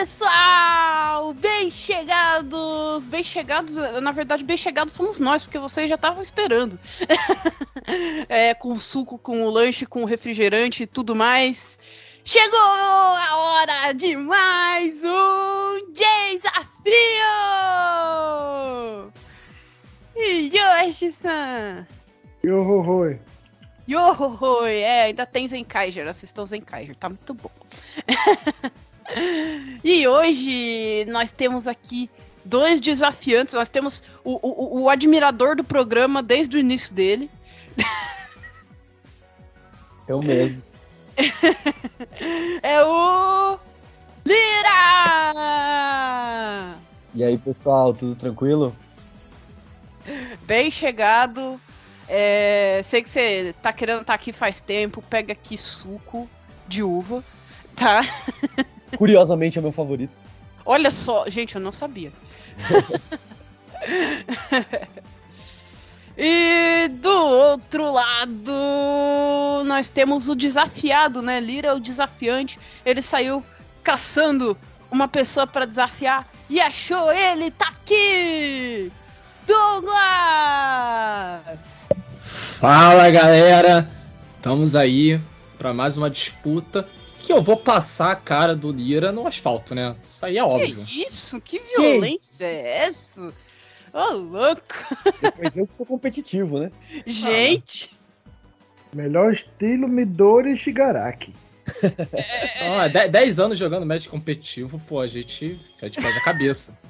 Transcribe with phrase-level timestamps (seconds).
[0.00, 1.34] pessoal!
[1.34, 3.06] Bem chegados!
[3.06, 6.80] Bem chegados, na verdade, bem chegados somos nós, porque vocês já estavam esperando.
[8.26, 11.78] é, com suco, com o lanche, com o refrigerante e tudo mais.
[12.24, 16.92] Chegou a hora de mais um desafio!
[20.16, 21.86] E Yoshi-san!
[22.42, 23.20] Yohohoi!
[23.86, 24.76] Yohohoi!
[24.76, 27.50] É, ainda tem Zenkaiger, assistam Zenkaiger, tá muito bom.
[29.84, 32.10] e hoje nós temos aqui
[32.44, 33.54] dois desafiantes.
[33.54, 37.30] Nós temos o, o, o admirador do programa desde o início dele.
[40.06, 40.62] Eu mesmo.
[42.62, 43.58] é o
[44.24, 44.70] Lira!
[47.14, 48.74] E aí, pessoal, tudo tranquilo?
[50.42, 51.60] Bem chegado.
[52.08, 55.02] É, sei que você tá querendo estar tá aqui faz tempo.
[55.02, 56.28] Pega aqui suco
[56.66, 57.24] de uva,
[57.76, 58.02] tá?
[58.96, 60.12] Curiosamente é meu favorito.
[60.64, 62.12] Olha só, gente, eu não sabia.
[66.16, 68.52] e do outro lado,
[69.64, 71.40] nós temos o desafiado, né?
[71.40, 72.58] Lira é o desafiante.
[72.84, 73.42] Ele saiu
[73.82, 74.56] caçando
[74.90, 78.90] uma pessoa para desafiar e achou ele, tá aqui!
[79.46, 79.90] Douglas!
[82.58, 83.88] Fala galera!
[84.36, 85.20] Estamos aí
[85.58, 86.88] para mais uma disputa
[87.20, 89.96] que eu vou passar a cara do Lira no asfalto, né?
[90.08, 90.84] Isso aí é óbvio.
[90.84, 91.40] Que isso?
[91.40, 92.52] Que violência que?
[92.52, 93.28] é essa?
[93.92, 94.62] Ô, oh, louco!
[95.20, 96.70] Depois eu que sou competitivo, né?
[97.06, 97.96] Gente!
[98.94, 101.34] Melhor estilo Midori Shigaraki.
[102.58, 103.08] É...
[103.08, 106.76] 10 anos jogando match competitivo, pô, a gente, a gente perde a cabeça.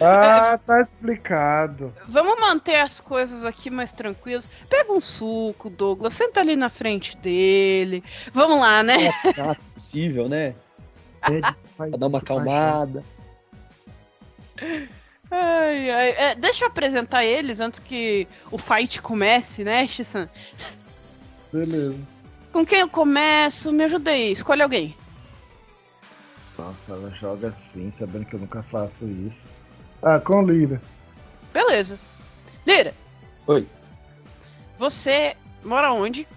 [0.00, 1.92] Ah, tá explicado.
[2.06, 4.48] Vamos manter as coisas aqui mais tranquilas.
[4.68, 8.04] Pega um suco, Douglas, senta ali na frente dele.
[8.32, 9.06] Vamos lá, né?
[9.06, 10.54] É, se possível, né?
[11.76, 13.04] pra dar uma acalmada.
[15.30, 16.10] Ai, ai.
[16.10, 20.28] É, deixa eu apresentar eles antes que o fight comece, né, Shisan?
[21.52, 21.98] Beleza.
[22.52, 23.72] Com quem eu começo?
[23.72, 24.96] Me ajuda aí, escolhe alguém.
[26.56, 29.46] Nossa, ela joga assim, sabendo que eu nunca faço isso.
[30.08, 30.80] Ah, com Lira.
[31.52, 31.98] Beleza.
[32.64, 32.94] Lira.
[33.48, 33.66] Oi.
[34.78, 35.34] Você
[35.64, 36.28] mora onde?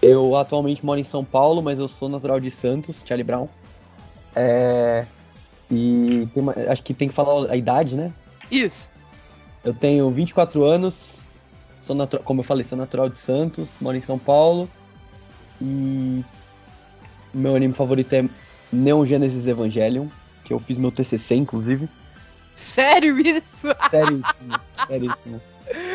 [0.00, 3.46] Eu atualmente moro em São Paulo, mas eu sou natural de Santos, Charlie Brown.
[4.34, 5.04] É...
[5.70, 6.54] E uma...
[6.70, 8.10] acho que tem que falar a idade, né?
[8.50, 8.90] Isso.
[9.62, 11.20] Eu tenho 24 anos,
[11.82, 14.66] sou natural, como eu falei, sou natural de Santos, moro em São Paulo.
[15.60, 16.24] E
[17.34, 18.26] meu anime favorito é
[18.72, 20.06] Neon Genesis Evangelion,
[20.42, 21.86] que eu fiz meu TCC, inclusive.
[22.56, 23.68] Sério isso?
[23.90, 25.42] Seríssimo, seríssimo.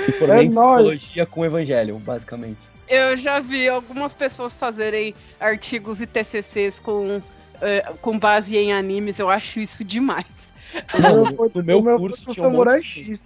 [0.07, 2.59] E formei é em psicologia com Evangelion, basicamente.
[2.87, 9.17] Eu já vi algumas pessoas fazerem artigos e TCCs com, uh, com base em animes,
[9.17, 10.53] eu acho isso demais.
[10.99, 13.19] Não, no, meu, meu curso tinha um monte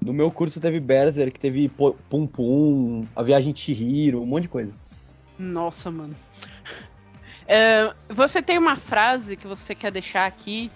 [0.00, 4.72] No meu curso teve Berserk, teve Pum Pum, A Viagem Chihiro, um monte de coisa.
[5.38, 6.14] Nossa, mano.
[7.46, 10.70] É, você tem uma frase que você quer deixar aqui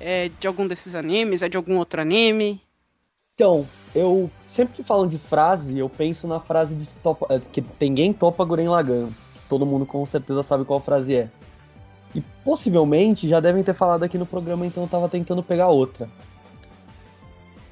[0.00, 1.42] é, de algum desses animes?
[1.42, 2.60] É de algum outro anime?
[3.34, 7.64] Então, eu sempre que falam de frase, eu penso na frase de topa, é, que
[7.80, 11.30] ninguém topa Guren Lagan, que todo mundo com certeza sabe qual frase é.
[12.14, 16.08] E possivelmente já devem ter falado aqui no programa, então eu tava tentando pegar outra.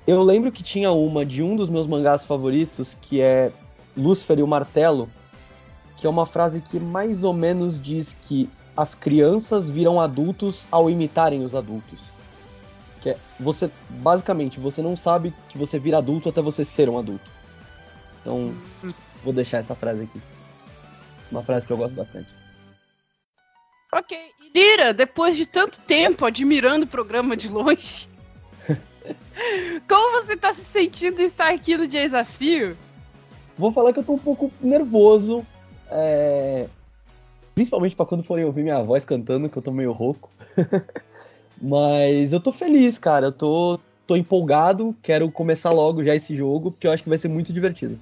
[0.06, 3.52] Eu lembro que tinha uma de um dos meus mangás favoritos, que é
[3.96, 5.08] Lúcifer e o Martelo,
[5.96, 10.88] que é uma frase que mais ou menos diz que as crianças viram adultos ao
[10.88, 12.17] imitarem os adultos.
[13.00, 16.98] Que é, você, basicamente, você não sabe que você vira adulto até você ser um
[16.98, 17.30] adulto.
[18.20, 18.54] Então,
[19.22, 20.20] vou deixar essa frase aqui.
[21.30, 22.28] Uma frase que eu gosto bastante.
[23.92, 24.18] Ok.
[24.54, 28.08] Lira, depois de tanto tempo admirando o programa de longe,
[29.88, 32.76] como você tá se sentindo estar aqui no desafio?
[33.56, 35.44] Vou falar que eu tô um pouco nervoso,
[35.90, 36.68] é...
[37.54, 40.30] Principalmente para quando forem ouvir minha voz cantando, que eu tô meio rouco.
[41.60, 43.26] Mas eu tô feliz, cara.
[43.26, 44.94] Eu tô, tô empolgado.
[45.02, 47.98] Quero começar logo já esse jogo, porque eu acho que vai ser muito divertido.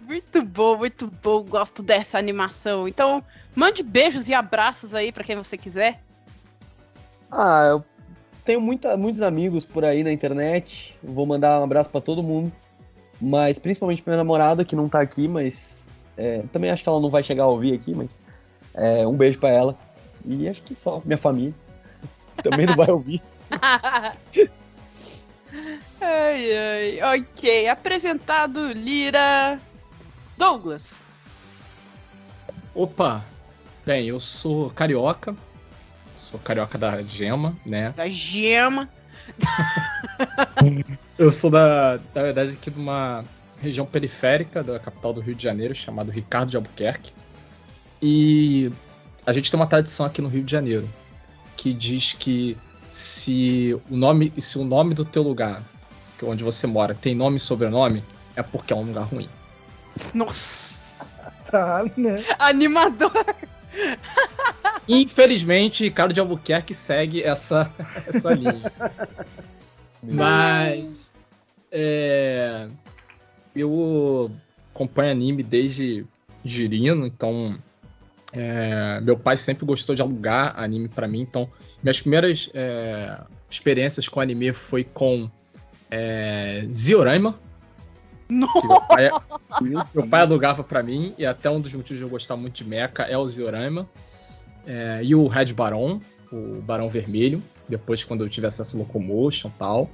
[0.00, 1.42] Muito bom, muito bom.
[1.44, 2.86] Gosto dessa animação.
[2.86, 3.22] Então,
[3.54, 6.02] mande beijos e abraços aí para quem você quiser.
[7.30, 7.84] Ah, eu
[8.44, 10.96] tenho muita, muitos amigos por aí na internet.
[11.02, 12.52] Vou mandar um abraço para todo mundo.
[13.20, 17.00] Mas principalmente pra minha namorada, que não tá aqui, mas é, também acho que ela
[17.00, 18.18] não vai chegar a ouvir aqui, mas
[18.74, 19.78] é, um beijo para ela.
[20.26, 21.54] E acho que só minha família
[22.44, 23.22] também não vai ouvir.
[26.00, 27.68] ai, ai, ok.
[27.68, 29.58] Apresentado Lira
[30.36, 31.00] Douglas.
[32.74, 33.24] Opa!
[33.86, 35.34] Bem, eu sou carioca,
[36.14, 37.92] sou carioca da Gema, né?
[37.96, 38.88] Da Gema.
[41.16, 43.24] Eu sou da, na verdade, aqui de uma
[43.60, 47.12] região periférica da capital do Rio de Janeiro, chamado Ricardo de Albuquerque.
[48.02, 48.70] E
[49.24, 50.88] a gente tem uma tradição aqui no Rio de Janeiro
[51.64, 52.58] que diz que
[52.90, 55.62] se o nome, se o nome do teu lugar,
[56.18, 58.04] que é onde você mora, tem nome e sobrenome,
[58.36, 59.30] é porque é um lugar ruim.
[60.12, 61.16] Nossa!
[61.96, 62.22] Né?
[62.38, 63.12] Animador!
[64.86, 67.72] Infelizmente, Ricardo de Albuquerque segue essa,
[68.06, 68.70] essa linha.
[70.02, 71.14] Mas.
[71.72, 72.68] É,
[73.56, 74.30] eu
[74.74, 76.04] acompanho anime desde
[76.44, 77.56] girino, então.
[78.34, 81.48] É, meu pai sempre gostou de alugar anime pra mim, então.
[81.82, 83.20] Minhas primeiras é,
[83.50, 85.30] experiências com anime foi com
[85.90, 87.38] é, Zioraima,
[88.28, 89.10] meu pai,
[89.94, 92.64] meu pai alugava pra mim, e até um dos motivos de eu gostar muito de
[92.64, 93.88] Mecha é o Zioraima.
[94.66, 96.00] É, e o Red Baron,
[96.32, 99.90] o Barão Vermelho, depois quando eu tive acesso a Locomotion e tal.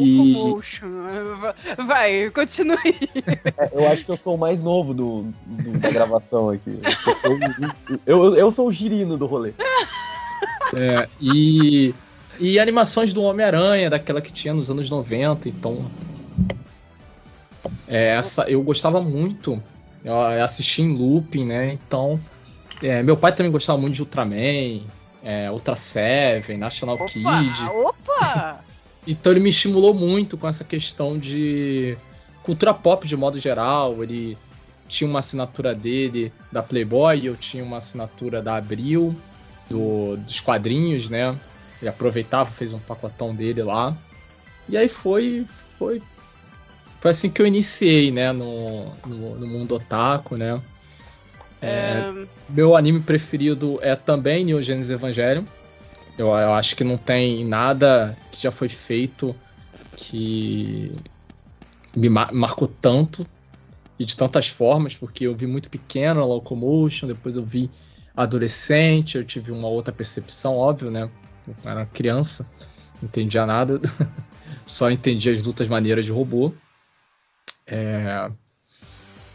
[0.00, 1.82] E-.
[1.86, 2.76] Vai, continue.
[3.58, 6.78] É, eu acho que eu sou o mais novo do, do- da gravação aqui.
[7.24, 9.52] Eu, eu, eu sou o girino do rolê.
[10.76, 11.94] É, e,
[12.38, 15.90] e animações do Homem-Aranha, daquela que tinha nos anos 90, então.
[17.88, 19.62] É, essa eu gostava muito.
[20.04, 21.72] Eu assisti em looping, né?
[21.86, 22.20] Então.
[22.82, 24.82] é, meu pai também gostava muito de Ultraman,
[25.22, 27.06] é, Ultra Seven, National Opa!
[27.08, 27.64] Kid.
[27.64, 28.60] Opa!
[29.06, 31.96] Então ele me estimulou muito com essa questão de
[32.42, 34.02] cultura pop de modo geral.
[34.02, 34.36] Ele
[34.88, 39.14] tinha uma assinatura dele da Playboy, eu tinha uma assinatura da Abril,
[39.68, 41.38] do, dos quadrinhos, né?
[41.80, 43.96] Ele aproveitava, fez um pacotão dele lá.
[44.68, 45.46] E aí foi.
[45.78, 46.02] Foi,
[47.00, 48.32] foi assim que eu iniciei, né?
[48.32, 50.60] No, no, no mundo otaku, né?
[51.60, 55.44] É, É, meu anime preferido é também New Genesis Evangelion.
[56.18, 59.34] Eu, eu acho que não tem nada que já foi feito
[59.96, 60.92] que
[61.94, 63.26] me mar- marcou tanto
[63.98, 67.70] e de tantas formas, porque eu vi muito pequeno a Locomotion, depois eu vi
[68.14, 71.08] adolescente, eu tive uma outra percepção, óbvio, né?
[71.46, 72.46] Eu era criança,
[73.00, 73.80] não entendia nada,
[74.66, 76.52] só entendia as lutas maneiras de robô.
[77.66, 78.30] É,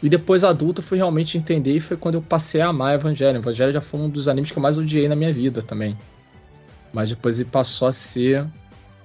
[0.02, 3.38] e depois adulto eu fui realmente entender e foi quando eu passei a amar Evangelho.
[3.38, 5.96] Evangelho já foi um dos animes que eu mais odiei na minha vida também.
[6.92, 8.46] Mas depois ele passou a ser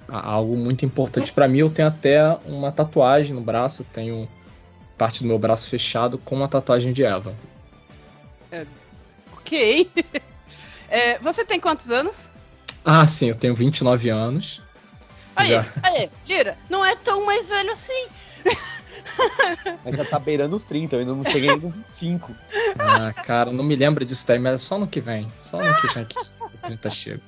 [0.08, 1.60] algo muito importante pra mim.
[1.60, 4.30] Eu tenho até uma tatuagem no braço, eu tenho
[4.98, 7.34] parte do meu braço fechado com uma tatuagem de Eva.
[9.34, 9.90] ok.
[10.90, 12.32] É, você tem quantos anos?
[12.86, 14.62] Ah, sim, eu tenho 29 anos.
[15.36, 15.66] Aí, Já.
[15.84, 18.08] aí, Lira, não é tão mais velho assim.
[19.84, 22.34] Mas já tá beirando os 30, eu ainda não cheguei nos 25.
[22.80, 25.28] Ah, cara, não me lembro disso daí, mas é só no que vem.
[25.40, 27.22] Só no que vem que o 30 chega.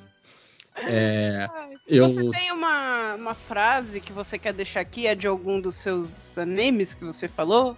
[0.87, 1.47] É,
[1.87, 5.07] eu, Você tem uma, uma frase que você quer deixar aqui?
[5.07, 7.75] É de algum dos seus animes que você falou?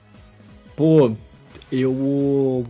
[0.75, 1.15] Pô,
[1.71, 2.65] eu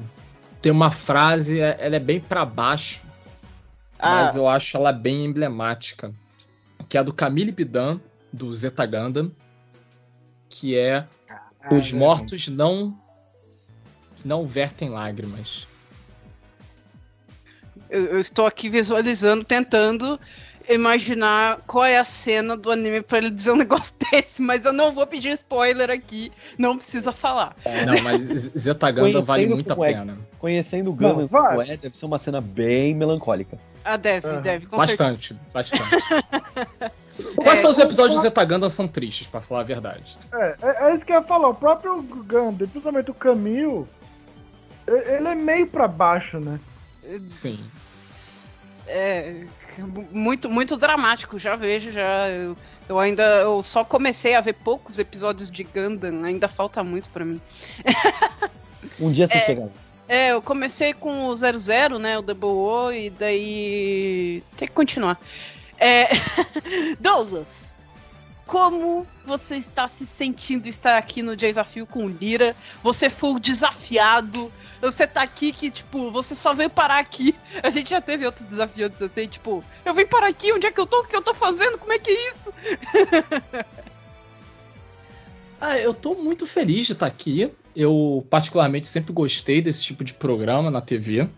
[0.62, 3.02] tenho uma frase, é- ela é bem pra baixo,
[4.00, 6.14] Ah, mas eu acho ela bem emblemática,
[6.90, 8.00] que é a do Camille Bidan,
[8.34, 9.32] do Zeta Gundam,
[10.50, 11.08] que é
[11.72, 12.98] os mortos não
[14.24, 15.68] não vertem lágrimas.
[17.92, 20.20] Eu, eu estou aqui visualizando, tentando
[20.70, 24.72] imaginar qual é a cena do anime pra ele dizer um negócio desse, mas eu
[24.72, 27.56] não vou pedir spoiler aqui, não precisa falar.
[27.86, 30.18] Não, mas Z- Zeta Gundam vale muito a é- pena.
[30.40, 31.50] Conhecendo o Gundam vai.
[31.50, 33.60] como é, deve ser uma cena bem melancólica.
[33.84, 34.42] Ah, deve, Aham.
[34.42, 34.98] deve, com certeza.
[34.98, 35.90] Bastante, bastante.
[37.36, 40.18] Quase todos os episódios do Zeta Gundam são tristes, pra falar a verdade.
[40.34, 41.50] É, é, é isso que eu ia falar.
[41.50, 43.86] O próprio Gundam, principalmente o Camille,
[44.88, 46.60] ele é meio pra baixo, né?
[47.30, 47.60] Sim.
[48.88, 49.46] É
[50.12, 52.28] muito, muito dramático, já vejo, já.
[52.30, 52.58] Eu,
[52.90, 57.24] eu ainda eu só comecei a ver poucos episódios de Gundam, ainda falta muito pra
[57.24, 57.40] mim.
[59.00, 59.46] Um dia você É.
[59.46, 59.72] chega.
[60.08, 65.18] É, eu comecei com o 00, né, o Double O, e daí tem que continuar.
[65.80, 66.10] É...
[67.00, 67.76] Douglas,
[68.46, 72.54] como você está se sentindo estar aqui no desafio com o Lira?
[72.84, 74.52] Você foi o desafiado.
[74.82, 77.36] Você tá aqui que, tipo, você só veio parar aqui.
[77.62, 80.80] A gente já teve outros desafios assim, tipo, eu vim parar aqui, onde é que
[80.80, 81.02] eu tô?
[81.02, 81.78] O que eu tô fazendo?
[81.78, 82.54] Como é que é isso?
[85.64, 87.52] Ah, eu tô muito feliz de estar aqui.
[87.76, 91.30] Eu, particularmente, sempre gostei desse tipo de programa na TV.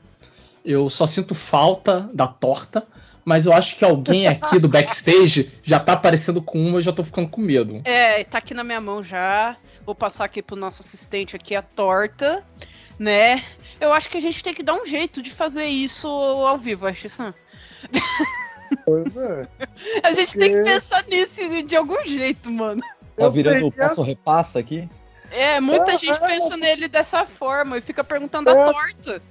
[0.64, 2.88] Eu só sinto falta da torta,
[3.26, 6.94] mas eu acho que alguém aqui do backstage já tá aparecendo com uma, eu já
[6.94, 7.82] tô ficando com medo.
[7.84, 9.58] É, tá aqui na minha mão já.
[9.86, 12.42] Vou passar aqui pro nosso assistente aqui a torta.
[13.00, 13.44] Né?
[13.80, 16.88] Eu acho que a gente tem que dar um jeito de fazer isso ao vivo,
[16.88, 17.34] acho, Sam.
[18.86, 19.48] Pois é.
[20.04, 22.82] A gente tem que Porque- pensar nisso de algum jeito, mano.
[22.82, 24.90] Tá Eu virando o passo repassa aqui?
[25.32, 26.26] É, muita É, gente é.
[26.28, 28.66] pensa nele dessa forma e fica perguntando a É.
[28.66, 29.22] torta.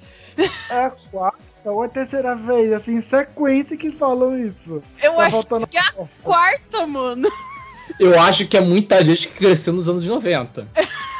[0.70, 4.82] É a quarta ou a terceira vez, assim, em sequência que falam isso.
[5.02, 5.92] Eu Tá acho que é a
[6.22, 7.28] quarta, mano.
[7.98, 10.66] Eu acho que é muita gente que cresceu nos anos 90.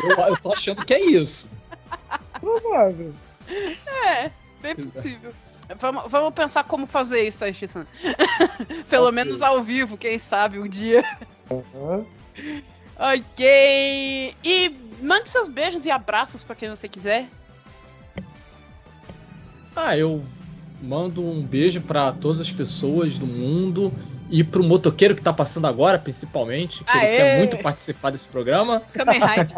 [0.04, 1.48] Eu, eu tô achando que é isso.
[2.42, 3.14] Provável.
[3.48, 4.30] É,
[4.60, 5.32] bem possível.
[5.76, 7.86] Vamos, vamos pensar como fazer isso, Aisha-san.
[8.90, 9.14] Pelo Ok.
[9.14, 11.04] menos ao vivo, quem sabe, um dia.
[11.50, 12.04] Aham.
[12.98, 14.34] Ok.
[14.44, 17.28] E mande seus beijos e abraços pra quem você quiser.
[19.74, 20.22] Ah, eu
[20.82, 23.92] mando um beijo pra todas as pessoas do mundo
[24.28, 27.16] e pro motoqueiro que tá passando agora, principalmente, que ele Aê!
[27.16, 28.82] quer muito participar desse programa.
[28.92, 29.56] Kamen Rider.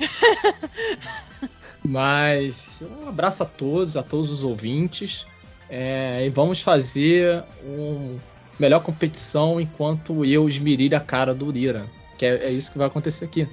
[1.86, 5.26] Mas um abraço a todos, a todos os ouvintes.
[5.68, 8.18] é, e vamos fazer uma
[8.58, 11.86] melhor competição enquanto eu esmirilho a cara do Lira.
[12.16, 13.48] Que é, é isso que vai acontecer aqui.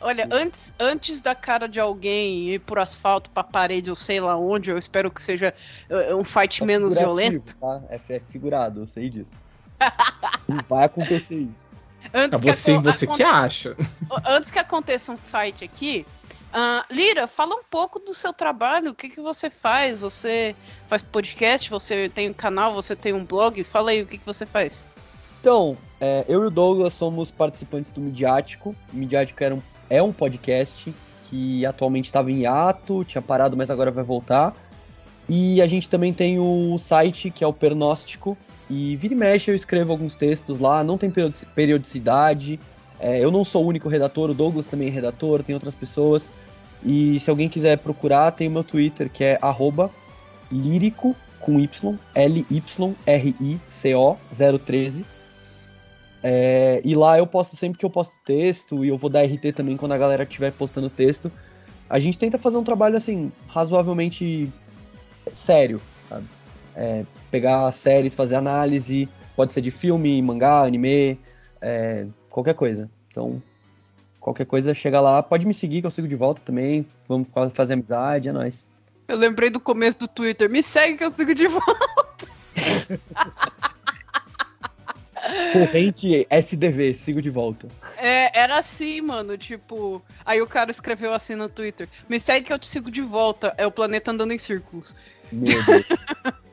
[0.00, 4.36] Olha, antes, antes da cara de alguém ir pro asfalto, pra parede ou sei lá
[4.36, 5.54] onde, eu espero que seja
[5.90, 7.56] uh, um fight É menos violento.
[7.56, 7.82] Tá?
[7.88, 9.32] É, é figurado, eu sei disso.
[10.46, 11.64] Não vai acontecer isso.
[12.14, 13.76] Antes É você, aco- você que acha.
[14.24, 16.06] Antes que aconteça um fight aqui,
[16.58, 18.92] ah, Lira, fala um pouco do seu trabalho.
[18.92, 20.00] O que, que você faz?
[20.00, 21.68] Você faz podcast?
[21.68, 22.72] Você tem um canal?
[22.72, 23.62] Você tem um blog?
[23.62, 24.82] Fala aí o que, que você faz.
[25.38, 28.74] Então, é, eu e o Douglas somos participantes do Midiático.
[28.90, 29.60] O Midiático era um,
[29.90, 30.94] é um podcast
[31.28, 34.56] que atualmente estava em hiato, tinha parado, mas agora vai voltar.
[35.28, 38.34] E a gente também tem o site que é o Pernóstico.
[38.70, 42.58] E vira e mexe eu escrevo alguns textos lá, não tem periodi- periodicidade.
[42.98, 46.26] É, eu não sou o único redator, o Douglas também é redator, tem outras pessoas.
[46.84, 49.90] E se alguém quiser procurar, tem o meu Twitter, que é arroba
[50.50, 52.58] lírico com Y, L-Y-R-I-C-O
[54.64, 55.04] 013.
[56.22, 59.52] É, e lá eu posto sempre que eu posto texto e eu vou dar RT
[59.52, 61.30] também quando a galera estiver postando texto.
[61.88, 64.52] A gente tenta fazer um trabalho assim, razoavelmente
[65.32, 66.26] sério, sabe?
[66.74, 71.18] É, pegar séries, fazer análise, pode ser de filme, mangá, anime,
[71.60, 72.90] é, qualquer coisa.
[73.10, 73.40] Então,
[74.26, 76.84] qualquer coisa chega lá, pode me seguir que eu sigo de volta também.
[77.08, 78.66] Vamos fa- fazer amizade, é nóis.
[79.06, 80.50] Eu lembrei do começo do Twitter.
[80.50, 82.26] Me segue que eu sigo de volta.
[85.52, 87.68] Corrente SDV, sigo de volta.
[87.96, 89.38] É, era assim, mano.
[89.38, 93.02] Tipo, aí o cara escreveu assim no Twitter: Me segue que eu te sigo de
[93.02, 93.54] volta.
[93.56, 94.94] É o planeta andando em círculos.
[95.30, 95.86] Meu Deus.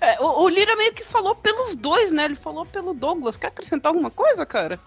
[0.00, 2.26] É, o, o Lira meio que falou pelos dois, né?
[2.26, 3.36] Ele falou pelo Douglas.
[3.36, 4.78] Quer acrescentar alguma coisa, cara?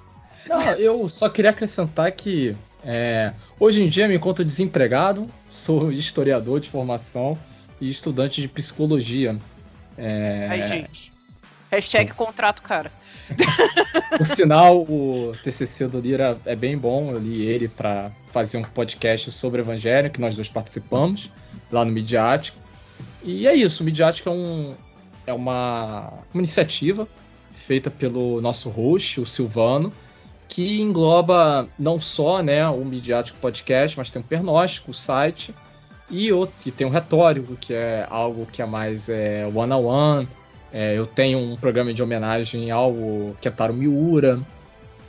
[0.48, 6.60] Não, eu só queria acrescentar que é, hoje em dia me encontro desempregado, sou historiador
[6.60, 7.38] de formação
[7.80, 9.38] e estudante de psicologia.
[9.98, 11.12] É, Aí, gente.
[11.72, 12.92] Hashtag contrato, cara.
[14.18, 17.12] Por sinal, o TCC do Lira é bem bom.
[17.12, 21.30] Eu li ele para fazer um podcast sobre Evangelho, que nós dois participamos,
[21.72, 22.58] lá no Midiático.
[23.24, 24.76] E é isso, o Midiático é, um,
[25.28, 27.08] é uma, uma iniciativa
[27.54, 29.94] feita pelo nosso host, o Silvano,
[30.50, 35.54] que engloba não só né, o Midiático Podcast, mas tem o Pernóstico, o site,
[36.10, 40.28] e, outro, e tem o Retórico, que é algo que é mais é, one-on-one,
[40.74, 42.94] é, eu tenho um programa de homenagem ao
[43.40, 44.40] Kentaro Miura,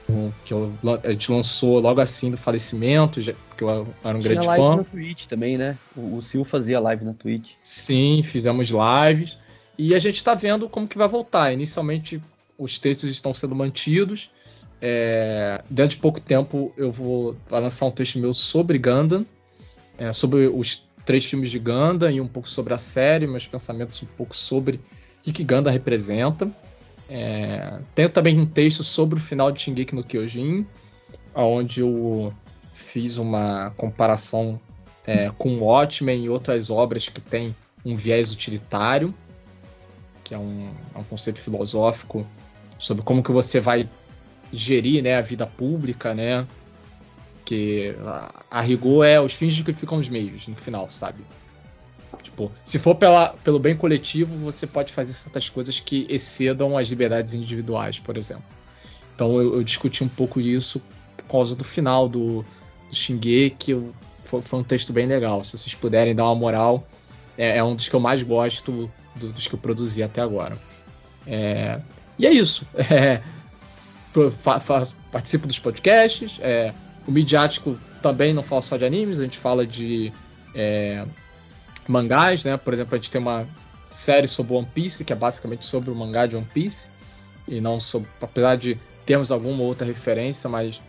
[0.09, 0.73] um, que eu,
[1.05, 4.63] a gente lançou logo assim do falecimento, já- porque eu era um Tinha grande live
[4.67, 4.77] fã.
[4.77, 5.79] na Twitch também, né?
[5.97, 7.53] O, o Sil fazia live na Twitch.
[7.63, 9.39] Sim, fizemos lives.
[9.79, 11.53] E a gente está vendo como que vai voltar.
[11.53, 12.21] Inicialmente,
[12.59, 14.31] os textos estão sendo mantidos.
[14.81, 19.27] É, dentro de pouco tempo, eu vou lançar um texto meu sobre Gundam,
[19.99, 24.03] é, sobre os três filmes de Gundam e um pouco sobre a série, meus pensamentos
[24.03, 26.51] um pouco sobre o que, que Gundam representa.
[27.09, 30.65] É, tenho também um texto sobre o final de Shingeki no Kyojin,
[31.35, 32.33] onde eu
[32.73, 34.61] fiz uma comparação
[35.07, 39.15] é, com Watchmen e outras obras que têm um viés utilitário,
[40.25, 42.27] que é um, é um conceito filosófico
[42.79, 43.89] sobre como que você vai
[44.53, 46.47] gerir né, a vida pública, né?
[47.45, 47.95] Que
[48.51, 51.25] a, rigor é os fins justificam os meios no final, sabe?
[52.23, 56.89] Tipo, se for pela, pelo bem coletivo, você pode fazer certas coisas que excedam as
[56.89, 58.45] liberdades individuais, por exemplo.
[59.15, 60.81] Então eu, eu discuti um pouco isso
[61.17, 62.45] por causa do final do,
[62.89, 65.43] do Shingeki, eu, foi, foi um texto bem legal.
[65.45, 66.87] Se vocês puderem dar uma moral,
[67.39, 70.57] é, é um dos que eu mais gosto do- dos que eu produzi até agora.
[71.27, 71.81] É,
[72.19, 72.67] e é isso.
[72.91, 73.23] É,
[75.11, 76.73] participo dos podcasts, é,
[77.07, 80.13] o midiático também não fala só de animes, a gente fala de
[80.55, 81.05] é,
[81.87, 82.57] mangás, né?
[82.57, 83.47] Por exemplo, a gente tem uma
[83.91, 86.89] série sobre One Piece, que é basicamente sobre o mangá de One Piece,
[87.47, 90.81] e não sobre, apesar de termos alguma outra referência, mas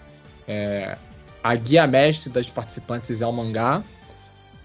[0.48, 0.98] é,
[1.44, 3.84] a guia mestre das participantes é o mangá.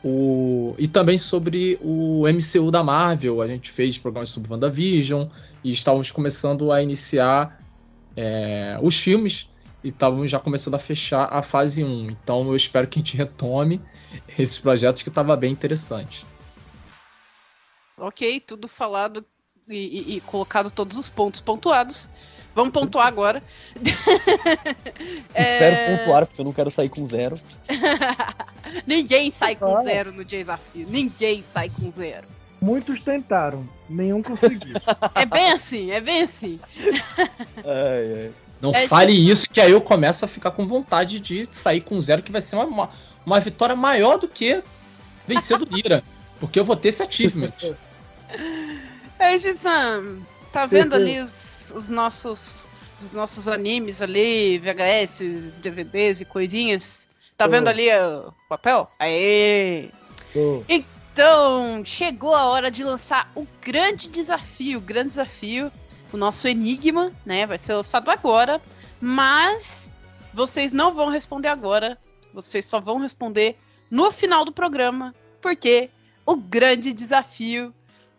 [0.04, 5.26] O, e também sobre o MCU da Marvel, a gente fez programas sobre WandaVision
[5.64, 7.60] e estávamos começando a iniciar
[8.16, 9.48] é, os filmes
[9.84, 12.10] e estávamos já começando a fechar a fase 1.
[12.10, 13.80] Então eu espero que a gente retome
[14.38, 16.26] esses projetos que estava bem interessante.
[17.98, 19.24] Ok, tudo falado
[19.68, 22.10] e, e, e, colocado todos os pontos pontuados.
[22.54, 23.42] Vamos pontuar agora.
[25.28, 25.96] Espero é...
[25.98, 27.38] pontuar, porque eu não quero sair com zero.
[28.86, 30.86] Ninguém sai com zero no desafio.
[30.88, 32.26] Ninguém sai com zero.
[32.60, 34.76] Muitos tentaram, nenhum conseguiu.
[35.14, 36.58] é bem assim, é bem assim.
[37.64, 38.32] ai, ai.
[38.60, 42.00] Não é fale isso, que aí eu começo a ficar com vontade de sair com
[42.00, 42.88] zero, que vai ser uma,
[43.24, 44.62] uma vitória maior do que
[45.26, 46.02] vencer do Lira.
[46.40, 47.52] porque eu vou ter esse achievement.
[49.18, 50.20] É, Gisam,
[50.52, 52.66] tá vendo ali os, os, nossos
[53.00, 57.08] os nossos animes ali, VHS, DVDs e coisinhas?
[57.36, 58.90] Tá vendo ali o papel?
[58.98, 59.90] Aê!
[61.16, 65.72] Então, chegou a hora de lançar o grande desafio, o grande desafio
[66.12, 67.46] o nosso enigma, né?
[67.46, 68.60] Vai ser lançado agora,
[69.00, 69.90] mas
[70.34, 71.96] vocês não vão responder agora,
[72.34, 73.56] vocês só vão responder
[73.90, 75.88] no final do programa, porque
[76.26, 77.72] o grande desafio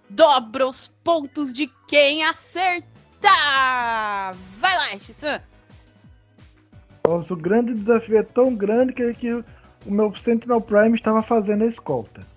[0.09, 2.81] dobra os pontos de quem acertar.
[4.57, 5.39] Vai lá, Shissan.
[7.07, 9.45] Nosso grande desafio é tão grande que, que o
[9.85, 12.36] meu Sentinel Prime estava fazendo a escolta.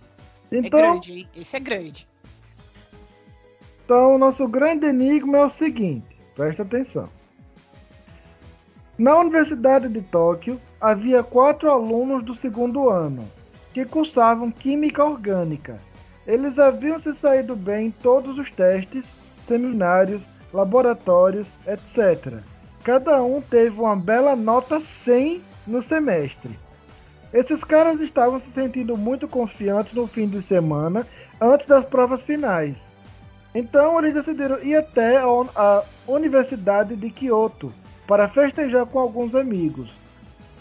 [0.51, 1.29] É então, é grande, hein?
[1.37, 2.09] Esse é grande.
[3.85, 7.09] Então, o nosso grande enigma é o seguinte: presta atenção.
[8.99, 13.27] Na Universidade de Tóquio, havia quatro alunos do segundo ano
[13.73, 15.79] que cursavam Química Orgânica.
[16.27, 19.07] Eles haviam se saído bem em todos os testes,
[19.47, 22.41] seminários, laboratórios, etc.
[22.85, 26.59] Cada um teve uma bela nota 100 no semestre.
[27.33, 31.07] Esses caras estavam se sentindo muito confiantes no fim de semana
[31.41, 32.91] antes das provas finais
[33.55, 37.73] então eles decidiram ir até a Universidade de Kyoto
[38.07, 39.91] para festejar com alguns amigos.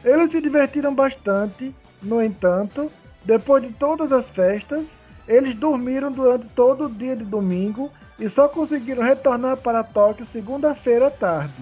[0.03, 2.91] Eles se divertiram bastante, no entanto,
[3.23, 4.88] depois de todas as festas,
[5.27, 11.08] eles dormiram durante todo o dia de domingo e só conseguiram retornar para Tóquio segunda-feira
[11.08, 11.53] à tarde.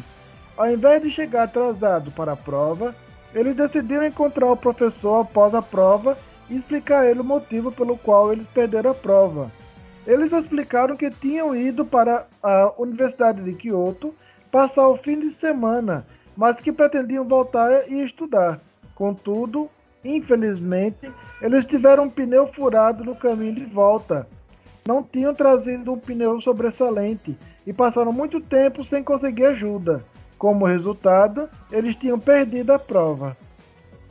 [0.56, 2.96] Ao invés de chegar atrasado para a prova,
[3.38, 6.18] eles decidiram encontrar o professor após a prova
[6.50, 9.52] e explicar a ele o motivo pelo qual eles perderam a prova.
[10.08, 14.12] Eles explicaram que tinham ido para a Universidade de Kyoto
[14.52, 16.04] passar o fim de semana,
[16.36, 18.60] mas que pretendiam voltar e estudar.
[18.96, 19.70] Contudo,
[20.04, 24.28] infelizmente, eles tiveram um pneu furado no caminho de volta.
[24.88, 30.04] Não tinham trazido um pneu sobressalente e passaram muito tempo sem conseguir ajuda.
[30.38, 33.36] Como resultado, eles tinham perdido a prova.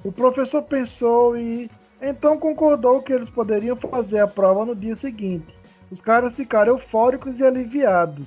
[0.05, 5.55] O professor pensou e então concordou que eles poderiam fazer a prova no dia seguinte.
[5.91, 8.27] Os caras ficaram eufóricos e aliviados.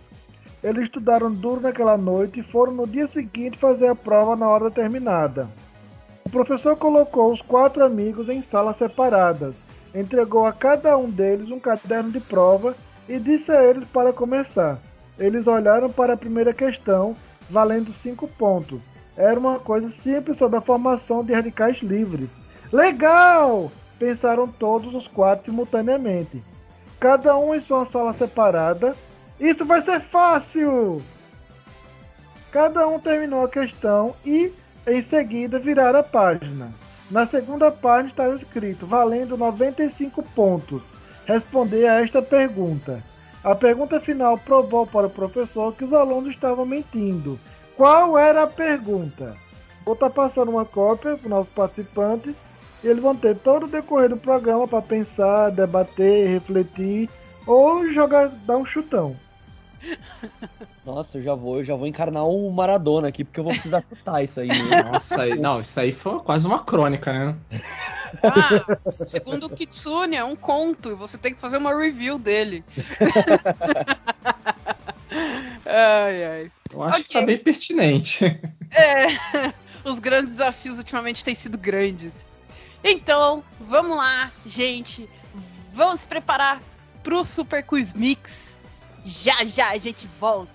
[0.63, 4.69] Eles estudaram duro naquela noite e foram no dia seguinte fazer a prova na hora
[4.69, 5.47] determinada.
[6.25, 9.55] O professor colocou os quatro amigos em salas separadas,
[9.95, 12.75] entregou a cada um deles um caderno de prova
[13.07, 14.79] e disse a eles para começar.
[15.17, 17.15] Eles olharam para a primeira questão,
[17.49, 18.79] valendo cinco pontos.
[19.17, 22.31] Era uma coisa simples sobre a formação de radicais livres.
[22.71, 23.71] Legal!
[23.97, 26.41] Pensaram todos os quatro simultaneamente
[26.99, 28.95] cada um em sua sala separada.
[29.39, 31.01] Isso vai ser fácil!
[32.51, 34.51] Cada um terminou a questão e,
[34.85, 36.71] em seguida, viraram a página.
[37.09, 40.81] Na segunda página estava escrito, valendo 95 pontos.
[41.25, 43.01] Responder a esta pergunta.
[43.43, 47.39] A pergunta final provou para o professor que os alunos estavam mentindo.
[47.75, 49.36] Qual era a pergunta?
[49.86, 52.36] Vou estar passando uma cópia para os nossos participantes
[52.84, 57.10] e eles vão ter todo o decorrer do programa para pensar, debater, refletir
[57.47, 59.15] ou jogar, dar um chutão.
[60.85, 63.83] Nossa, eu já vou, eu já vou encarnar o Maradona aqui, porque eu vou precisar
[63.87, 64.47] chutar isso aí.
[64.47, 64.83] Né?
[64.83, 67.35] Nossa, não, isso aí foi quase uma crônica, né?
[68.23, 72.63] Ah, segundo o Kitsune, é um conto, e você tem que fazer uma review dele.
[75.65, 76.51] ai, ai.
[76.73, 77.03] Eu acho okay.
[77.03, 78.25] que tá bem pertinente.
[78.71, 82.31] É, os grandes desafios ultimamente têm sido grandes.
[82.83, 85.09] Então, vamos lá, gente.
[85.73, 86.61] Vamos se preparar
[87.03, 88.58] pro Super Quiz Mix.
[89.03, 90.51] Já já a gente volta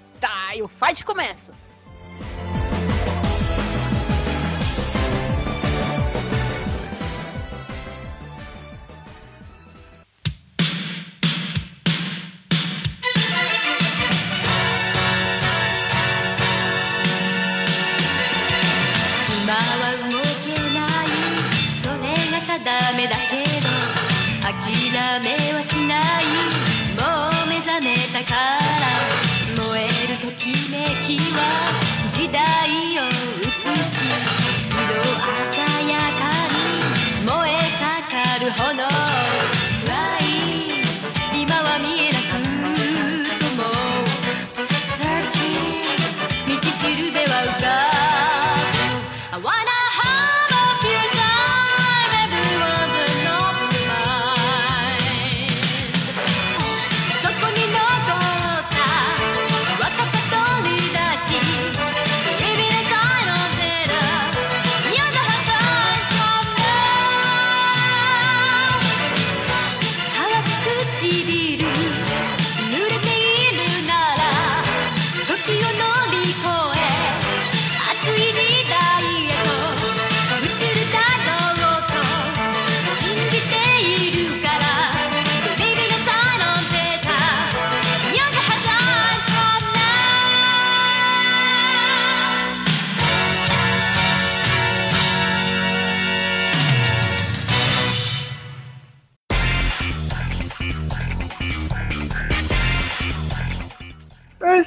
[0.54, 1.52] e o fight começa.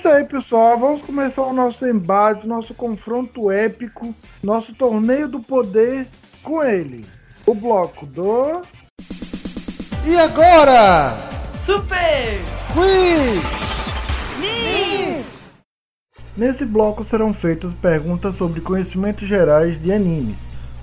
[0.08, 0.80] Isso aí, pessoal.
[0.80, 6.08] Vamos começar o nosso embate, nosso confronto épico, nosso torneio do poder
[6.42, 7.06] com ele.
[7.46, 8.62] O bloco do.
[10.06, 11.14] E agora?
[11.66, 12.40] Super!
[12.74, 13.44] Quiz!
[14.40, 15.26] Me!
[16.38, 20.38] Nesse bloco serão feitas perguntas sobre conhecimentos gerais de animes,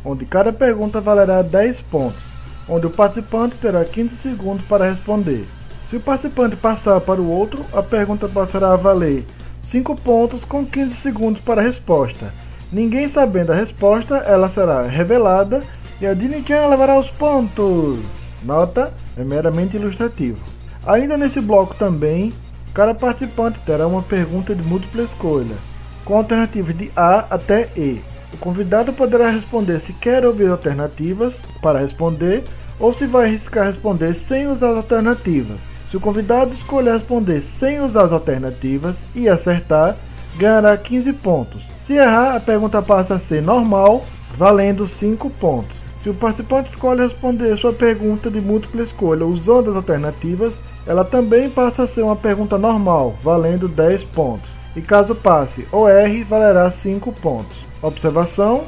[0.04, 2.22] onde cada pergunta valerá 10 pontos,
[2.68, 5.46] onde o participante terá 15 segundos para responder.
[5.88, 9.24] Se o participante passar para o outro, a pergunta passará a valer
[9.60, 12.32] 5 pontos com 15 segundos para a resposta.
[12.72, 15.62] Ninguém sabendo a resposta, ela será revelada
[16.00, 18.00] e a Dini-chan levará os pontos.
[18.42, 20.38] Nota, é meramente ilustrativo.
[20.86, 22.32] Ainda nesse bloco também,
[22.74, 25.56] cada participante terá uma pergunta de múltipla escolha,
[26.04, 28.02] com alternativas de A até E.
[28.32, 32.44] O convidado poderá responder se quer ouvir alternativas para responder
[32.80, 35.73] ou se vai arriscar responder sem usar as alternativas.
[35.94, 39.96] Se o convidado escolher responder sem usar as alternativas e acertar,
[40.36, 41.62] ganhará 15 pontos.
[41.78, 44.04] Se errar, a pergunta passa a ser normal,
[44.36, 45.76] valendo 5 pontos.
[46.02, 50.54] Se o participante escolhe responder sua pergunta de múltipla escolha usando as alternativas,
[50.84, 54.50] ela também passa a ser uma pergunta normal, valendo 10 pontos.
[54.74, 57.64] E caso passe ou erre, valerá 5 pontos.
[57.80, 58.64] Observação: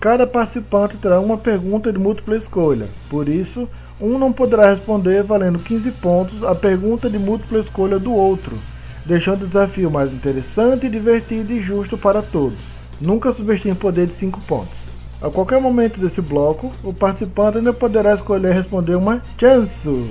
[0.00, 3.68] cada participante terá uma pergunta de múltipla escolha, por isso,
[4.00, 8.56] um não poderá responder valendo 15 pontos a pergunta de múltipla escolha do outro,
[9.04, 12.58] deixando o desafio mais interessante, divertido e justo para todos.
[13.00, 14.78] Nunca subestime o poder de 5 pontos.
[15.20, 20.10] A qualquer momento desse bloco, o participante ainda poderá escolher responder uma chance.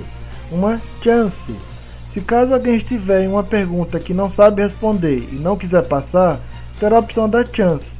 [0.52, 1.52] Uma chance.
[2.12, 6.40] Se caso alguém estiver em uma pergunta que não sabe responder e não quiser passar,
[6.78, 7.92] terá a opção da chance,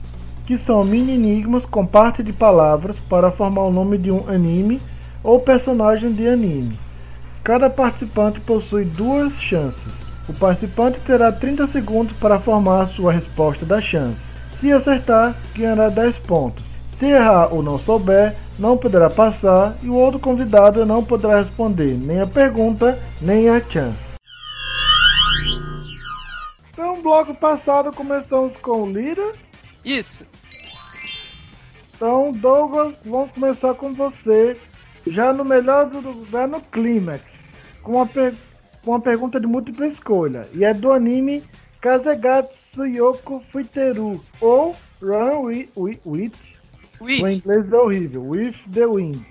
[0.47, 4.81] que são mini enigmas com parte de palavras para formar o nome de um anime
[5.23, 6.79] ou personagem de anime.
[7.43, 9.93] Cada participante possui duas chances.
[10.29, 14.23] O participante terá 30 segundos para formar sua resposta da chance.
[14.53, 16.65] Se acertar, ganhará 10 pontos.
[16.99, 21.97] Se errar ou não souber, não poderá passar e o outro convidado não poderá responder
[21.97, 24.11] nem a pergunta nem a chance.
[26.71, 29.33] Então, bloco passado começamos com Lira.
[29.83, 30.25] Isso.
[31.97, 34.57] Então, Douglas, vamos começar com você
[35.07, 37.23] já no melhor do lugar no clímax,
[37.83, 38.35] com uma, per
[38.85, 41.43] com uma pergunta de múltipla escolha, e é do anime
[41.81, 46.33] Kazegatsu Yoko Fuiteru, ou Run With, with, with
[47.01, 47.23] With.
[47.23, 49.25] o inglês é horrível, With the Wind.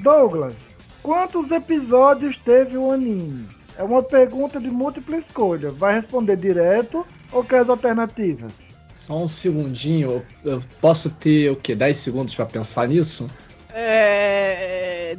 [0.00, 0.54] Douglas,
[1.02, 3.48] quantos episódios teve o anime?
[3.78, 8.52] É uma pergunta de múltipla escolha, vai responder direto ou quer as alternativas?
[8.94, 11.74] Só um segundinho, eu, eu posso ter o quê?
[11.74, 13.30] 10 segundos pra pensar nisso?
[13.78, 15.18] É...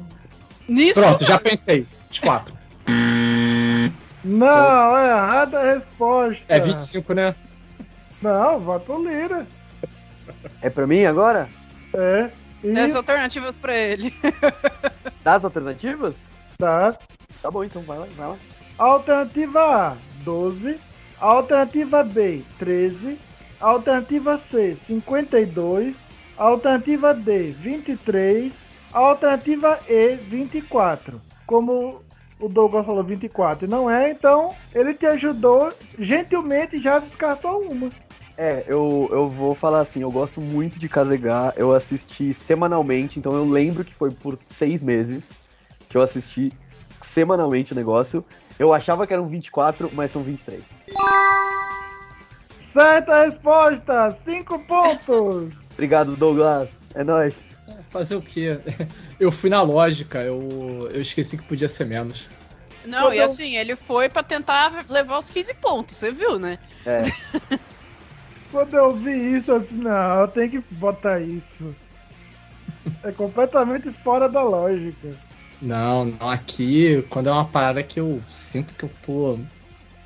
[0.67, 0.99] Nisso.
[0.99, 1.85] Pronto, já pensei.
[2.09, 2.57] 24.
[4.23, 6.43] Não, é errada a resposta.
[6.49, 7.35] É 25, né?
[8.19, 9.45] Não, vai pro Lira.
[10.59, 11.47] É pra mim agora?
[11.93, 12.31] É.
[12.63, 14.11] E Dá as alternativas pra ele.
[15.23, 16.15] Das alternativas?
[16.57, 16.97] tá.
[17.41, 18.37] Tá bom, então vai lá, vai lá.
[18.77, 20.79] Alternativa A, 12.
[21.19, 23.19] Alternativa B, 13.
[23.59, 26.06] Alternativa C, 52.
[26.37, 28.53] Alternativa D, 23.
[28.93, 31.19] Alternativa E, 24.
[31.45, 32.01] Como
[32.39, 37.89] o Douglas falou 24 e não é, então ele te ajudou, gentilmente já descartou uma.
[38.37, 43.33] É, eu, eu vou falar assim, eu gosto muito de Kazegá, eu assisti semanalmente, então
[43.33, 45.31] eu lembro que foi por seis meses
[45.89, 46.53] que eu assisti
[47.01, 48.23] semanalmente o negócio.
[48.59, 50.61] Eu achava que eram 24, mas são 23.
[52.71, 55.66] Certa resposta, 5 pontos.
[55.77, 56.79] Obrigado, Douglas.
[56.95, 57.47] É nóis.
[57.91, 58.59] Fazer o quê?
[59.19, 62.27] Eu fui na lógica, eu, eu esqueci que podia ser menos.
[62.83, 66.39] Não, Quando e eu- assim, ele foi pra tentar levar os 15 pontos, você viu,
[66.39, 66.57] né?
[66.85, 67.01] É,
[68.51, 71.75] Quando eu vi isso, eu disse, não, eu tenho que botar isso.
[73.03, 75.09] É completamente fora da lógica.
[75.61, 79.37] Não, não, aqui, quando é uma parada que eu sinto que eu tô.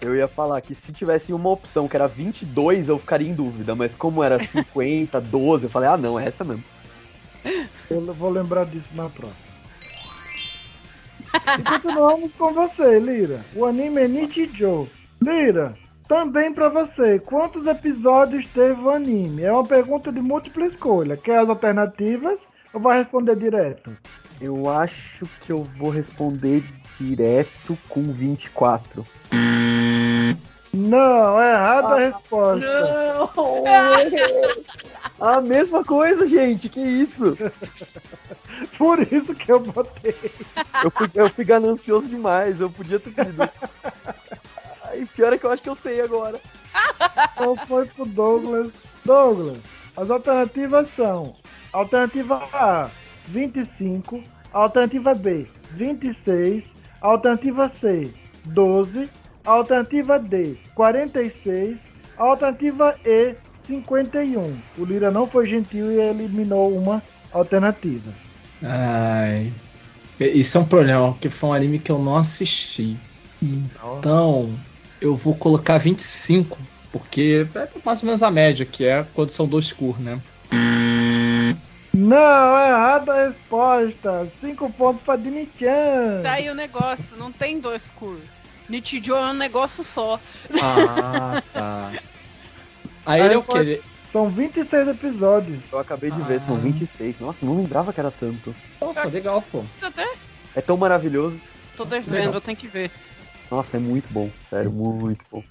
[0.01, 3.75] Eu ia falar que se tivesse uma opção que era 22, eu ficaria em dúvida,
[3.75, 6.63] mas como era 50, 12, eu falei, ah não, é essa mesmo.
[7.89, 9.51] Eu vou lembrar disso na próxima.
[11.59, 13.45] E continuamos com você, Lira.
[13.55, 14.87] O anime é Nichijou.
[15.21, 15.75] Lira,
[16.07, 19.43] também pra você, quantos episódios teve o anime?
[19.43, 21.15] É uma pergunta de múltipla escolha.
[21.15, 22.39] Quer as alternativas
[22.73, 23.95] ou vai responder direto?
[24.41, 26.63] Eu acho que eu vou responder
[26.99, 29.05] direto com 24.
[30.73, 32.65] Não, é errada a resposta.
[32.65, 33.63] Não!
[35.19, 37.35] A mesma coisa, gente, que isso?
[38.77, 40.15] Por isso que eu botei.
[40.83, 43.49] Eu fui, eu fui ganancioso demais, eu podia ter pedido.
[44.85, 46.39] Aí pior é que eu acho que eu sei agora.
[47.33, 48.71] Então foi pro Douglas.
[49.05, 49.57] Douglas,
[49.95, 51.35] as alternativas são:
[51.71, 52.89] alternativa A,
[53.27, 56.65] 25, alternativa B, 26,
[57.01, 58.13] alternativa C,
[58.45, 59.09] 12,
[59.45, 61.81] alternativa D, 46,
[62.17, 64.57] alternativa E, 51.
[64.77, 67.01] O Lira não foi gentil e eliminou uma
[67.31, 68.11] alternativa.
[68.63, 69.51] Ai.
[70.19, 72.95] Isso é um problema, porque foi um anime que eu não assisti.
[73.41, 74.53] Então,
[74.99, 76.57] eu vou colocar 25,
[76.91, 80.21] porque é mais ou menos a média, que é quando são dois cur, né?
[81.93, 84.27] Não, é errada a resposta.
[84.39, 86.21] Cinco pontos pra Dini-chan.
[86.21, 88.17] Daí o negócio, não tem dois cur.
[88.71, 90.19] Nichijou é um negócio só.
[90.61, 91.91] Ah, tá.
[93.05, 93.81] Aí ele é o quê?
[94.11, 95.59] São 26 episódios.
[95.71, 96.59] Eu acabei de ver, são Ah.
[96.59, 97.19] 26.
[97.19, 98.55] Nossa, não lembrava que era tanto.
[98.79, 99.63] Nossa, legal, pô.
[99.75, 100.05] Isso até
[100.55, 101.39] É tão maravilhoso.
[101.75, 102.33] tô devendo, Legal.
[102.33, 102.91] eu tenho que ver.
[103.49, 104.29] Nossa, é muito bom.
[104.49, 105.43] Sério, muito bom.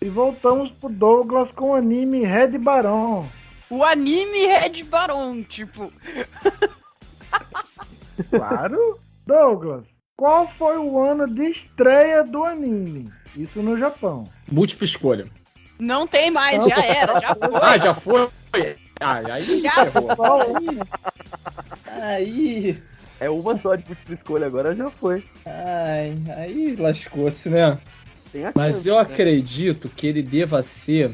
[0.00, 3.26] E voltamos pro Douglas com o anime Red Baron.
[3.70, 5.92] O anime Red Baron, tipo.
[8.30, 8.98] Claro.
[9.26, 9.86] Douglas,
[10.18, 13.08] qual foi o ano de estreia do anime?
[13.36, 14.28] Isso no Japão.
[14.50, 15.26] Múltipla escolha.
[15.78, 17.60] Não tem mais, já era, já foi.
[17.62, 18.28] Ah, já foi?
[19.00, 20.56] Ah, aí Já ferrou.
[22.02, 22.82] Aí.
[23.20, 25.24] É uma só de múltipla escolha, agora já foi.
[25.46, 27.78] Ai, aí lascou-se, né?
[28.54, 29.00] Mas chance, eu né?
[29.00, 31.12] acredito que ele deva ser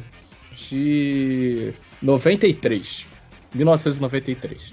[0.50, 3.06] de 93.
[3.54, 4.72] 1993.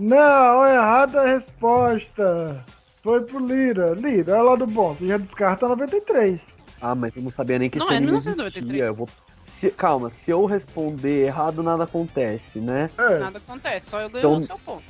[0.00, 2.64] Não, é errada a resposta.
[3.02, 3.90] Foi pro Lira.
[3.94, 4.94] Lira, é lá do bom.
[4.94, 6.40] Você já descarta 93.
[6.80, 8.64] Ah, mas eu não sabia nem que Não, esse é anime 1993.
[8.70, 8.84] existia.
[8.86, 9.08] Eu vou...
[9.40, 12.88] Se- Calma, se eu responder errado, nada acontece, né?
[12.96, 13.18] É.
[13.18, 14.84] Nada acontece, só eu ganho Então- o seu ponto.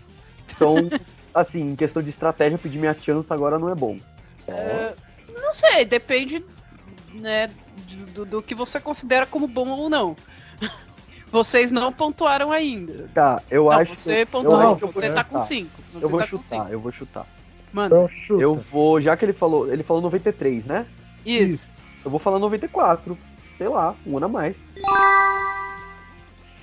[0.55, 0.77] Então,
[1.35, 3.99] assim, em questão de estratégia, pedir minha chance agora não é bom.
[4.46, 4.94] É,
[5.35, 6.44] não sei, depende
[7.14, 7.51] né,
[8.14, 10.14] do, do que você considera como bom ou não.
[11.31, 13.09] Vocês não pontuaram ainda.
[13.14, 14.33] Tá, eu não, acho você que...
[14.33, 15.47] pontuou, eu que eu você tá com chutar.
[15.47, 15.71] 5.
[15.95, 16.69] Você Eu vou tá com chutar, 5.
[16.73, 17.27] eu vou chutar.
[17.73, 18.43] Mano, Então chuta.
[18.43, 20.87] Eu vou, já que ele falou, ele falou 93, né?
[21.25, 21.69] isso.
[22.05, 23.16] Eu vou falar 94.
[23.59, 24.57] Sei lá, um ano a mais.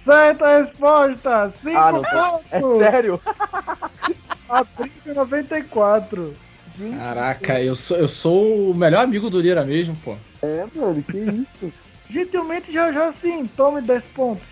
[0.03, 1.53] Certa resposta.
[1.61, 2.77] 5 Ah, não, É pontos.
[2.79, 3.21] sério?
[4.49, 6.33] A 30 94.
[6.77, 10.15] Gente, Caraca, eu sou, eu sou o melhor amigo do Lira mesmo, pô.
[10.41, 11.73] É, mano, que isso?
[12.09, 14.43] Gentilmente já já sim, tome 10 pontos.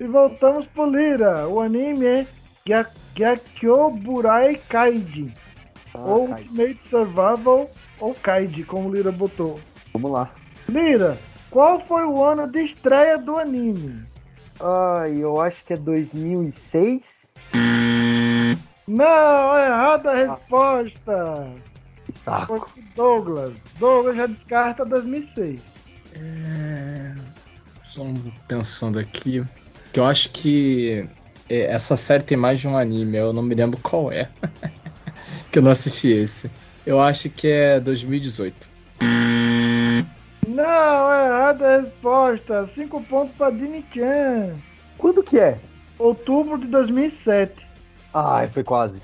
[0.00, 1.48] E voltamos pro Lira.
[1.48, 2.26] O anime é
[2.66, 5.34] Gya- Gyakyo Burai Kaiji.
[5.94, 6.42] Ah, ou cai.
[6.42, 9.58] Ultimate Survival ou Kaiji, como o Lira botou.
[9.92, 10.30] Vamos lá.
[10.68, 11.18] Lira,
[11.50, 14.04] qual foi o ano de estreia do anime?
[14.60, 17.34] Ai, eu acho que é 2006.
[18.86, 21.52] Não, é errada a resposta.
[22.06, 22.68] Que saco.
[22.74, 23.52] Foi Douglas.
[23.78, 25.60] Douglas já descarta 2006.
[26.14, 27.14] É...
[27.84, 28.02] Só
[28.46, 29.44] pensando aqui.
[29.98, 31.08] Que eu acho que
[31.50, 34.28] é, essa série tem mais de um anime, eu não me lembro qual é.
[35.50, 36.48] que eu não assisti esse.
[36.86, 38.68] Eu acho que é 2018.
[40.46, 42.68] Não, é errada a resposta.
[42.68, 44.54] 5 pontos pra Dini-chan.
[44.96, 45.58] Quando que é?
[45.98, 47.66] Outubro de 2007.
[48.14, 49.02] Ai, foi quase.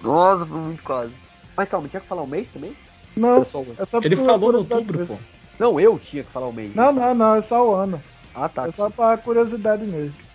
[0.00, 1.12] Nossa, foi muito quase.
[1.56, 2.72] Mas calma, tinha que falar o mês também?
[3.16, 5.16] Não, só é só Ele falou no outubro, pô.
[5.58, 6.72] Não, eu tinha que falar o mês.
[6.72, 8.00] Não, não, não, é só o ano.
[8.32, 8.68] Ah, tá.
[8.68, 10.25] É só pra curiosidade mesmo.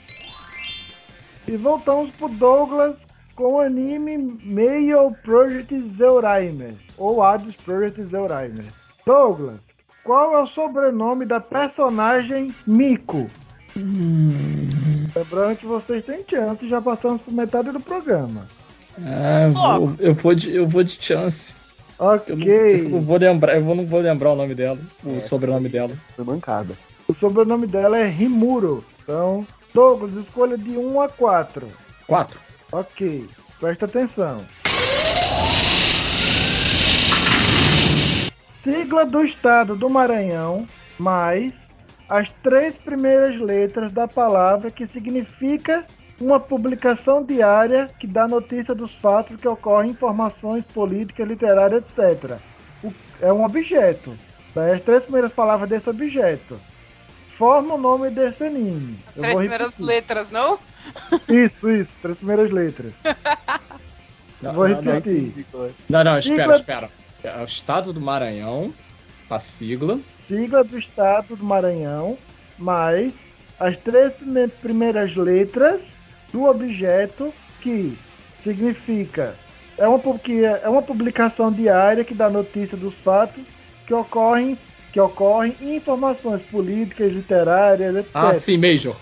[1.47, 2.97] E voltamos pro Douglas
[3.35, 8.65] com o anime Mail Project Zeuraimer, ou Hades Project Zeuraimer.
[9.05, 9.59] Douglas,
[10.03, 13.29] qual é o sobrenome da personagem Miko?
[15.15, 18.47] Lembrando que vocês têm chance, já passamos por metade do programa.
[18.99, 21.55] Ah, eu vou, eu vou de, eu vou de chance.
[21.99, 22.19] Eu não, eu
[22.89, 25.91] não Ok, vou lembrar, eu não vou lembrar o nome dela, o É, sobrenome dela.
[26.15, 26.75] Foi mancada.
[27.07, 28.83] o sobrenome dela é Rimuro.
[29.03, 31.67] Então, Douglas, escolha de 1 a 4.
[32.07, 32.39] Quatro.
[32.71, 33.27] Ok,
[33.59, 34.41] presta atenção.
[38.63, 40.67] Sigla do Estado do Maranhão,
[40.99, 41.53] mais
[42.07, 45.85] as três primeiras letras da palavra que significa
[46.19, 52.37] uma publicação diária que dá notícia dos fatos que ocorrem, informações políticas, literárias, etc.
[52.83, 54.15] O- é um objeto.
[54.55, 56.59] As três primeiras palavras desse objeto.
[57.41, 58.99] Forma o nome desse anime.
[59.07, 60.59] As três primeiras letras, não?
[61.27, 62.93] Isso, isso, três primeiras letras.
[64.43, 65.45] Não, Vou não, não, repetir.
[65.87, 66.89] não, não, espera, Sigla- espera.
[67.23, 68.73] É o estado do Maranhão,
[69.29, 69.99] a sigla.
[70.27, 72.17] sigla do estado do Maranhão,
[72.57, 73.13] mais
[73.59, 75.83] as três prime- primeiras letras
[76.33, 77.95] do objeto que
[78.43, 79.35] significa
[79.77, 80.01] é uma,
[80.63, 83.43] é uma publicação diária que dá notícia dos fatos
[83.85, 84.57] que ocorrem,
[84.91, 88.11] que ocorrem em informações políticas, literárias, etc.
[88.13, 88.95] Ah, sim, Major.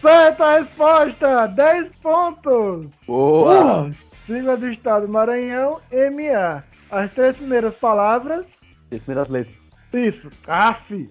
[0.00, 1.46] Certa resposta!
[1.46, 2.88] 10 pontos!
[3.06, 3.90] Boa!
[4.26, 6.62] Sigla do Estado Maranhão, MA.
[6.90, 8.46] As três primeiras palavras.
[8.92, 9.56] As primeiras letras.
[9.92, 11.10] Isso, AF.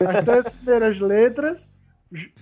[0.00, 1.58] As três primeiras letras.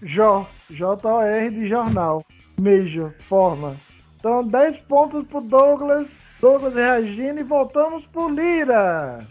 [0.02, 2.24] J, J-O-R de jornal.
[2.60, 3.76] Major, forma.
[4.18, 6.08] Então, 10 pontos pro Douglas.
[6.40, 9.26] Douglas reagindo e voltamos pro Lira.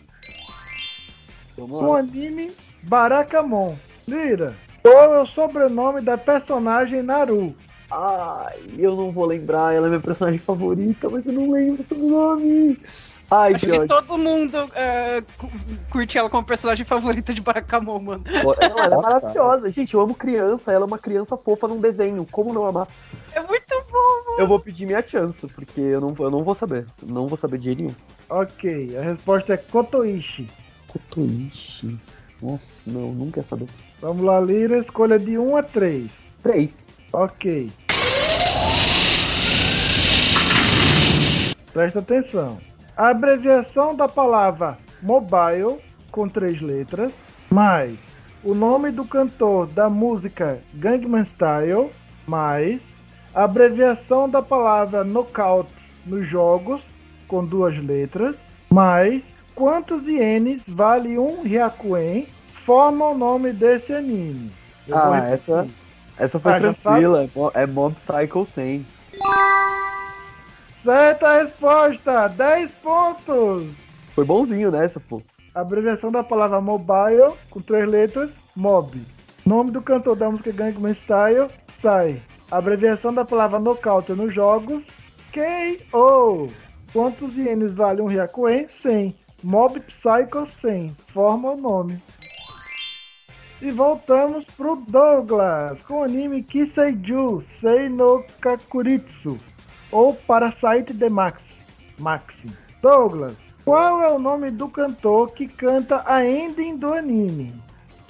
[1.55, 2.51] Com o anime
[2.83, 3.75] Barakamon.
[4.07, 7.55] Lira, qual é o sobrenome da personagem Naru?
[7.89, 9.73] Ai, eu não vou lembrar.
[9.73, 12.79] Ela é minha personagem favorita, mas eu não lembro o sobrenome.
[13.31, 14.55] Ai, Acho que que todo mundo
[15.37, 15.49] cu-
[15.89, 18.23] curte ela como personagem favorita de Barakamon, mano.
[18.27, 19.69] Ela, ela é maravilhosa.
[19.71, 20.71] Gente, eu amo criança.
[20.71, 22.25] Ela é uma criança fofa num desenho.
[22.31, 22.87] Como não amar?
[23.33, 24.35] É muito bom.
[24.37, 26.85] Eu vou pedir minha chance, porque eu não, eu não vou saber.
[27.01, 27.95] Não vou saber de jeito nenhum.
[28.29, 30.47] Ok, a resposta é Kotoishi.
[30.95, 31.99] Kotoishi.
[32.41, 33.67] Nossa, não, nunca ia saber.
[33.99, 36.09] Vamos lá, Lira, escolha de 1 a 3.
[36.41, 36.87] Três.
[37.11, 37.71] Ok.
[41.73, 42.57] Presta atenção.
[42.95, 45.79] A abreviação da palavra mobile,
[46.11, 47.13] com três letras,
[47.51, 47.97] mais
[48.41, 51.89] o nome do cantor da música Gangnam Style,
[52.25, 52.93] mais
[53.33, 55.69] a abreviação da palavra knockout
[56.05, 56.81] nos jogos,
[57.27, 58.37] com duas letras,
[58.71, 62.27] mais quantos ienes vale um Ryakuen,
[62.65, 64.51] forma o nome desse anime.
[64.87, 65.67] Eu Ah, essa,
[66.17, 67.23] essa foi Ah, tranquila.
[67.23, 68.85] É Mo- É Mob Psycho 100.
[70.83, 72.27] Certa resposta!
[72.27, 73.71] 10 pontos!
[74.13, 75.21] Foi bonzinho nessa, pô.
[75.53, 79.01] Abreviação da palavra mobile, com três letras, mob.
[79.45, 81.47] Nome do cantor da música Gangnam Style,
[81.79, 82.21] Psy.
[82.51, 84.85] Abreviação da palavra nocaute nos jogos,
[85.33, 86.49] KO.
[86.93, 88.67] Quantos ienes vale um Ryakuen?
[88.69, 89.15] 100.
[89.43, 90.95] Mob Psycho 100.
[91.07, 92.01] Forma o nome.
[93.61, 99.39] E voltamos pro Douglas, com o anime Kiseiju Sei no Kakuritsu,
[99.91, 101.43] ou Parasite de Max.
[101.97, 102.47] Maxi.
[102.81, 107.53] Douglas, qual é o nome do cantor que canta a ending do anime?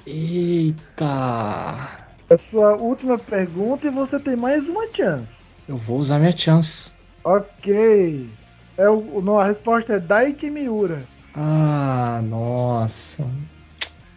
[0.05, 1.89] Eita.
[2.29, 5.33] É sua última pergunta e você tem mais uma chance.
[5.67, 6.91] Eu vou usar minha chance.
[7.23, 8.29] Ok.
[8.77, 11.01] É o, a resposta é Daichi Miura.
[11.35, 13.27] Ah, nossa.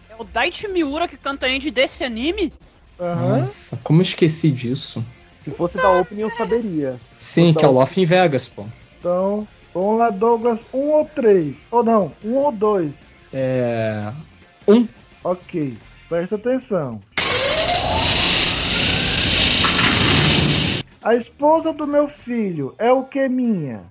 [0.09, 2.53] É o Daichi Miura que canta a end desse anime?
[3.01, 3.39] Aham.
[3.39, 5.05] Nossa, como eu esqueci disso?
[5.43, 7.01] Se fosse da Opening, eu saberia.
[7.17, 8.65] Sim, que é o Loft em Vegas, pô.
[8.99, 10.61] Então, vamos lá, Douglas.
[10.73, 11.57] Um ou três?
[11.71, 12.93] Ou não, um ou dois.
[13.33, 14.13] É.
[14.67, 14.87] Um.
[15.25, 15.77] Ok.
[16.09, 17.03] Presta atenção.
[21.03, 23.83] A esposa do meu filho é o que minha?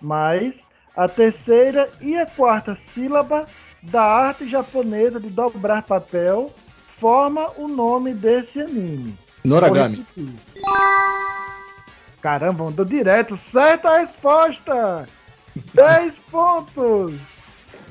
[0.00, 0.63] Mas
[0.96, 3.46] a terceira e a quarta sílaba
[3.82, 6.54] da arte japonesa de dobrar papel
[6.98, 9.18] forma o nome desse anime.
[9.44, 10.06] Noragami.
[12.22, 13.36] Caramba, mandou direto.
[13.36, 15.06] Certa resposta!
[15.74, 17.14] 10 pontos!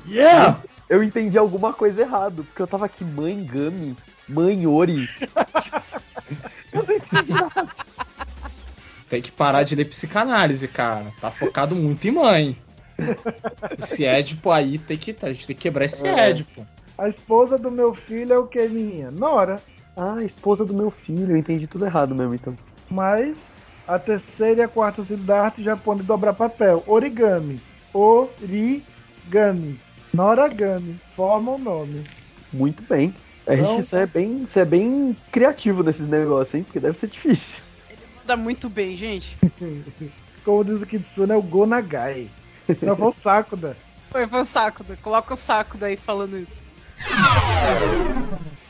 [0.06, 0.60] Yeah!
[0.88, 3.96] Eu entendi alguma coisa errado, porque eu tava aqui, mãe Gami,
[4.28, 5.08] mãe Ori.
[6.72, 7.68] eu não entendi nada.
[9.08, 11.06] Tem que parar de ler psicanálise, cara.
[11.20, 12.58] Tá focado muito em mãe.
[13.82, 15.14] Esse Édipo aí tem que.
[15.22, 16.30] A gente tem que quebrar esse É.
[16.30, 16.66] Édipo.
[16.96, 19.10] A esposa do meu filho é o que minha?
[19.10, 19.60] Nora.
[19.96, 22.56] Ah, esposa do meu filho, eu entendi tudo errado mesmo, então.
[22.90, 23.36] Mas
[23.86, 26.82] a terceira e a quarta arte japonesa de dobrar papel.
[26.86, 27.60] Origami.
[27.92, 29.78] Origami.
[30.12, 30.98] Noragami.
[31.16, 32.04] Forma o nome.
[32.52, 33.14] Muito bem.
[33.46, 36.62] A gente Então- você é bem, você é bem criativo nesses negócios, hein?
[36.62, 37.60] Porque deve ser difícil.
[38.20, 39.36] Manda muito bem, gente.
[40.44, 42.28] Como diz o Kitsune, é o Gonagai.
[42.82, 43.76] Não, foi o Sakuda.
[44.10, 44.98] Foi, foi o Sakuda.
[45.02, 46.56] Coloca o Sakuda aí falando isso.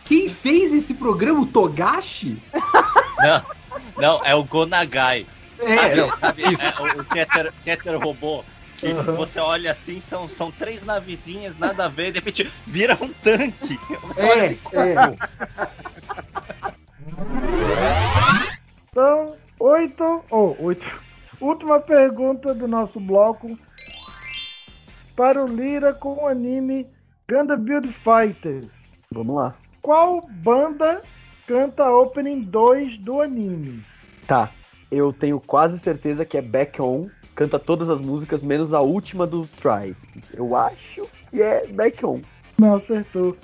[0.04, 2.42] Quem fez esse programa, o Togashi?
[3.18, 3.42] Não,
[3.96, 5.26] não, é o Gonagai.
[5.60, 6.42] Ah, É, não, sabe?
[6.42, 8.44] É o, Keter, Keter robô.
[8.76, 12.98] Que tipo, você olha assim, são, são três navezinhas, nada a ver, de repente vira
[13.00, 13.78] um tanque.
[14.16, 14.94] É, é.
[18.90, 20.24] Então, oito.
[20.30, 20.84] Ou oito.
[21.40, 23.58] Última pergunta do nosso bloco.
[25.16, 26.86] Para o Lira com o anime
[27.30, 28.70] Gundam Build Fighters.
[29.10, 29.54] Vamos lá.
[29.80, 31.02] Qual banda
[31.46, 33.84] canta a Opening 2 do anime?
[34.26, 34.50] Tá.
[34.90, 37.08] Eu tenho quase certeza que é Back On.
[37.34, 39.96] Canta todas as músicas, menos a última do Try.
[40.32, 42.20] Eu acho que é Back On.
[42.58, 43.36] Não acertou.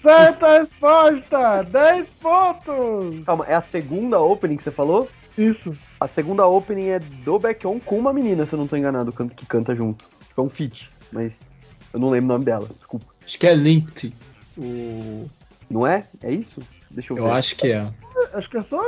[0.00, 1.62] Certa resposta!
[1.62, 3.24] 10 pontos!
[3.24, 5.08] Calma, é a segunda opening que você falou?
[5.38, 5.76] Isso.
[6.02, 9.12] A segunda opening é do Back On com uma menina, se eu não tô enganado,
[9.12, 10.04] que canta junto.
[10.36, 10.90] É um feat.
[11.12, 11.52] mas
[11.92, 13.06] eu não lembro o nome dela, desculpa.
[13.24, 14.12] Acho que é Linked.
[14.58, 15.30] O...
[15.70, 16.08] Não é?
[16.20, 16.60] É isso?
[16.90, 17.22] Deixa eu ver.
[17.22, 17.88] Eu acho que é.
[18.32, 18.82] Acho que é só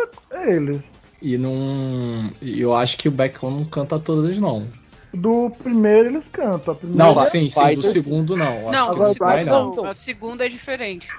[0.44, 0.80] eles.
[1.22, 2.28] E não.
[2.42, 4.66] e Eu acho que o Beckon não canta todas, não.
[5.12, 6.74] Do primeiro eles cantam.
[6.74, 7.74] A primeira Não, Vai- sim, sim.
[7.76, 8.48] Do segundo, não.
[8.48, 9.84] Acho Não, que agora o não.
[9.86, 11.10] A segunda é diferente.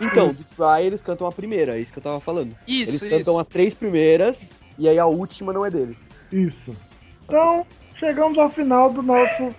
[0.00, 2.56] Então, do Try eles cantam a primeira, é isso que eu tava falando.
[2.66, 3.40] Isso, eles cantam isso.
[3.40, 5.96] as três primeiras e aí a última não é deles.
[6.30, 6.76] Isso.
[7.24, 7.66] Então,
[7.96, 9.54] chegamos ao final do nosso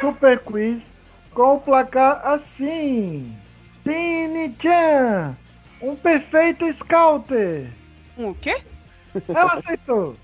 [0.00, 0.84] super quiz
[1.32, 3.36] com o placar assim.
[3.84, 5.36] Tini Chan,
[5.80, 7.70] um perfeito scouter.
[8.18, 8.62] Um o quê?
[9.28, 10.16] Ela aceitou.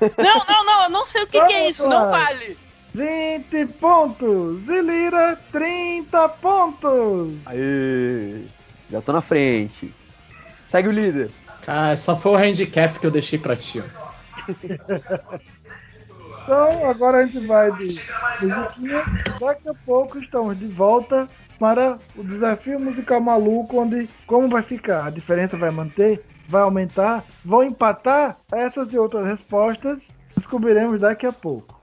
[0.00, 2.56] Não, não, não, eu não sei o que, que é isso, não vale.
[2.94, 4.62] 20 pontos.
[4.68, 7.34] E Lira, 30 pontos.
[7.46, 8.44] Aê!
[8.90, 9.94] Já tô na frente.
[10.66, 11.30] Segue o líder.
[11.62, 13.82] Cara, só foi o handicap que eu deixei pra ti.
[16.42, 18.00] Então, agora a gente vai de
[18.40, 19.04] musiquinha.
[19.38, 21.28] Daqui a pouco estamos de volta
[21.60, 25.06] para o desafio musical maluco, onde como vai ficar?
[25.06, 26.24] A diferença vai manter?
[26.48, 27.22] Vai aumentar?
[27.44, 28.36] Vão empatar?
[28.50, 30.02] Essas e outras respostas
[30.36, 31.79] descobriremos daqui a pouco.「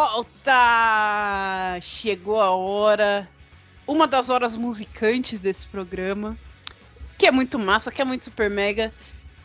[0.00, 1.78] volta!
[1.82, 3.28] Chegou a hora,
[3.86, 6.38] uma das horas musicantes desse programa,
[7.18, 8.94] que é muito massa, que é muito super mega,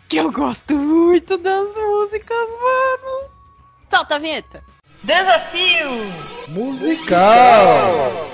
[0.08, 3.30] que eu gosto muito das músicas, mano!
[3.90, 4.64] Solta a vinheta!
[6.48, 8.30] Musical.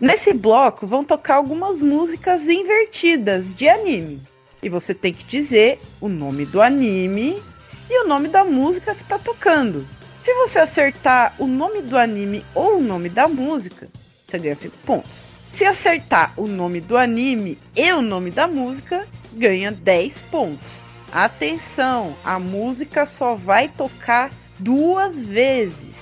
[0.00, 4.20] Nesse bloco vão tocar algumas músicas invertidas de anime.
[4.62, 7.42] E você tem que dizer o nome do anime
[7.88, 9.86] e o nome da música que tá tocando.
[10.20, 13.88] Se você acertar o nome do anime ou o nome da música,
[14.26, 15.10] você ganha 5 pontos.
[15.54, 20.82] Se acertar o nome do anime e o nome da música, ganha 10 pontos.
[21.10, 25.96] Atenção, a música só vai tocar duas vezes,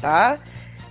[0.00, 0.38] tá?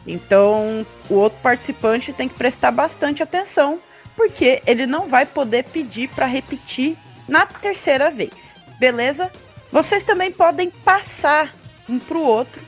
[0.06, 3.80] Então, o outro participante tem que prestar bastante atenção,
[4.16, 6.96] porque ele não vai poder pedir para repetir
[7.28, 8.34] na terceira vez.
[8.80, 9.32] Beleza?
[9.72, 11.56] Vocês também podem passar
[11.88, 12.62] um pro outro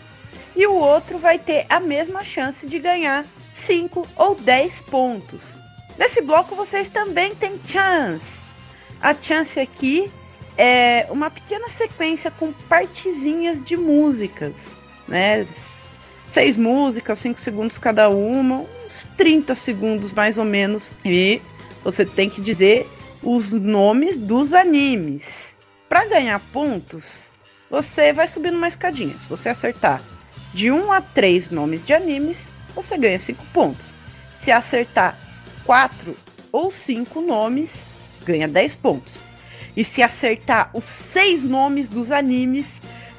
[0.56, 5.42] e o outro vai ter a mesma chance de ganhar 5 ou 10 pontos.
[5.98, 8.38] Nesse bloco vocês também têm chance.
[9.02, 10.12] A chance aqui
[10.58, 14.54] é uma pequena sequência com partezinhas de músicas,
[15.08, 15.46] né?
[16.30, 20.92] seis músicas, 5 segundos cada uma, uns 30 segundos mais ou menos.
[21.06, 21.42] E
[21.84, 22.88] você tem que dizer
[23.30, 25.24] os nomes dos animes.
[25.90, 27.04] Para ganhar pontos,
[27.70, 29.14] você vai subir numa escadinha.
[29.18, 30.02] Se você acertar
[30.54, 32.38] de 1 a 3 nomes de animes,
[32.74, 33.94] você ganha 5 pontos.
[34.40, 35.18] Se acertar
[35.66, 36.16] 4
[36.52, 37.72] ou 5 nomes,
[38.24, 39.20] ganha 10 pontos.
[39.76, 42.66] E se acertar os 6 nomes dos animes,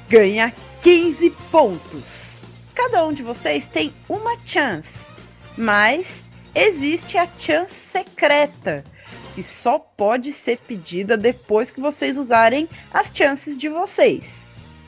[0.08, 2.28] ganha 15 pontos
[2.78, 5.04] cada um de vocês tem uma chance,
[5.56, 6.06] mas
[6.54, 8.84] existe a chance secreta,
[9.34, 14.24] que só pode ser pedida depois que vocês usarem as chances de vocês.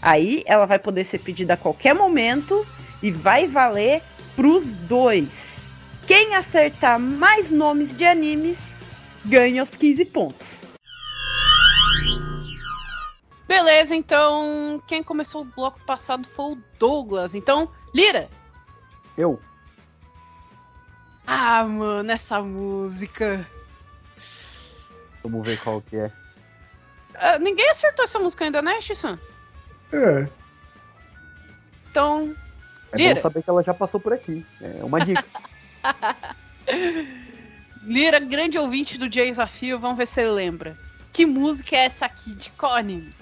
[0.03, 2.67] Aí ela vai poder ser pedida a qualquer momento
[3.03, 4.03] e vai valer
[4.35, 5.29] pros dois.
[6.07, 8.59] Quem acertar mais nomes de animes
[9.25, 10.49] ganha os 15 pontos.
[13.47, 17.35] Beleza, então quem começou o bloco passado foi o Douglas.
[17.35, 18.29] Então, Lira!
[19.17, 19.41] Eu.
[21.27, 23.47] Ah, mano, essa música.
[25.23, 26.11] Vamos ver qual que é.
[27.15, 29.19] Ah, ninguém acertou essa música ainda, né, Shisan?
[29.93, 30.27] É.
[31.91, 32.35] Então,
[32.93, 33.15] É Lira.
[33.17, 34.45] bom saber que ela já passou por aqui.
[34.61, 35.25] É uma dica.
[37.83, 40.77] Lira, grande ouvinte do Desafio, vamos ver se ele lembra.
[41.13, 43.13] Que música é essa aqui de qual anime?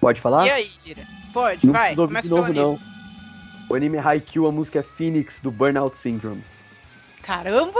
[0.00, 0.46] Pode falar?
[0.46, 1.02] E aí, Lira?
[1.32, 1.94] Pode, Não vai.
[1.94, 2.99] Começa de novo, pelo anime.
[3.69, 3.69] não.
[3.69, 6.61] O anime Haikyuu, a música é Phoenix, do Burnout Syndromes.
[7.21, 7.79] Caramba,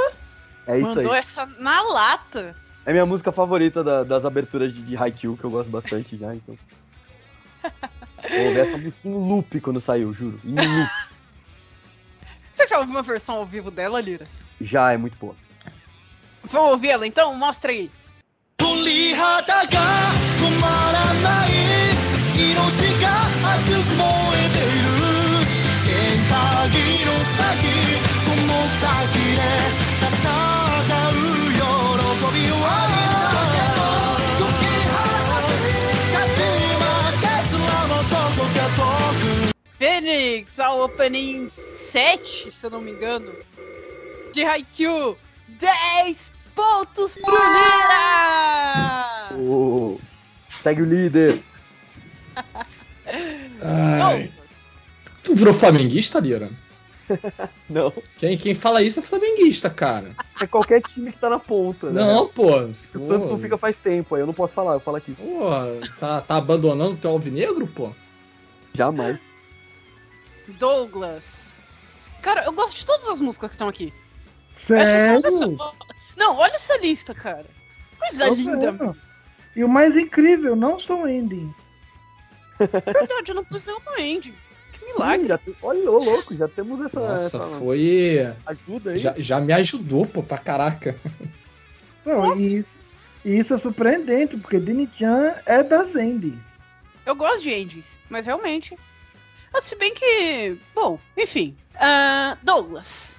[0.67, 1.19] É isso mandou aí.
[1.19, 2.55] essa na lata.
[2.85, 6.33] É minha música favorita da- das aberturas de, de Haikyuu, que eu gosto bastante já,
[6.35, 6.57] então.
[8.29, 10.39] Eu ouvi essa música em loop quando saiu, juro.
[10.43, 10.89] Em loop.
[12.53, 14.25] Você já ouviu uma versão ao vivo dela, Lira?
[14.61, 15.35] Já é muito boa.
[16.43, 17.33] Vamos ouvir ela então?
[17.35, 17.89] Mostra aí.
[18.57, 19.65] 鳥肌が
[20.39, 21.49] 止まらない
[22.35, 24.07] 命が熱く燃
[24.45, 24.88] えている
[39.78, 43.32] Fênix, a opening 7, se eu não me engano,
[44.30, 45.16] de Haikyuu.
[45.48, 49.30] 10 pontos pro Lira!
[49.38, 49.98] Ô,
[50.62, 51.42] segue o líder.
[53.62, 53.98] Ai.
[53.98, 54.39] Douglas,
[55.22, 56.50] Tu virou flamenguista, Lira?
[57.68, 57.92] Não.
[58.18, 60.14] Quem, quem fala isso é flamenguista, cara.
[60.40, 62.00] É qualquer time que tá na ponta, né?
[62.00, 62.56] Não, pô.
[62.60, 65.12] O Santos não fica faz tempo, aí eu não posso falar, eu falo aqui.
[65.14, 65.50] Pô,
[65.98, 67.90] tá, tá abandonando o teu alvinegro, pô?
[68.74, 69.18] Jamais.
[70.58, 71.54] Douglas.
[72.22, 73.92] Cara, eu gosto de todas as músicas que estão aqui.
[74.68, 75.56] Eu acho isso- olha Sério?
[75.58, 75.74] só-
[76.16, 77.46] Não, olha essa lista, cara.
[77.98, 78.72] Coisa Tô linda.
[78.72, 78.96] vendo.
[79.56, 81.56] E o mais incrível, não são endings.
[82.58, 84.34] Verdade, eu não pus nenhuma ending.
[84.84, 85.28] Milagre.
[85.28, 88.34] já tem- Olha, ô, louco, já temos essa, Nossa, essa foi.
[88.46, 88.98] ajuda aí.
[88.98, 90.96] Já, já me ajudou, pô, pra caraca.
[92.04, 92.70] Não, e isso,
[93.24, 96.44] e isso é surpreendente, porque Dini-chan é das endings.
[97.06, 98.76] Eu gosto de endings, mas realmente.
[99.54, 100.56] Ah, Se bem que.
[100.74, 101.56] Bom, enfim.
[101.76, 103.16] Ah, Douglas,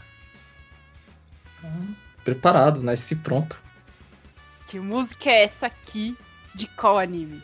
[2.23, 3.59] Preparado, nasci pronto.
[4.67, 6.15] que música é essa aqui
[6.55, 7.41] de qual anime?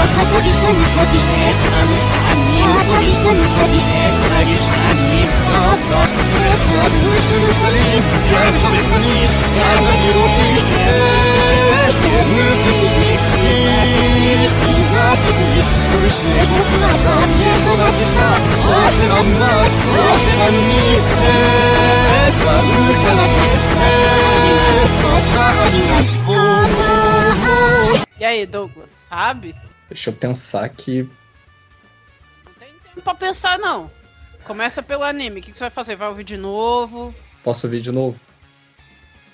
[0.00, 7.90] Отвалишься на кабинет, Афганистане Отвалишься на кабинет, Афганистане Отдать телефон, вышли вдали
[8.30, 10.24] Я телефонист, я на него
[28.18, 29.54] E aí, Douglas, sabe?
[29.90, 31.02] Deixa eu pensar que.
[32.44, 33.90] Não tem tempo pra pensar, não.
[34.44, 35.40] Começa pelo anime.
[35.40, 35.96] O que que você vai fazer?
[35.96, 37.12] Vai ouvir de novo?
[37.42, 38.18] Posso ouvir de novo?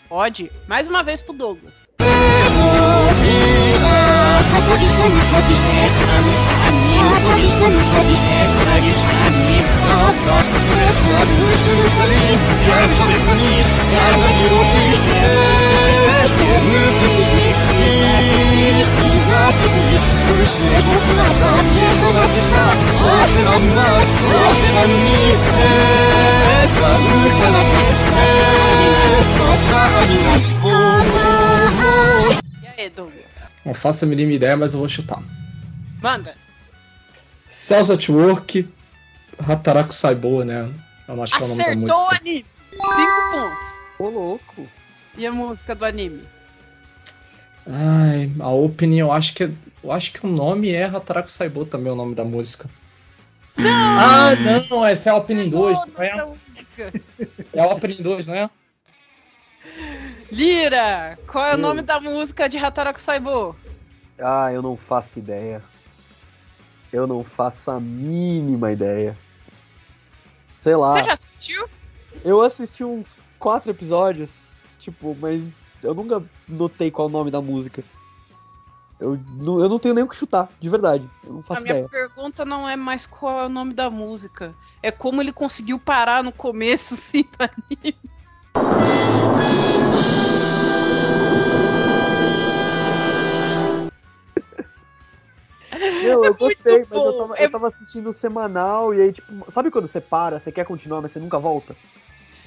[0.08, 0.50] Pode?
[0.66, 1.86] Mais uma vez pro Douglas.
[32.62, 33.48] E aí, Douglas?
[33.64, 35.22] Não faço a mínima ideia, mas eu vou chutar.
[36.02, 36.34] Manda.
[37.48, 38.68] Cells at Work,
[39.38, 40.70] Hataraku Saibo, né?
[41.08, 42.20] Eu não acho que é o nome da Acertou o música.
[42.20, 42.46] anime.
[42.70, 43.68] Cinco pontos.
[43.98, 44.68] Ô, louco.
[45.16, 46.22] E a música do anime?
[47.68, 49.50] Ai, a opening eu acho que é-
[49.82, 52.68] eu acho que o nome é Hataraku Saibo também, o nome da música.
[53.58, 56.12] Ah, não, essa é a opening 2, Ô, não é?
[57.52, 58.50] É a opening 2, não é?
[60.30, 63.56] Lira, qual é o nome da música de Hataraku Saibo?
[64.18, 65.62] Ah, eu não faço ideia.
[66.92, 69.16] Eu não faço a mínima ideia.
[70.60, 70.92] Sei lá.
[70.92, 71.68] Você já assistiu?
[72.24, 74.44] Eu assisti uns quatro episódios,
[74.78, 77.82] tipo, mas eu nunca notei qual é o nome da música.
[78.98, 81.08] Eu não, eu não tenho nem o que chutar, de verdade.
[81.22, 81.88] Eu não A faço minha ideia.
[81.88, 84.54] pergunta não é mais qual é o nome da música.
[84.82, 87.96] É como ele conseguiu parar no começo, assim, do anime.
[96.02, 99.50] Não, eu gostei, muito mas eu tava, é- eu tava assistindo semanal e aí, tipo,
[99.50, 101.76] sabe quando você para, você quer continuar, mas você nunca volta?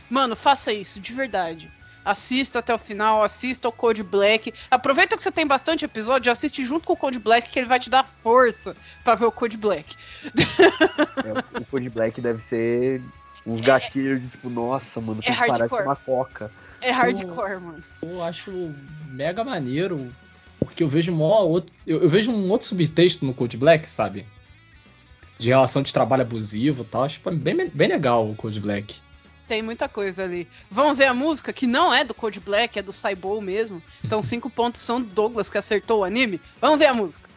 [0.10, 1.72] Mano, faça isso, de verdade.
[2.04, 4.54] Assista até o final, assista o Code Black.
[4.72, 7.80] Aproveita que você tem bastante episódio, assiste junto com o Code Black, que ele vai
[7.80, 9.96] te dar força pra ver o Code Black.
[11.20, 13.02] É, o Code Black deve ser
[13.46, 15.84] uns gatilhos de tipo, nossa, mano, é que parar de hardcore.
[15.84, 16.52] tomar coca.
[16.82, 17.84] É hardcore, mano.
[18.02, 18.74] Eu acho
[19.08, 20.10] mega maneiro,
[20.60, 24.26] porque eu vejo mó outro, eu, eu vejo um outro subtexto no Code Black, sabe?
[25.38, 27.04] De relação de trabalho abusivo e tal.
[27.04, 28.96] Acho bem, bem legal o Code Black.
[29.50, 30.48] Tem muita coisa ali.
[30.70, 33.82] Vamos ver a música, que não é do Code Black, é do Saibou mesmo.
[34.06, 36.40] Então, cinco pontos são do Douglas, que acertou o anime.
[36.62, 37.28] Vamos ver a música.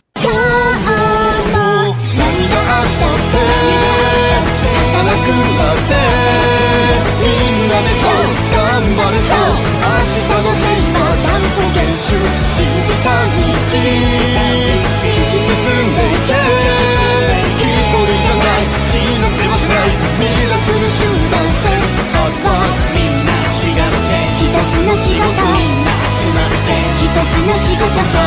[24.82, 26.74] 一つの仕事みんな集まって
[27.04, 28.18] 一つの仕事最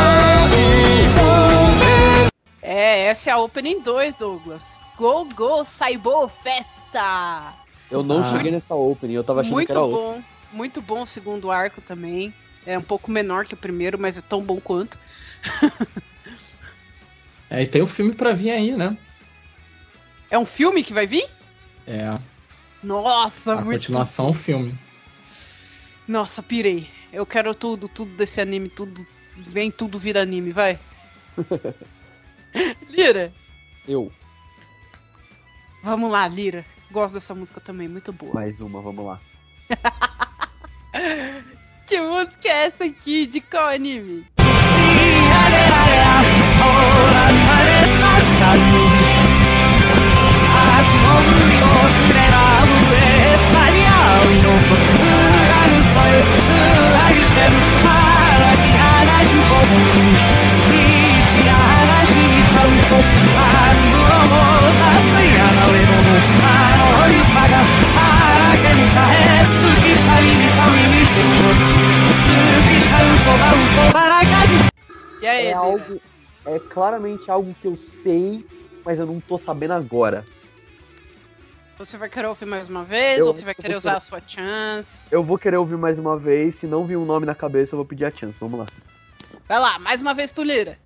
[1.09, 1.19] 後
[1.81, 2.31] で
[2.63, 4.79] É, essa é a Opening 2, Douglas.
[4.97, 7.53] Go, go, Saibou Festa!
[7.91, 8.25] Eu não Ah.
[8.37, 9.99] cheguei nessa opening, eu tava achando Muito que era outra.
[9.99, 10.23] bom,
[10.53, 12.33] muito bom o segundo arco também.
[12.65, 14.99] É um pouco menor que o primeiro, mas é tão bom quanto.
[17.51, 18.97] É, e tem o filme pra vir aí, né?
[20.31, 21.27] É um filme que vai vir?
[21.89, 22.17] É,
[22.85, 24.79] Nossa, a muito continuação é um filme.
[26.08, 26.90] Nossa, pirei.
[27.12, 29.06] Eu quero tudo, tudo desse anime, tudo.
[29.38, 30.80] Vem tudo vira anime, vai.
[32.90, 33.34] Lira,
[33.88, 34.10] Eu,
[35.84, 36.66] vamos lá, Lira.
[36.90, 38.34] Gosto dessa música também, muito boa.
[38.34, 39.20] mais uma, vamos lá.
[41.86, 43.28] Que música é essa aqui?
[43.28, 44.26] De qual anime?
[75.22, 76.00] E aí, É algo,
[76.46, 78.46] é claramente algo que eu sei,
[78.86, 80.24] mas eu não tô sabendo agora.
[81.78, 83.20] Você vai querer ouvir mais uma vez?
[83.20, 83.98] Eu- ou você vai querer vou usar querer.
[83.98, 85.08] a sua chance?
[85.12, 87.78] Eu vou querer ouvir mais uma vez, se não vir um nome na cabeça, eu
[87.78, 88.36] vou pedir a chance.
[88.40, 88.66] Vamos lá.
[89.48, 90.78] Vai lá, mais uma vez pro Lira.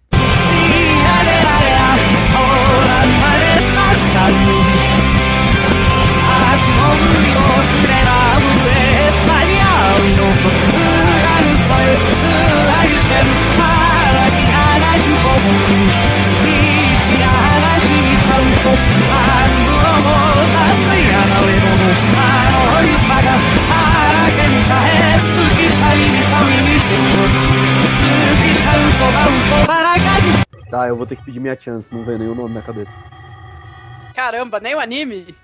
[30.70, 32.94] Tá, eu vou ter que pedir minha chance, não veio nenhum nome na cabeça.
[34.14, 35.36] Caramba, nem o anime?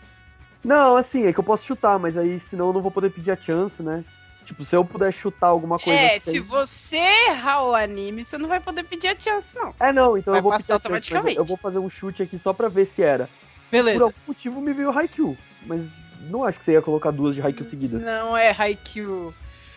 [0.63, 3.31] Não, assim, é que eu posso chutar, mas aí senão eu não vou poder pedir
[3.31, 4.03] a chance, né?
[4.45, 5.99] Tipo, se eu puder chutar alguma coisa.
[5.99, 6.97] É, assim- se você
[7.29, 9.73] errar o anime, você não vai poder pedir a chance, não.
[9.79, 11.37] É, não, então Vai eu vou passar automaticamente.
[11.37, 13.25] Eu vou fazer um chute aqui só pra ver se era.
[13.25, 14.03] Por Beleza.
[14.03, 15.35] algum motivo me veio Haikyuu,
[15.65, 15.87] mas
[16.29, 18.01] não acho que você ia colocar duas de Haikyuu seguidas.
[18.03, 19.33] Não é Haikyuu.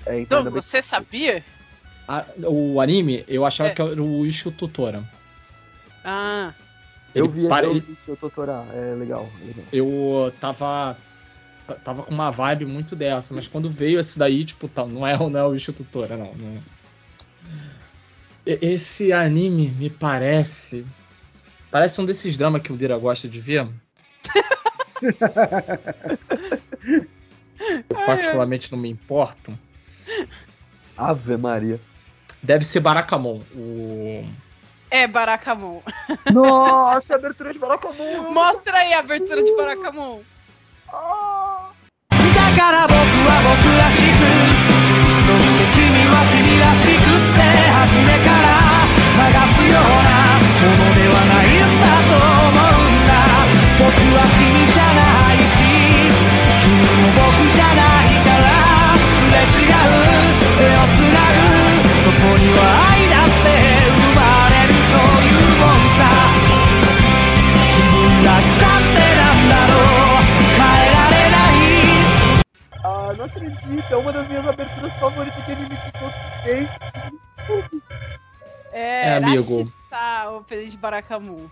[0.06, 1.42] É, então Então, você sabia?
[2.06, 3.74] A- o anime, eu achava É.
[3.74, 5.02] que era o Ishu Tutora.
[6.04, 6.52] Ah,
[7.14, 9.64] Eu Ele vi, eu vi seu Totorá, é legal, é legal.
[9.72, 10.94] eu tava
[11.76, 15.16] tava com uma vibe muito dessa, mas quando veio esse daí, tipo, tá, não é,
[15.16, 16.62] não é o Ishu Tutora, não, não.
[18.46, 20.86] E- Esse anime me parece
[21.70, 23.68] parece um desses dramas que o Dira gosta de ver.
[27.90, 29.58] Eu particularmente não me importo.
[30.96, 31.80] Ave Maria.
[32.42, 34.24] Deve ser Barakamon, o
[34.90, 35.82] é Barakamon.
[36.32, 38.30] Nossa, abertura de Barakamon!
[38.32, 40.22] Mostra aí a abertura de Barakamon.
[40.90, 41.37] だ
[42.58, 44.26] から僕は僕らしく
[45.22, 48.58] そして君は君らしくって初めから
[49.14, 53.14] 探すようなものではないんだと思うんだ。
[53.78, 56.10] 僕は君じゃないし
[56.66, 59.86] 君も僕じゃないからすれ違う
[60.58, 61.46] 手をつなぐ。
[62.02, 62.97] そこには愛
[74.98, 77.82] favorito de anime de todos os tempos.
[78.72, 79.58] É, É, amigo.
[79.58, 81.50] Rachissa, o de Barakamu.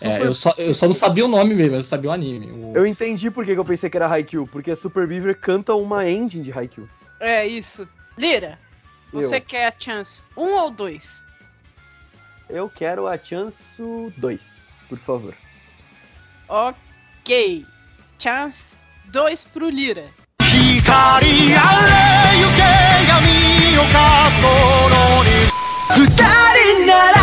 [0.00, 2.50] É, eu, só, eu só não sabia o nome mesmo, eu sabia o anime.
[2.52, 5.38] O- Eu entendi por que que eu pensei que era Haikyuu, porque a Super Beaver
[5.40, 6.86] canta uma ending de Haikyuu.
[7.18, 7.88] É isso.
[8.18, 8.58] Lira,
[9.10, 9.40] você Eu.
[9.40, 11.24] quer a chance um ou dois?
[12.48, 13.58] Eu quero a Chance
[14.18, 14.40] 2,
[14.88, 15.34] por favor.
[16.48, 17.64] Ok.
[18.18, 20.04] Chance 2 pro Lira.
[20.56, 21.92] 光あれ
[22.40, 22.64] 行け
[23.08, 23.96] 闇をか
[24.40, 24.48] そ
[24.88, 24.94] の
[25.24, 25.28] に
[25.92, 27.18] 二人なら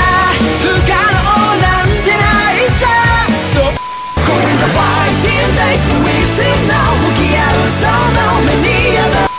[0.62, 1.26] 不可能
[1.62, 2.22] なんてな
[2.54, 2.82] いさ
[3.54, 3.64] So
[4.22, 8.70] Going the fighting days We see now 向き合うその目に
[9.00, 9.34] ある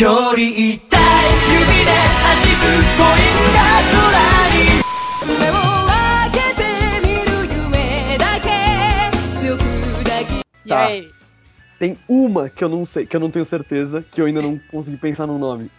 [0.00, 0.98] より痛い
[1.50, 1.90] 指で
[2.22, 2.66] 弾く
[2.98, 3.02] コ
[10.68, 11.08] 抱き E Tá.
[11.08, 11.12] aí?
[11.78, 14.58] Tem uma que eu não sei, que eu não tenho certeza, que eu ainda não
[14.70, 15.70] consegui pensar no nome.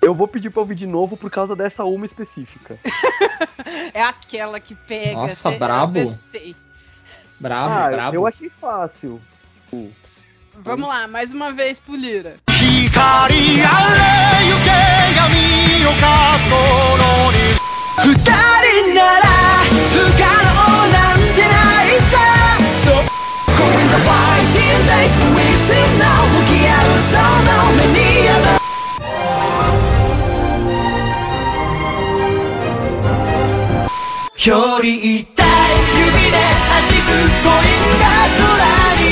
[0.00, 2.78] Eu vou pedir pra ouvir de novo por causa dessa uma específica.
[3.94, 5.12] É aquela que pega.
[5.14, 5.92] Nossa, cê- brabo.
[5.92, 6.54] vezes tem.
[7.38, 8.16] Brabo, ah, brabo.
[8.16, 9.20] eu achei fácil.
[10.56, 12.36] Vamos lá, mais uma vez pro Lira.
[27.13, 28.59] き合うその目にある
[34.49, 35.45] より痛い
[35.97, 36.37] 指で
[36.69, 37.09] 弾く
[37.43, 38.05] コインが
[38.37, 38.49] 空
[38.97, 39.05] に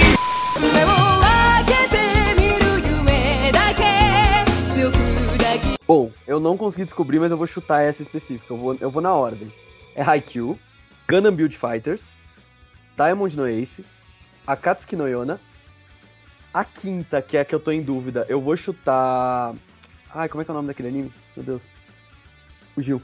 [0.74, 0.88] 目を
[1.20, 1.28] 開
[1.66, 1.96] けて
[2.36, 3.82] みる夢だけ
[4.74, 4.96] 強く
[5.38, 8.54] 抱き Bom, eu não consegui descobrir, mas eu vou chutar essa específica.
[8.54, 9.52] Eu vou, eu vou na ordem.
[9.96, 10.60] É Haikyuu,
[11.08, 12.04] Gundam Build Fighters,
[12.98, 13.86] Diamond no Ace,
[14.46, 15.40] Akatsuki no Yona.
[16.53, 19.55] a quinta, que é a que eu tô em dúvida, eu vou chutar.
[20.15, 21.13] Ai, como é que é o nome daquele anime?
[21.35, 21.63] Meu Deus.
[22.75, 23.01] Fugiu.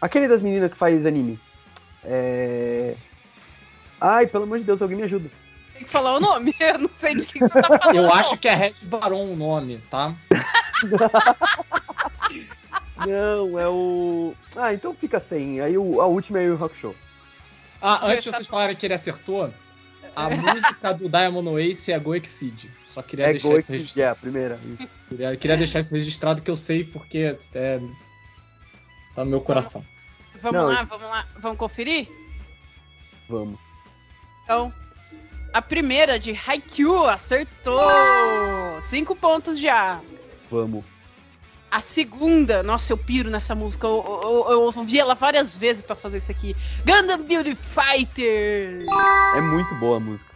[0.00, 1.38] Aquele das meninas que faz anime.
[2.02, 2.94] É.
[4.00, 5.30] Ai, pelo amor de Deus, alguém me ajuda.
[5.74, 6.54] Tem que falar o nome.
[6.60, 7.96] Eu não sei de quem você tá falando.
[7.96, 10.14] Eu acho que é Red Baron o nome, tá?
[13.06, 14.34] Não, é o.
[14.56, 15.60] Ah, então fica sem.
[15.60, 16.94] Aí o, a última é o Rock Show.
[17.82, 19.52] Ah, antes de vocês falarem que ele acertou,
[20.16, 22.70] a música do Diamond Ace é Go Exceed.
[22.86, 24.12] Só queria É deixar Go isso é registrado.
[24.12, 24.58] a primeira.
[25.08, 27.80] Queria, queria deixar isso registrado que eu sei porque é,
[29.14, 29.84] tá no meu coração.
[30.40, 30.68] Vamos Não.
[30.68, 31.26] lá, vamos lá.
[31.38, 32.08] Vamos conferir?
[33.28, 33.58] Vamos.
[34.44, 34.72] Então,
[35.52, 37.80] a primeira de Haikyuu acertou!
[38.86, 40.00] Cinco pontos já.
[40.50, 40.84] Vamos.
[41.74, 43.84] A segunda, nossa, eu piro nessa música.
[43.84, 46.54] Eu, eu, eu ouvi ela várias vezes pra fazer isso aqui.
[46.86, 48.86] Gundam Beauty Fighter!
[49.36, 50.30] É muito boa a música.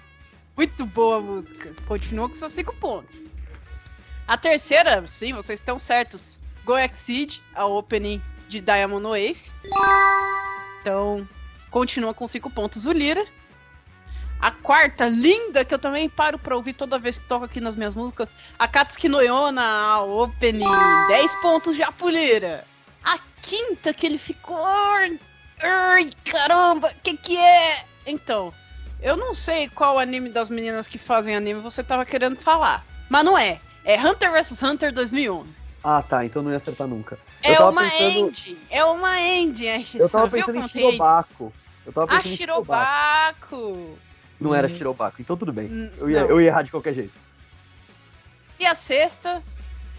[0.57, 1.73] Muito boa a música.
[1.87, 3.23] Continua com seus cinco pontos.
[4.27, 6.41] A terceira, sim, vocês estão certos.
[6.65, 9.53] Go Exceed, a opening de Diamond Ace.
[10.81, 11.25] Então,
[11.71, 13.25] continua com cinco pontos o Lira.
[14.41, 17.75] A quarta, linda, que eu também paro pra ouvir toda vez que toco aqui nas
[17.75, 18.37] minhas músicas.
[18.59, 20.65] A Katsuki no Yona, a opening.
[21.09, 22.65] 10 pontos pro Lira.
[23.05, 24.65] A quinta, que ele ficou...
[25.61, 27.85] Ai, caramba, que que é?
[28.07, 28.55] Então,
[29.03, 32.85] eu não sei qual anime das meninas que fazem anime você tava querendo falar.
[33.11, 33.61] Mas não é.
[33.85, 35.59] É Hunter vs Hunter 2011.
[35.83, 36.25] Ah, tá.
[36.25, 37.19] Então não ia acertar nunca.
[37.43, 38.59] É uma pensando- ending.
[38.71, 39.85] É uma ending.
[39.95, 40.69] Eu tava Viu pensando em é?
[40.69, 41.53] Shirobako.
[41.87, 43.99] Eu tava Ah, pensando em Shirobako.
[44.41, 45.67] Não era Shirobako, então tudo bem.
[45.67, 46.29] Hum, Eu ia, não.
[46.29, 47.13] eu ia errar de qualquer jeito.
[48.59, 49.43] E a sexta,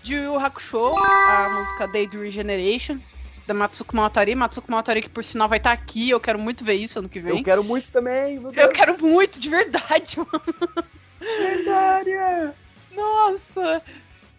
[0.03, 2.99] de Yu Hakusho, a música Daydream Generation,
[3.47, 4.35] da Matsuko Mawatari.
[4.35, 7.19] Matsuko Mawatari, que por sinal vai estar aqui, eu quero muito ver isso ano que
[7.19, 7.37] vem.
[7.37, 8.35] Eu quero muito também.
[8.55, 10.85] Eu quero muito, de verdade, mano.
[11.19, 12.11] Verdade.
[12.95, 13.81] Nossa!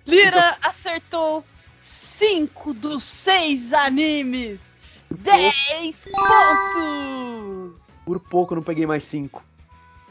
[0.06, 1.44] Lira acertou
[1.78, 4.76] 5 dos 6 animes!
[5.10, 7.82] 10 pontos!
[8.04, 9.42] Por pouco eu não peguei mais cinco.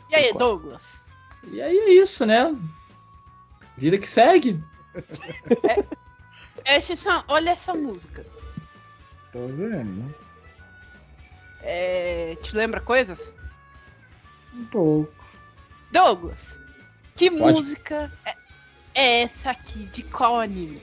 [0.10, 1.04] E aí, Douglas?
[1.44, 2.56] E aí é isso, né?
[3.78, 4.62] Vida que segue.
[6.66, 8.26] É, Xissan, olha essa música.
[9.32, 10.14] Tô vendo.
[11.62, 13.34] É, te lembra coisas?
[14.54, 15.14] Um pouco.
[15.92, 16.60] Douglas,
[17.16, 17.54] que Pode.
[17.54, 18.36] música é,
[18.94, 19.86] é essa aqui?
[19.86, 20.82] De qual anime?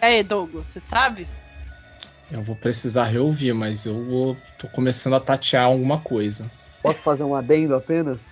[0.00, 1.28] Aí, Douglas, você sabe?
[2.30, 6.50] Eu vou precisar reouvir, mas eu vou, tô começando a tatear alguma coisa.
[6.82, 8.22] Posso fazer um adendo apenas?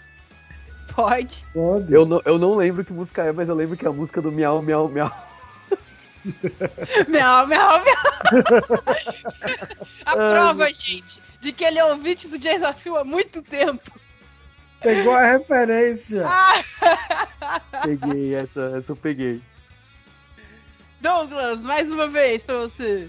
[0.95, 1.45] Pode.
[1.55, 1.93] Pode.
[1.93, 4.21] Eu não, eu não lembro que música é, mas eu lembro que é a música
[4.21, 5.13] do Miau, Miau, Miau.
[7.09, 8.83] Miau, miau, miau.
[10.05, 14.00] A prova, gente, de que ele é ouvinte do desafio há muito tempo.
[14.81, 16.25] Pegou a referência.
[17.83, 19.41] Peguei, essa, essa eu peguei.
[21.01, 23.09] Douglas, mais uma vez pra você.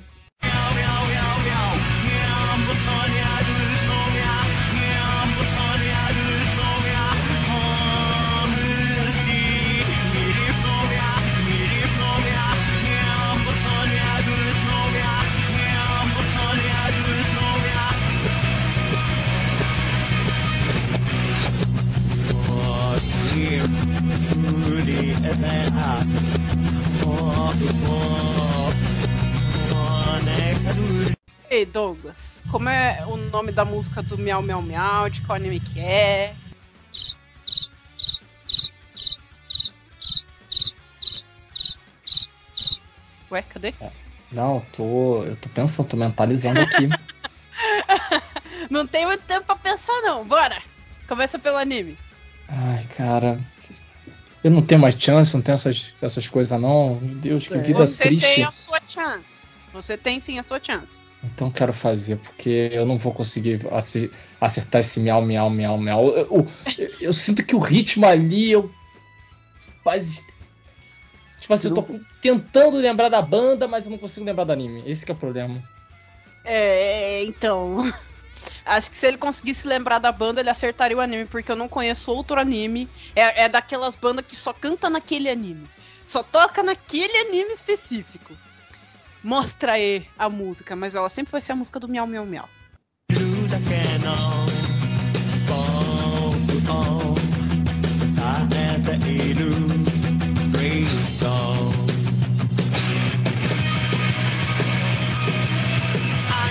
[31.49, 35.09] Ei, Douglas, como é o nome da música do Miau Miau Miau?
[35.09, 36.33] De qual anime que é?
[43.29, 43.73] Ué, cadê?
[44.31, 45.23] Não, tô.
[45.23, 46.89] Eu tô pensando, tô mentalizando aqui.
[48.69, 50.25] Não tem muito tempo pra pensar, não.
[50.25, 50.61] Bora!
[51.07, 51.97] Começa pelo anime.
[52.47, 53.39] Ai, cara.
[54.43, 56.99] Eu não tenho mais chance, não tenho essas, essas coisas, não.
[56.99, 57.59] Meu Deus, que É.
[57.59, 58.25] vida Você triste.
[58.35, 59.51] tem a sua chance.
[59.71, 60.99] Você tem sim a sua chance.
[61.23, 66.09] Então quero fazer, porque eu não vou conseguir ace- acertar esse miau, miau, miau, miau.
[66.09, 66.47] Eu, eu-
[66.99, 68.71] eu sinto que o ritmo ali, eu.
[69.83, 70.21] Quase.
[71.39, 74.83] Tipo assim, eu tô tentando lembrar da banda, mas eu não consigo lembrar do anime.
[74.85, 75.61] Esse que é o problema.
[76.43, 77.77] É, então.
[78.65, 81.67] Acho que se ele conseguisse lembrar da banda, ele acertaria o anime, porque eu não
[81.67, 82.89] conheço outro anime.
[83.15, 85.69] É, é daquelas bandas que só canta naquele anime.
[86.05, 88.35] Só toca naquele anime específico.
[89.23, 92.49] Mostra aí a música, mas ela sempre vai ser a música do Miau Miau Miau.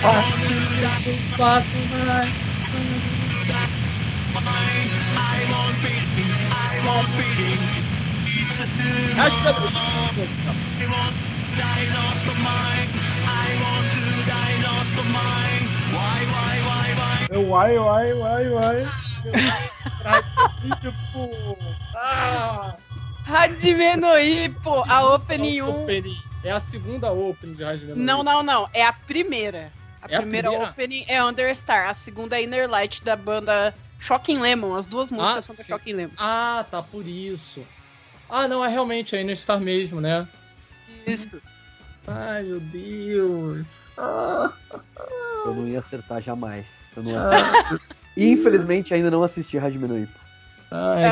[0.01, 0.40] だ
[0.99, 2.51] to pass by.
[9.17, 9.79] Acho que é muito
[17.49, 18.87] Uai, uai, uai, uai.
[20.81, 21.57] Tipo.
[21.95, 22.75] Ah!
[23.23, 25.85] Radimenoipo, a Opening 1.
[26.43, 28.01] É a segunda Open de Radimenoipo.
[28.01, 28.69] Não, não, não.
[28.73, 29.71] É a primeira.
[30.01, 30.71] A É a primeira primeira?
[30.71, 31.87] opening é Understar.
[31.89, 34.73] A segunda é Inner Light da banda Shocking Lemon.
[34.75, 35.63] As duas músicas Ah, são da.
[35.63, 36.13] Shocking Lemon.
[36.17, 37.65] Ah, tá, por isso.
[38.29, 40.27] Ah, não, é realmente a Inner Star mesmo, né?
[41.05, 41.41] Isso.
[42.07, 43.81] Ai, meu Deus.
[43.97, 44.51] Ah,
[45.45, 46.65] Eu não ia acertar jamais.
[46.95, 47.79] Eu não ia acertar.
[48.17, 50.19] Infelizmente ainda não assisti Hajime no Ippo.
[50.71, 51.03] ai.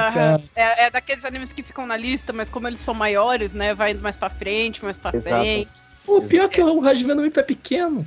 [0.55, 3.73] É, é daqueles animes que ficam na lista, mas como eles são maiores, né?
[3.73, 5.29] Vai indo mais pra frente, mais pra Exato.
[5.29, 5.69] frente.
[6.07, 8.03] O pior é que o Hajime no Ippo é pequeno.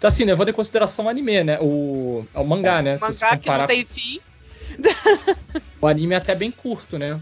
[0.00, 1.58] Tá assim, levando em consideração o anime, né?
[1.60, 2.96] O, é o mangá, né?
[2.96, 4.20] Se você Mangá que não tem fim.
[5.80, 7.18] o anime é até bem curto, né?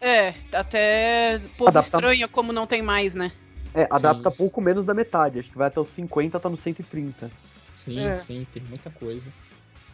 [0.00, 3.30] É, até povo Adapta- estranha como não tem mais, né?
[3.74, 4.36] É, adapta sim.
[4.38, 5.38] pouco menos da metade.
[5.38, 7.30] Acho que vai até os 50, tá no 130.
[7.74, 8.12] Sim, É.
[8.12, 9.32] sim, tem muita coisa.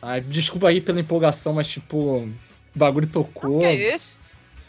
[0.00, 2.32] Ai, desculpa aí pela empolgação, mas tipo, o
[2.74, 3.58] bagulho tocou.
[3.58, 4.20] Que é isso?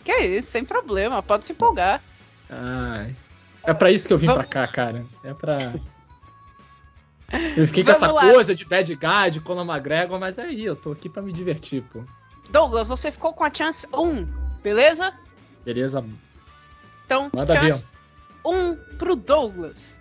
[0.04, 2.02] Que é isso, sem problema, pode se empolgar.
[2.50, 3.16] Ai.
[3.64, 5.06] É pra isso que eu vim Vamos- pra cá, cara.
[5.24, 5.58] É pra.
[7.58, 8.32] Eu fiquei com essa Vamos lá.
[8.32, 11.82] coisa de bad guy, de Conor McGregor, mas aí, eu tô aqui pra me divertir,
[11.92, 12.04] pô.
[12.52, 14.28] Douglas, você ficou com a chance 1,
[14.62, 15.14] beleza?
[15.64, 16.06] Beleza?
[17.06, 17.94] Então, Manda chance
[18.46, 20.00] 1 pro Douglas.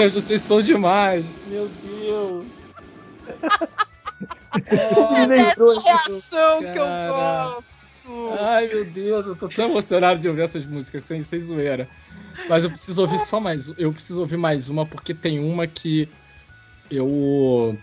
[0.00, 1.24] Deus, vocês são demais.
[1.46, 2.44] Meu Deus.
[4.52, 7.64] É dessa reação que eu gosto.
[8.40, 11.88] Ai, meu Deus, eu tô tão emocionado de ouvir essas músicas, sem, sem zoeira.
[12.48, 13.72] Mas eu preciso ouvir só mais.
[13.78, 16.08] Eu preciso ouvir mais uma, porque tem uma que
[16.90, 17.78] eu.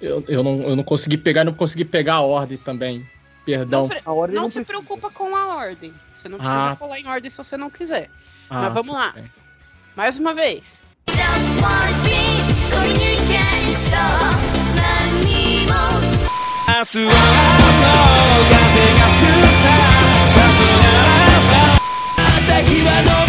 [0.00, 3.08] Eu, eu, não, eu não consegui pegar, não consegui pegar a ordem também.
[3.46, 3.82] Perdão.
[3.82, 4.78] Não, pre- A ordem não não se precisa.
[4.78, 5.94] preocupa com a ordem.
[6.12, 6.76] Você não precisa Ah.
[6.76, 8.10] falar em ordem se você não quiser.
[8.50, 9.12] Ah, mas vamos lá.
[9.12, 9.30] bem.
[9.96, 10.82] Mais uma vez.
[16.66, 17.12] 明日は明日の
[18.50, 19.72] 風が吹くさ。
[20.34, 20.42] 風
[20.82, 21.52] ならさ
[22.18, 23.23] 明日は昇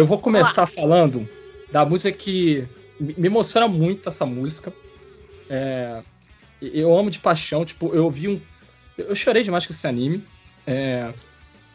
[0.00, 1.28] eu vou começar falando
[1.70, 2.66] da música que
[2.98, 4.72] me emociona muito essa música.
[5.48, 6.02] É,
[6.60, 8.40] eu amo de paixão, tipo, eu vi um.
[8.96, 10.24] Eu chorei demais com esse anime.
[10.66, 11.12] É,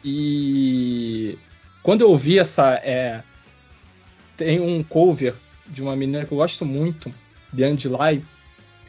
[0.04, 1.38] e
[1.84, 2.74] quando eu ouvi essa.
[2.82, 3.22] é,
[4.36, 5.34] tem um cover
[5.68, 7.14] de uma menina que eu gosto muito,
[7.52, 8.22] de Lai,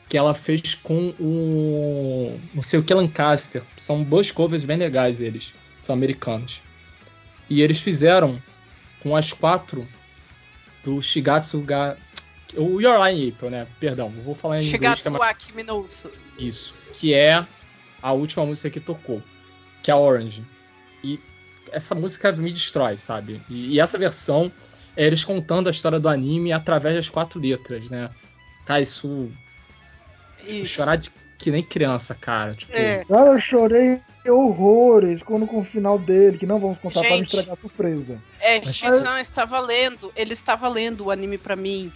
[0.09, 2.39] que ela fez com o.
[2.55, 3.61] não sei o que Lancaster.
[3.79, 5.53] São dois covers bem legais eles.
[5.79, 6.59] São americanos.
[7.47, 8.41] E eles fizeram
[9.07, 9.87] com as quatro
[10.83, 11.95] do Shigatsu ga...
[12.55, 13.67] O Your Line April, né?
[13.79, 14.73] Perdão, vou falar em inglês.
[14.73, 16.11] é Shigatsu mais- wa Kimi no Uso.
[16.37, 16.73] Isso.
[16.93, 17.45] Que é
[18.01, 19.21] a última música que tocou.
[19.83, 20.43] Que é a Orange.
[21.03, 21.19] E
[21.71, 23.41] essa música me destrói, sabe?
[23.49, 24.51] E, e essa versão
[24.95, 28.09] é eles contando a história do anime através das quatro letras, né?
[28.65, 29.29] Tá, isso.
[30.45, 30.75] Isso.
[30.75, 32.53] Chorar de, que nem criança, cara.
[32.55, 33.03] Tipo, É.
[33.05, 37.17] Cara, eu chorei horrores quando com o final dele, que não vamos contar pra não
[37.17, 37.27] Gente.
[37.27, 38.21] estragar a surpresa.
[38.39, 41.91] É, Mas- Shisan estava lendo, ele estava lendo o anime pra mim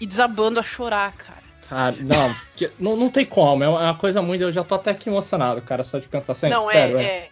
[0.00, 1.46] e desabando a chorar, cara.
[1.68, 3.62] Cara, não, que- não, não tem como.
[3.64, 4.42] É uma é coisa muito.
[4.42, 6.56] Eu já tô até aqui emocionado, cara, só de pensar sempre.
[6.56, 7.28] não, sério, é, é.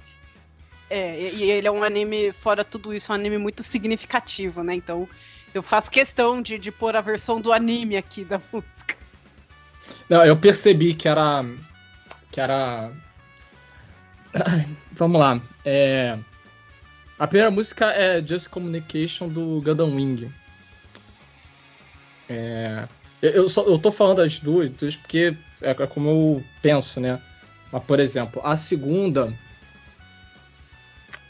[0.91, 4.75] É, e e ele é um anime, fora tudo isso, um anime muito significativo, né?
[4.75, 5.09] Então,
[5.55, 8.97] eu faço questão de, de pôr a versão do anime aqui da música.
[10.09, 11.45] Não, eu percebi que era.
[12.31, 12.91] Que era.
[14.93, 15.41] Vamos lá.
[15.65, 16.19] É,
[17.19, 20.31] a primeira música é Just Communication do Gundam Wing.
[22.29, 22.89] É,
[23.23, 27.21] eu, só, eu tô falando as duas, duas porque é como eu penso, né?
[27.71, 29.33] Mas, por exemplo, a segunda.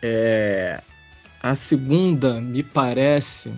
[0.02, 0.82] É,
[1.42, 3.54] a segunda me parece.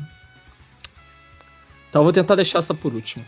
[1.88, 3.24] Então eu vou tentar deixar essa por último.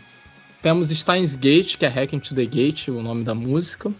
[0.61, 3.93] Temos Steins Gate, que é Hacking to the Gate, o nome da música.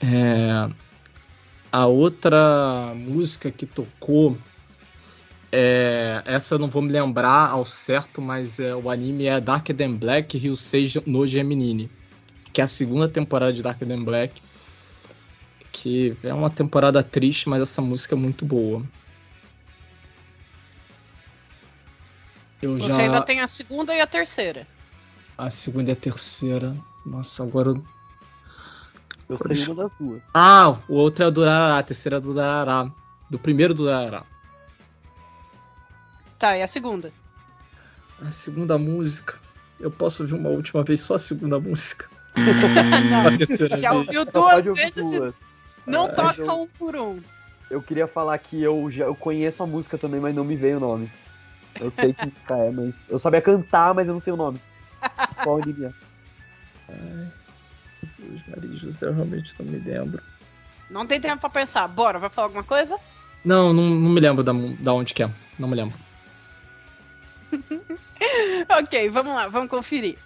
[0.00, 0.68] É,
[1.70, 4.36] a outra música que tocou,
[5.52, 9.76] é, essa eu não vou me lembrar ao certo, mas é, o anime é Darker
[9.76, 11.88] Than Black Ryusei no Geminini,
[12.52, 14.42] que é a segunda temporada de Darker Than Black,
[15.70, 18.82] que é uma temporada triste, mas essa música é muito boa.
[22.64, 22.96] Eu Você já...
[23.02, 24.66] ainda tem a segunda e a terceira.
[25.36, 26.74] A segunda e a terceira.
[27.04, 27.68] Nossa, agora.
[27.70, 27.84] eu-
[29.28, 30.22] Eu sei uma das duas.
[30.32, 32.90] Ah, o outro é o do Arará, a terceira é do Arará.
[33.28, 34.24] Do primeiro do Arará.
[36.38, 37.12] Tá, e a segunda?
[38.20, 39.38] A segunda música.
[39.80, 42.08] Eu posso ouvir uma última vez só a segunda música.
[43.10, 44.06] Não, a terceira já vez.
[44.06, 45.34] ouviu Só duas vezes e duas.
[45.86, 47.20] não É, toca eu- um por um.
[47.70, 50.76] Eu queria falar que eu já eu conheço a música também, mas não me veio
[50.76, 51.10] o nome.
[51.80, 53.08] Eu sei que música é, mas.
[53.08, 54.60] Eu sabia cantar, mas eu não sei o nome.
[55.42, 55.92] Qual é?
[56.88, 57.32] Ai,
[58.02, 60.22] Jesus, Maria José, eu realmente não me lembro.
[60.90, 61.88] Não tem tempo pra pensar.
[61.88, 62.98] Bora, vai falar alguma coisa?
[63.44, 65.30] Não, não, não me lembro da, da onde que é.
[65.58, 65.98] Não me lembro.
[68.68, 70.18] ok, vamos lá, vamos conferir.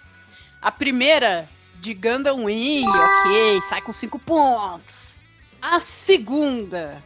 [0.61, 1.47] A primeira,
[1.79, 5.19] de Gundam Wing, ok, sai com 5 pontos.
[5.61, 7.03] A segunda,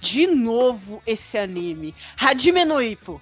[0.00, 3.20] de novo esse anime, Hajime no Ippo.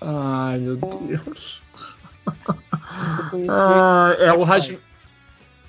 [0.00, 1.60] Ai, meu Deus.
[3.48, 4.42] Ah, é o.
[4.42, 4.80] Rádio.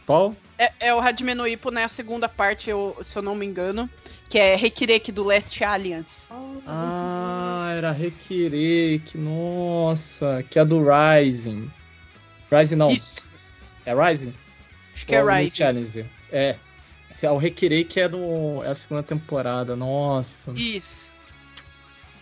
[0.06, 0.36] Qual?
[0.58, 1.84] É, é o Hajime no Ippo, né?
[1.84, 3.90] A segunda parte, eu- se eu não me engano,
[4.30, 6.30] que é Rekireki do Last Alliance.
[6.66, 11.70] Ah, era Requerek, nossa, que é do Rising.
[12.52, 13.26] Rising não, Isso,
[13.86, 14.34] é Rising?
[14.96, 15.52] acho que é Ou Rising.
[15.52, 16.06] Challenger.
[16.32, 16.56] É.
[17.10, 20.52] Esse é o Requerek é, do, é a segunda temporada, nossa.
[20.54, 21.12] Isso.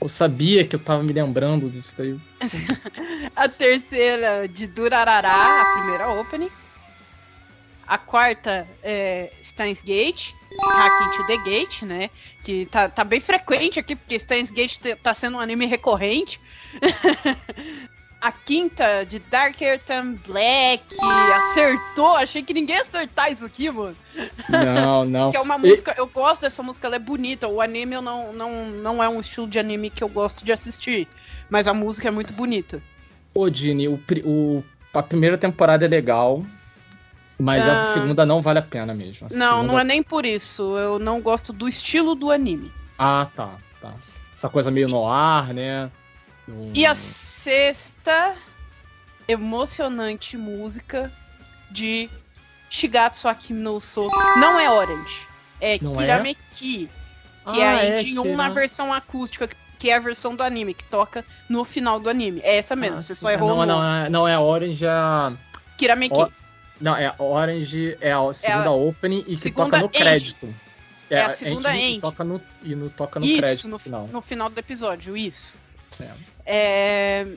[0.06, 2.16] Eu sabia que eu tava me lembrando disso daí.
[3.36, 6.50] A terceira, de Durarará, a primeira opening.
[7.88, 10.32] A quarta é Steins Gate,
[10.62, 12.12] Hacking to the Gate, né?
[12.44, 16.40] Que tá, tá bem frequente aqui, porque Steins Gate te- tá sendo um anime recorrente.
[18.22, 20.84] A quinta de Darker Than Black.
[21.02, 22.16] Acertou!
[22.16, 23.96] Achei que ninguém ia acertar isso aqui, mano.
[24.50, 25.30] Não, não.
[25.30, 25.94] Que é uma E- música.
[25.98, 27.48] Eu gosto dessa música, ela é bonita.
[27.48, 30.52] O anime eu não, não, não é um estilo de anime que eu gosto de
[30.52, 31.08] assistir.
[31.50, 32.82] Mas a música é muito bonita.
[33.34, 34.64] Ô, Dini, o, o-
[34.94, 36.44] a primeira temporada é legal,
[37.38, 37.72] mas Ah.
[37.74, 39.28] essa segunda não vale a pena mesmo.
[39.30, 40.76] A Não, segunda- não é nem por isso.
[40.78, 42.72] Eu não gosto do estilo do anime.
[42.98, 43.94] Ah, tá, tá.
[44.36, 45.92] Essa coisa meio no ar, né?
[46.74, 48.36] E a sexta
[49.28, 51.12] emocionante música
[51.72, 52.10] de
[52.70, 55.28] Shigatsu Akimi no Uso não é Orange,
[55.60, 55.96] é Não é?
[55.96, 56.90] Kirameki,
[57.46, 60.36] que é Ah, a é, Engine 1 Kira- na versão acústica, que é a versão
[60.36, 62.42] do anime, que toca no final do anime.
[62.44, 63.22] É essa mesmo, Ah, você sim.
[63.22, 65.34] só errou Não, não, é, não é Orange, é a...
[65.78, 66.16] Kirameki.
[66.20, 66.30] Ó,
[66.80, 69.98] Não, é Orange, é a segunda opening e que segunda toca no end.
[69.98, 70.56] crédito.
[71.10, 72.02] É a segunda end end.
[72.02, 74.08] Toca no, e no, toca no isso, crédito no, final.
[74.08, 75.58] no final do episódio, isso.
[76.00, 76.12] É.
[76.46, 77.28] É,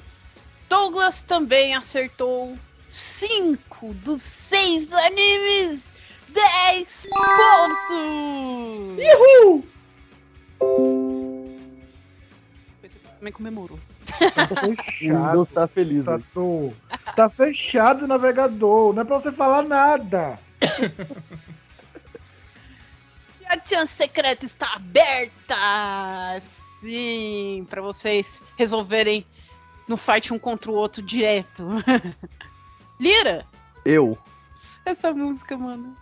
[0.69, 2.57] Douglas também acertou
[2.89, 5.93] 5 dos 6 animes.
[6.29, 7.97] 10 pontos!
[9.15, 9.67] Uhul!
[12.83, 13.79] Você também comemorou.
[14.21, 16.05] O Windows tá feliz.
[16.05, 16.75] Tatu.
[17.17, 20.39] Tá fechado o navegador, não é pra você falar nada.
[23.41, 25.57] E a chance secreta está aberta!
[26.81, 29.27] Sim, pra vocês resolverem
[29.87, 31.67] no fight um contra o outro direto.
[33.01, 33.47] Lira,
[33.85, 34.19] Eu.
[34.85, 35.97] essa música, mano.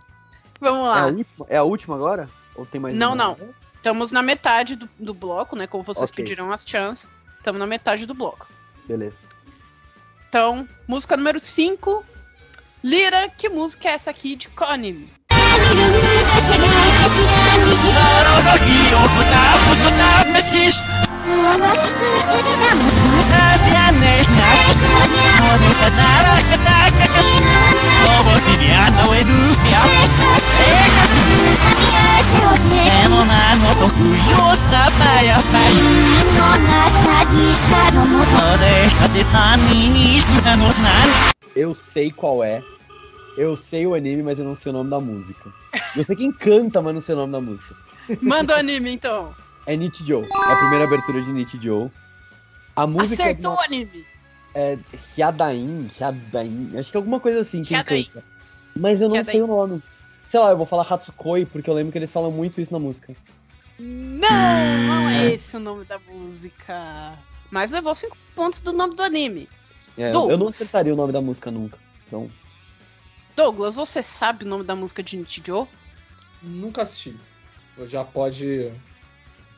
[0.59, 1.05] Vamos É a, lá.
[1.07, 2.29] última, é a última agora?
[2.55, 3.15] Ou tem mais Não, uma?
[3.15, 3.37] não.
[3.75, 5.67] Estamos na metade do, do bloco, né?
[5.67, 6.23] Como vocês Ok.
[6.23, 7.07] pediram as chances.
[7.37, 8.47] Estamos na metade do bloco.
[8.87, 9.15] Beleza.
[10.27, 12.03] Então, música número 5.
[12.83, 14.49] Lira, que música é essa aqui de
[41.55, 42.61] Eu sei qual é.
[43.37, 45.49] Eu sei o anime, mas eu não sei o nome da música.
[45.95, 47.75] Eu sei quem canta, mas não sei o nome da música.
[48.21, 49.33] Manda o anime, então.
[49.67, 50.23] É Nichijou.
[50.23, 51.91] É a primeira abertura de Nichijou.
[52.75, 54.05] A música Acertou é, o uma- anime.
[54.55, 54.77] é
[55.17, 58.05] Hyadain, Hyadain, acho que é alguma coisa assim que Hyadain.
[58.05, 58.23] canta.
[58.79, 59.31] Mas eu não Hyadain.
[59.31, 59.83] sei o nome.
[60.25, 62.79] Sei lá, eu vou falar Hatsukoi, porque eu lembro que eles falam muito isso na
[62.79, 63.13] música.
[63.79, 67.17] Não, não é esse o nome da música.
[67.51, 69.47] Mas levou 5 pontos do nome do anime.
[69.97, 71.77] É, eu não acertaria o nome da música nunca.
[72.05, 72.29] Então,
[73.35, 75.67] Douglas, você sabe o nome da música de Nichijou?
[76.41, 77.15] Nunca assisti.
[77.77, 78.71] Eu já pode.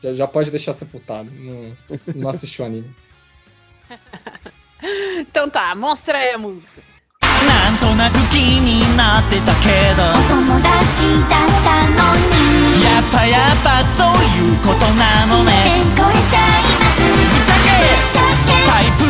[0.02, 1.30] Já, já pode deixar sepultado.
[1.30, 1.76] Não,
[2.14, 2.94] não assisti o anime.
[5.18, 6.82] Então tá, mostra aí a música.
[7.46, 15.50] なんとなく気になってたけど友達だったのにやっぱやっぱそういうことなのね
[15.96, 17.08] 超えちゃいますぶ
[17.40, 17.68] っちゃけ
[18.66, 19.07] タイプ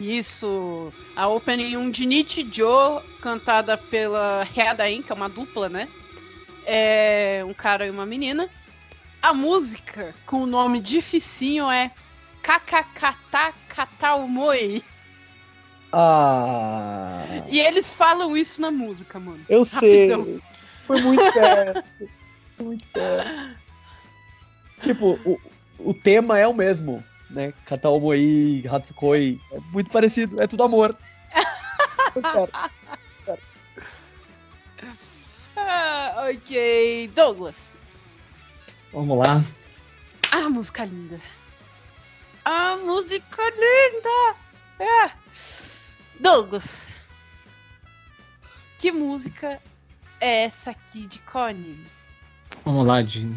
[0.00, 5.88] Isso, a opening 1 de Nichijou, cantada pela Hyadain, que é uma dupla, né?
[6.66, 8.48] É um cara e uma menina.
[9.22, 11.90] A música, com o nome dificinho, é
[12.42, 14.84] Kakakata Kataumoi.
[15.92, 17.24] Ah.
[17.48, 19.44] E eles falam isso na música, mano.
[19.48, 20.10] Eu sei.
[20.10, 20.42] Rapidão.
[20.86, 21.84] Foi muito perto.
[22.56, 23.63] Foi muito perto.
[24.84, 25.40] Tipo, o,
[25.78, 27.54] o tema é o mesmo, né?
[27.64, 29.40] Kataomoi, Hatsukoi.
[29.50, 30.96] É muito parecido, é tudo amor.
[35.56, 37.74] Ah, ok, Douglas.
[38.92, 39.42] Vamos lá.
[40.30, 41.20] Ah, música linda.
[42.44, 44.36] Ah, música linda.
[44.78, 45.10] É.
[46.20, 46.94] Douglas.
[48.78, 49.62] Que música
[50.20, 51.86] é essa aqui de Connie?
[52.64, 53.36] Vamos lá, Dini.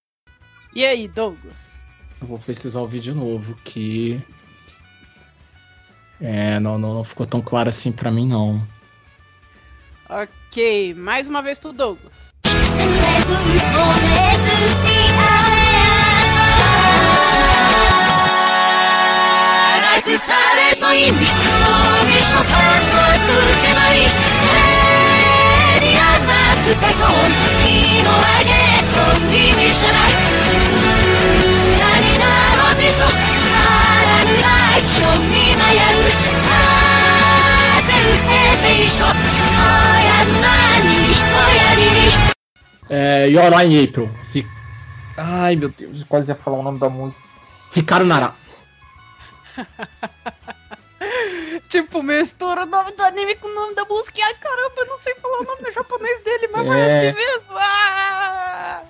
[0.73, 1.81] E aí, Douglas?
[2.21, 4.21] Eu vou precisar ouvir de novo, que.
[6.19, 8.65] É, não, não, não ficou tão claro assim pra mim, não.
[10.07, 12.31] Ok, mais uma vez pro Douglas.
[42.89, 43.27] É,
[43.63, 44.09] in April.
[44.33, 44.45] Ri-
[45.17, 47.21] Ai, meu Deus, quase ia falar o nome da música.
[47.73, 48.33] Ricardo Nara.
[51.70, 54.18] Tipo, mistura o nome do anime com o nome da música.
[54.18, 57.08] e, Ai, caramba, eu não sei falar o nome japonês dele, mas vai É.
[57.10, 57.54] assim mesmo.
[57.56, 58.82] Ah!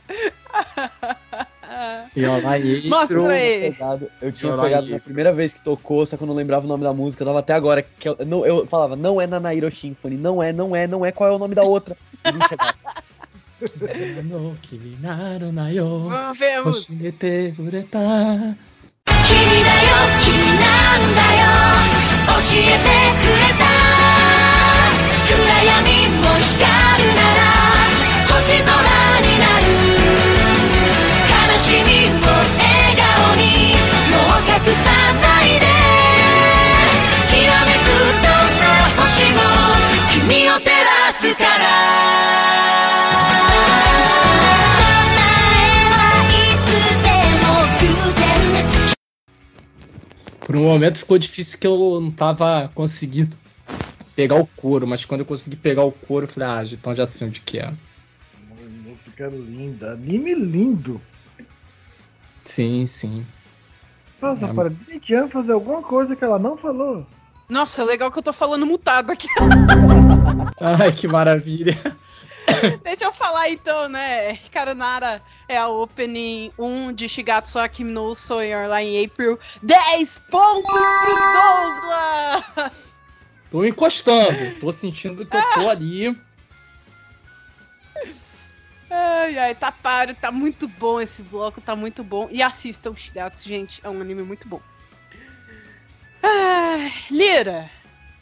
[2.17, 2.91] Your Lie in April.
[2.91, 3.61] Mostra aí.
[3.73, 4.11] Pegado.
[4.23, 6.65] Eu tinha Chorar pegado em na primeira vez que tocou, só que eu não lembrava
[6.65, 7.23] o nome da música.
[7.23, 7.83] Eu tava até agora.
[7.83, 11.13] Que eu, não, eu falava, não é Nanairo Symphony, não é, não é, não é,
[11.13, 11.97] qual é o nome da outra?
[12.25, 12.75] E não chegava.
[14.25, 16.09] No kimi naru na yo.
[16.11, 16.93] Vamos ver a música.
[16.93, 17.99] Hoshimete ureta.
[19.09, 19.35] 君
[19.65, 19.89] だよ
[20.23, 21.45] 君なんだよ
[22.10, 22.10] 教
[22.50, 23.64] えてくれた。
[25.30, 27.42] 暗闇も光るなら
[28.34, 28.72] 星空
[29.22, 30.31] になる。
[50.52, 53.38] Por um momento ficou difícil que eu não tava conseguindo
[54.14, 57.06] pegar o couro, mas quando eu consegui pegar o couro, eu falei, ah, então já
[57.06, 57.72] sei onde que é.
[58.84, 61.02] Música linda, anime lindo.
[62.44, 63.26] Sim, sim.
[64.22, 64.54] Nossa, É.
[64.54, 64.70] para
[65.02, 67.08] Jin fazer alguma coisa que ela não falou.
[67.48, 69.30] Nossa, é legal que eu tô falando mutado aqui.
[70.60, 71.78] Ai, que maravilha.
[72.84, 74.36] Deixa eu falar então, né?
[74.52, 75.22] Karanara
[75.52, 79.38] é a opening 1 de Shigatsu Akimi no Your Lie in April.
[79.62, 81.16] 10 pontos pro
[82.56, 82.72] Douglas!
[83.50, 86.18] Tô encostando, tô sentindo que eu tô ali.
[88.90, 92.30] Ai, ai, tá páreo, tá muito bom esse bloco, tá muito bom.
[92.32, 94.62] E assistam Shigatsu, gente, é um anime muito bom.
[96.24, 97.70] Ai, Lira,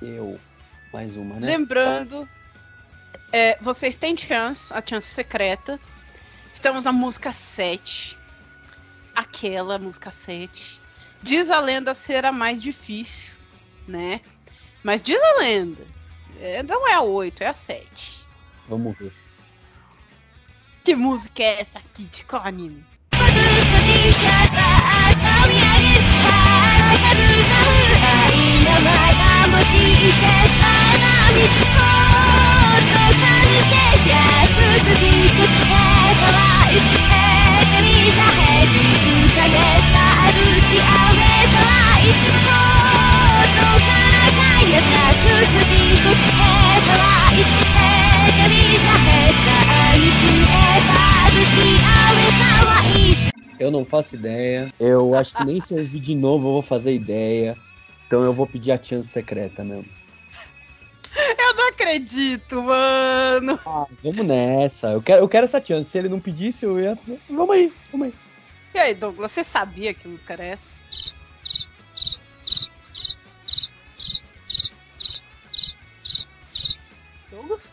[0.01, 0.39] Eu.
[0.91, 1.45] Mais uma, né?
[1.45, 2.27] lembrando,
[3.31, 5.79] é, vocês têm chance, a chance secreta.
[6.51, 8.17] Estamos na música 7.
[9.15, 10.81] Aquela música 7.
[11.21, 13.31] Diz a lenda ser a mais difícil,
[13.87, 14.21] né?
[14.83, 15.85] Mas diz a lenda.
[16.39, 18.25] é, não é a 8, é a 7.
[18.67, 19.13] Vamos ver.
[20.83, 22.03] Que música é essa aqui?
[22.05, 22.85] De anime?
[53.59, 54.73] Eu não faço ideia.
[54.79, 57.57] Eu acho que nem se eu ouvir de novo eu vou fazer ideia.
[58.07, 59.98] Então eu vou pedir a chance secreta mesmo.
[61.79, 63.57] Acredito, mano.
[63.65, 64.91] Ah, vamos nessa.
[64.91, 65.89] Eu quero, eu quero essa chance.
[65.89, 66.97] Se ele não pedisse, eu ia.
[67.29, 68.13] Vamos aí, vamos aí.
[68.73, 70.71] E aí, Douglas, você sabia que música era essa?
[77.31, 77.71] Douglas?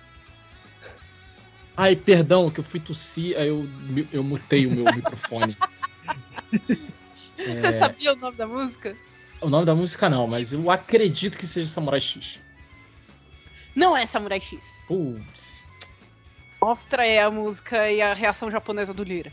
[1.76, 3.68] Ai, perdão, que eu fui tossir, aí eu,
[4.12, 5.56] eu mutei o meu microfone.
[7.36, 8.96] Você É, sabia o nome da música?
[9.40, 12.40] o nome da música não, mas eu acredito que seja Samurai X.
[13.76, 14.82] Não é Samurai X.
[14.88, 15.68] Putz.
[16.62, 19.30] Mostra aí a música e a reação japonesa do Lira.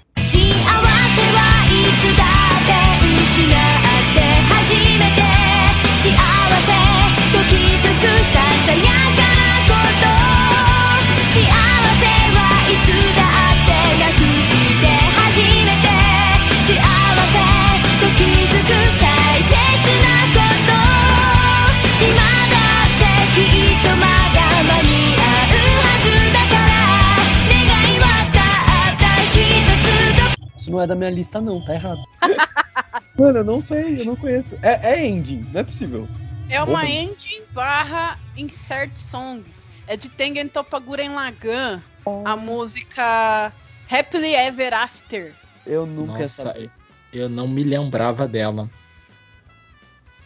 [30.73, 32.01] Não é da minha lista, não, tá errado.
[33.17, 34.57] Mano, eu não sei, eu não conheço.
[34.63, 36.09] É, é ending, não é possível.
[36.49, 36.89] É uma Opa.
[36.89, 39.43] ending barra insert song.
[39.85, 41.81] É de Tengen Toppaguren Lagan.
[42.25, 43.53] A música
[43.89, 45.33] Happily Ever After.
[45.65, 46.71] Eu nunca Nossa, sabia.
[47.13, 48.69] eu não me lembrava dela.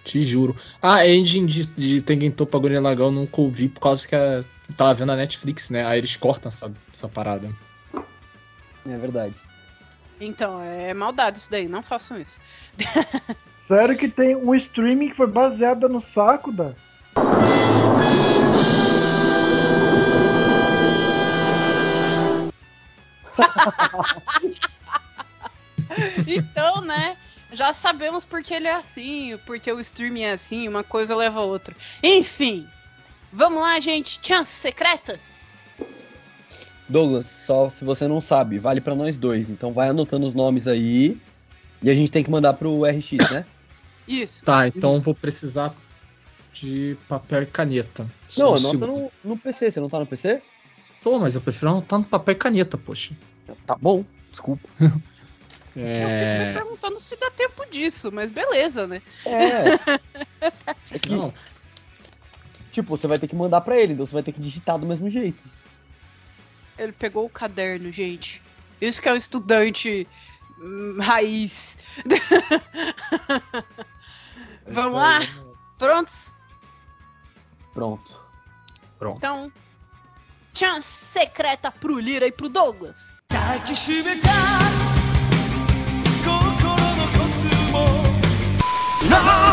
[0.04, 0.56] Te juro.
[0.82, 4.16] Ah, a engine de, de Tengen Toppa Gurren Lagann eu nunca ouvi por causa que
[4.16, 5.86] a, eu tava vendo a Netflix, né?
[5.86, 7.54] Aí eles cortam essa, essa parada.
[8.90, 9.36] É verdade.
[10.20, 12.40] Então, é maldade isso daí, não façam isso.
[13.58, 16.74] Sério que tem um streaming que foi baseado no saco da.
[26.28, 27.18] Então, né?
[27.52, 31.44] Já sabemos porque ele é assim, porque o streaming é assim, uma coisa leva a
[31.44, 31.76] outra.
[32.04, 32.68] Enfim,
[33.32, 34.20] vamos lá, gente.
[34.22, 35.20] Chance secreta?
[36.90, 39.50] Douglas, só se você não sabe, vale pra nós dois.
[39.50, 41.18] Então vai anotando os nomes aí.
[41.82, 43.46] E a gente tem que mandar pro RX, né?
[44.08, 44.46] Isso.
[44.46, 45.76] Tá, então vou precisar
[46.54, 48.08] de papel e caneta.
[48.28, 49.12] Só Não, um anota segundo.
[49.24, 49.70] no, no PC.
[49.72, 50.42] Você não tá no PC?
[51.04, 53.14] Tô, mas eu prefiro anotar no papel e caneta, poxa.
[53.66, 54.68] Tá bom, desculpa.
[55.80, 56.54] Eu fico me É.
[56.54, 59.00] perguntando se dá tempo disso, mas beleza, né?
[59.26, 60.00] É.
[60.92, 61.32] É que, Não,
[62.72, 64.88] tipo, você vai ter que mandar pra ele, então você vai ter que digitar do
[64.88, 65.44] mesmo jeito.
[66.78, 68.42] Ele pegou o caderno, gente.
[68.80, 70.08] Isso que é um estudante
[70.60, 71.80] hum, raiz.
[74.68, 75.20] Vamos lá?
[75.78, 76.32] Prontos?
[77.74, 78.28] Pronto.
[79.18, 79.52] Então,
[80.54, 83.16] chance secreta pro Lira e pro Douglas.
[89.28, 89.47] 抱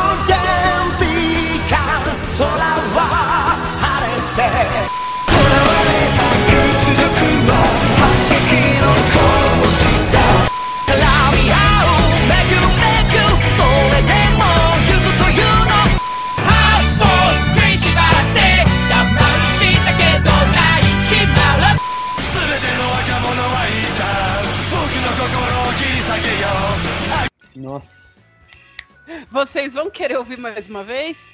[29.30, 31.28] Vocês vão querer ouvir mais uma vez?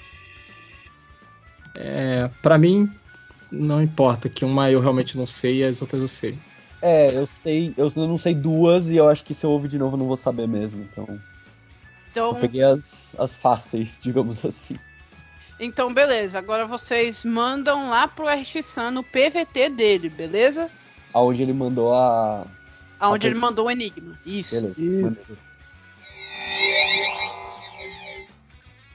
[1.76, 2.92] é, pra mim,
[3.50, 6.38] não importa, que uma eu realmente não sei e as outras eu sei.
[6.82, 9.78] É, eu sei, eu não sei duas e eu acho que se eu ouvir de
[9.78, 10.82] novo eu não vou saber mesmo.
[10.82, 11.20] Então, eu
[12.10, 14.76] Então, peguei as, as fáceis, digamos assim.
[15.58, 16.38] então, beleza.
[16.38, 20.70] Agora vocês mandam lá pro RX Sun no PVT dele, beleza?
[21.12, 22.46] Aonde ele mandou a.
[22.98, 23.30] Aonde Ok.
[23.30, 24.18] ele mandou o enigma.
[24.24, 24.54] Isso.
[24.74, 24.74] Beleza.
[24.80, 25.02] Isso.
[25.02, 25.38] maneiro.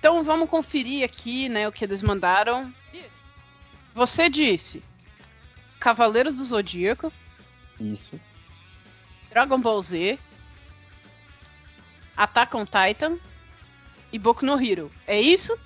[0.05, 2.71] Então vamos conferir aqui, né, o que eles mandaram.
[3.95, 4.83] Você disse
[5.79, 7.11] Cavaleiros do Zodíaco,
[7.79, 8.19] Isso.
[9.31, 10.19] Dragon Ball Z,
[12.15, 13.17] Attack on Titan
[14.13, 14.91] e Boku no Hero.
[15.07, 15.57] É isso?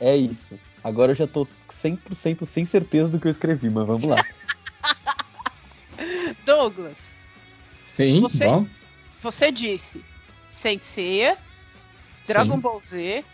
[0.00, 0.58] É isso.
[0.82, 4.16] Agora eu já tô 100% sem certeza do que eu escrevi, mas vamos lá.
[6.46, 7.12] Douglas,
[7.84, 8.66] Sim, Você- bom.
[9.20, 10.02] você disse
[10.48, 11.36] Saint Seiya,
[12.26, 12.60] Dragon Sim.
[12.60, 13.24] Ball Z,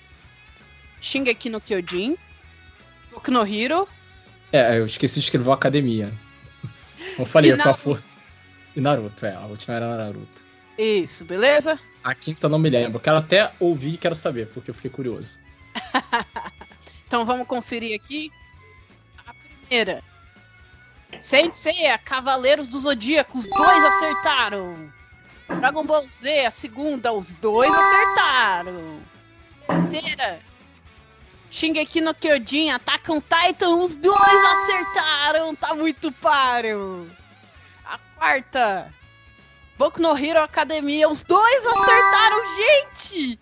[1.01, 2.17] Shingeki no Kyojin,
[3.13, 3.89] Boku no Hero
[4.53, 6.13] É, eu esqueci de escrever academia.
[7.19, 8.09] Eu falei, eu tô força.
[8.75, 10.45] E Naruto, é, a última era Naruto.
[10.77, 11.79] Isso, beleza?
[12.05, 13.01] A quinta eu não me lembro.
[13.01, 15.41] Quero até ouvir e quero saber, porque eu fiquei curioso.
[17.09, 18.31] Então vamos conferir aqui.
[19.27, 20.05] A primeira.
[21.23, 24.93] Saint Seiya, Cavaleiros do Zodíaco, os dois acertaram.
[25.49, 29.01] Dragon Ball Z, a segunda, os dois acertaram.
[29.89, 30.41] Terceira.
[31.51, 35.55] Shingeki no Kyojin, Attack on Titan, os dois acertaram.
[35.55, 37.11] Tá muito páreo.
[37.85, 38.93] A quarta.
[39.79, 43.39] Boku no Hero Academia, os dois acertaram, gente!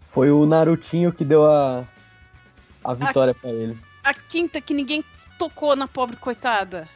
[0.00, 1.84] Foi o Narutinho que deu a,
[2.84, 3.78] a vitória pra ele.
[4.04, 5.04] a quinta que ninguém
[5.38, 6.88] tocou na pobre coitada.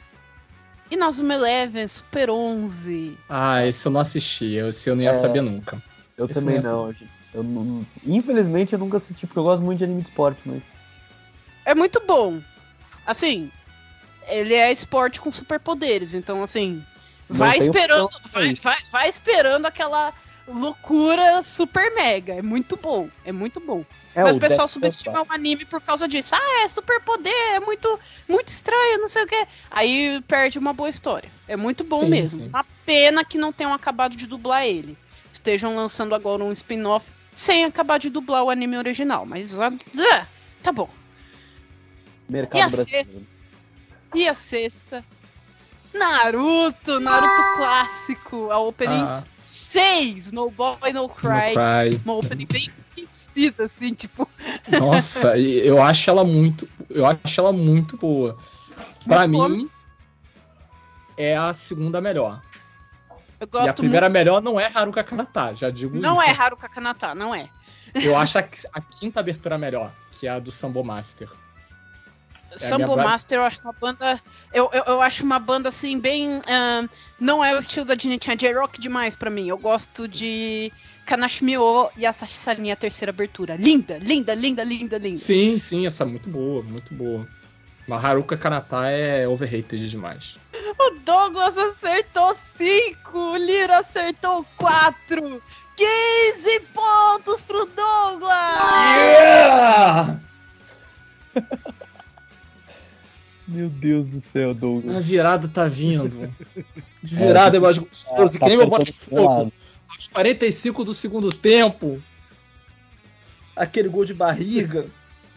[0.90, 3.18] E Nazuma Eleven, Super 11.
[3.28, 4.56] Ah, esse eu não assisti.
[4.56, 5.12] Esse eu não ia É.
[5.14, 5.82] saber nunca.
[6.16, 6.94] Eu Esse também não não.
[7.34, 10.62] Eu não- Infelizmente eu nunca assisti, porque eu gosto muito de anime de esporte, mas.
[11.64, 12.40] É muito bom.
[13.06, 13.50] Assim,
[14.28, 16.82] ele é esporte com superpoderes, então assim,
[17.28, 20.12] Não vai esperando, vai, vai, vai esperando aquela
[20.46, 22.34] loucura super mega.
[22.34, 23.84] É muito bom, é muito bom.
[24.14, 26.34] É, Mas o pessoal Death subestima o anime por causa disso.
[26.34, 27.98] Ah, é superpoder, é muito,
[28.28, 29.46] muito estranho, não sei o quê.
[29.70, 31.30] Aí perde uma boa história.
[31.48, 32.42] É muito bom Sim, mesmo.
[32.42, 32.48] sim.
[32.48, 34.98] Uma pena que não tenham acabado de dublar ele.
[35.30, 39.24] Estejam lançando agora um spin-off sem acabar de dublar o anime original.
[39.26, 39.72] Mas ah,
[40.12, 40.26] ah,
[40.62, 40.88] tá bom.
[42.28, 43.04] Mercado E a brasileiro.
[43.06, 43.22] sexta?
[44.14, 45.04] E a sexta?
[45.94, 51.52] Naruto, Naruto clássico, a opening Ah, 6, No Boy No no Cry.
[51.52, 52.00] Cry.
[52.04, 54.26] Uma opening bem esquecida, assim, tipo,
[54.68, 56.66] Nossa, eu acho ela muito.
[56.88, 58.38] Eu acho ela muito boa.
[59.06, 59.68] Pra Muito boa mim,
[61.18, 62.40] é a segunda melhor.
[63.42, 64.12] Eu E a gosto primeira muito.
[64.18, 65.98] melhor não é Haruka Kanata, já digo.
[65.98, 66.30] Não isso.
[66.30, 67.48] é Haruka Kanata, não é.
[67.94, 71.28] Eu acho a, a quinta abertura melhor, que é a do Sambo Master.
[72.54, 74.20] Sambo minha- Master, eu acho uma banda.
[74.52, 76.40] Eu, eu, eu acho uma banda assim, bem.
[76.46, 76.86] ahn,
[77.18, 79.48] não é o estilo da Dini-chan, J-Rock demais pra mim.
[79.48, 80.70] Eu gosto de
[81.06, 83.56] Kanashimio e Asashani, a terceira abertura.
[83.56, 85.16] Linda, linda, linda, linda, linda.
[85.16, 87.26] Sim, sim, essa é muito boa, muito boa.
[87.88, 90.38] Mas Haruka Kanata é overrated demais.
[90.78, 95.42] O Douglas acertou 5, o Lira acertou 4.
[95.74, 98.30] 15 pontos pro Douglas!
[98.94, 100.20] Yeah!
[103.48, 104.96] Meu Deus do céu, Douglas.
[104.96, 106.32] A virada tá vindo.
[107.02, 109.52] Virada é mais gostoso, que nem meu Botafogo.
[109.88, 112.00] Aos 45 do segundo tempo.
[113.54, 114.86] Aquele gol de barriga.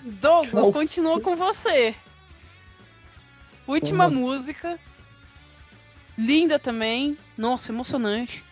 [0.01, 0.71] Douglas, Não.
[0.71, 1.93] continua com você.
[3.67, 4.79] Última música.
[6.17, 7.17] Linda também.
[7.37, 8.43] Nossa, emocionante.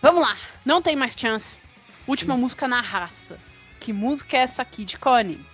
[0.00, 1.62] Vamos lá, não tem mais chance.
[2.06, 3.38] Última música na raça.
[3.80, 5.44] Que música é essa aqui de Connie?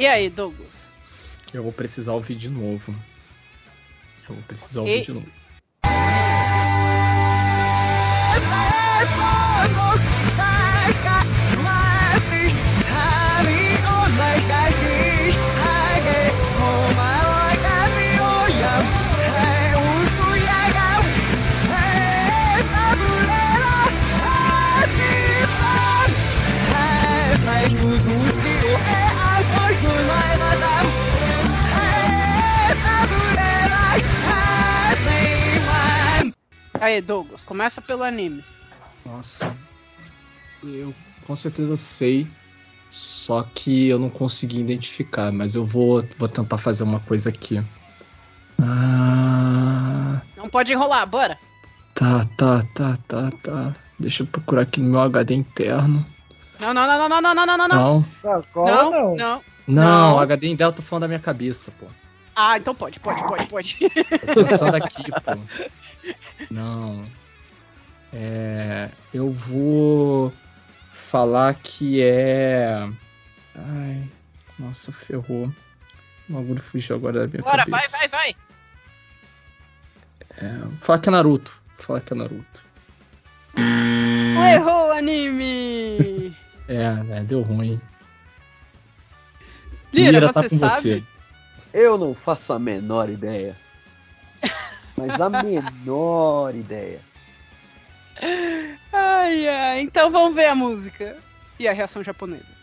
[0.00, 0.94] E aí, Douglas?
[1.52, 2.94] eu vou precisar ouvir de novo.
[4.26, 5.30] Eu vou precisar E- ouvir de novo.
[36.80, 38.44] Aí, Douglas, começa pelo anime.
[39.04, 39.54] Nossa.
[40.62, 40.94] Eu
[41.26, 42.26] com certeza sei.
[42.90, 47.62] Só que eu não consegui identificar, mas eu vou, vou tentar fazer uma coisa aqui.
[48.60, 51.38] Ah, Não pode enrolar, bora.
[51.94, 53.74] tá, tá, tá, tá, tá.
[53.98, 56.04] Deixa eu procurar aqui no meu HD interno.
[56.58, 58.06] Não, não, não, não, não, não, não, não, não.
[58.24, 59.00] Não, Agora Não, não.
[59.16, 59.16] não.
[59.16, 59.42] não,
[60.14, 60.18] Não.
[60.18, 61.86] HD interno eu tô falando da minha cabeça, pô.
[62.42, 63.76] Ah, então pode, pode, pode, pode.
[64.34, 65.38] Tô pensando aqui, pô.
[66.50, 67.04] Não.
[68.14, 68.88] É.
[69.12, 70.32] Eu vou
[70.90, 72.88] falar que é.
[73.54, 74.08] Ai.
[74.58, 75.52] Nossa, ferrou.
[76.28, 77.98] O bagulho fugiu agora da minha Bora, vai, cabeça.
[77.98, 78.36] vai, vai.
[80.38, 81.62] É, vou falar que é Naruto.
[81.76, 82.64] Vou falar que é Naruto.
[84.54, 86.34] Errou o anime!
[86.68, 87.80] É, né, deu ruim.
[89.92, 90.72] Lira, tá você com sabe?
[90.72, 91.04] você.
[91.72, 93.56] Eu não faço a menor ideia.
[94.96, 97.00] Mas a menor ideia.
[98.92, 99.80] Ai, ai.
[99.80, 101.16] Então vamos ver a música.
[101.58, 102.60] E a reação japonesa.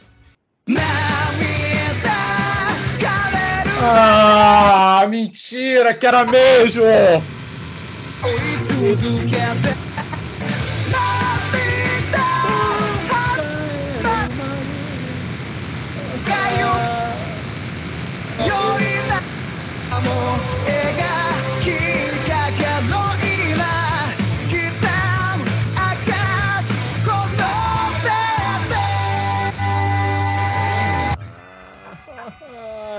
[3.80, 6.84] Ah, mentira, que era mesmo!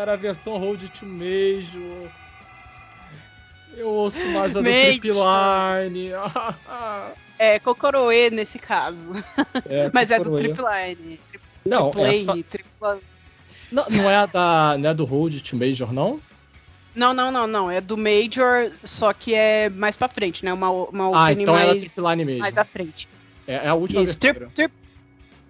[0.09, 2.11] Era a versão Road to Major.
[3.77, 4.71] Eu ouço mais a do.
[4.71, 6.13] Tripline.
[7.41, 9.13] É Kokoroe nesse caso.
[9.69, 10.35] É, Mas é do.
[10.35, 11.19] Tripline.
[11.19, 12.43] Tri- Não, Triplane, essa...
[12.43, 13.01] tripla...
[13.71, 16.21] não, não é a da, não é do Road to Major, não?
[16.97, 17.71] Não, não, não, não.
[17.71, 20.53] É do Major, só que é mais pra frente, né?
[20.53, 22.41] Uma, uma Ah, então é da mais, Tripline mesmo.
[22.41, 23.09] mais à frente.
[23.47, 24.69] É, é a última Isso, tri, tri,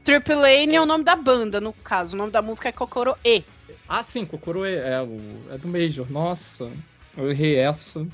[0.05, 2.15] Triplane é o nome da banda, no caso.
[2.15, 3.45] O nome da música é Kokoro E.
[3.89, 5.19] Ah, sim, Kokoro é, é, o,
[5.51, 6.11] é do Major.
[6.11, 6.71] Nossa,
[7.17, 8.07] eu errei essa.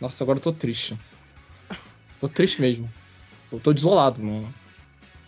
[0.00, 0.98] Nossa, agora eu tô triste.
[2.20, 2.88] Tô triste mesmo.
[3.50, 4.54] Eu tô desolado, mano.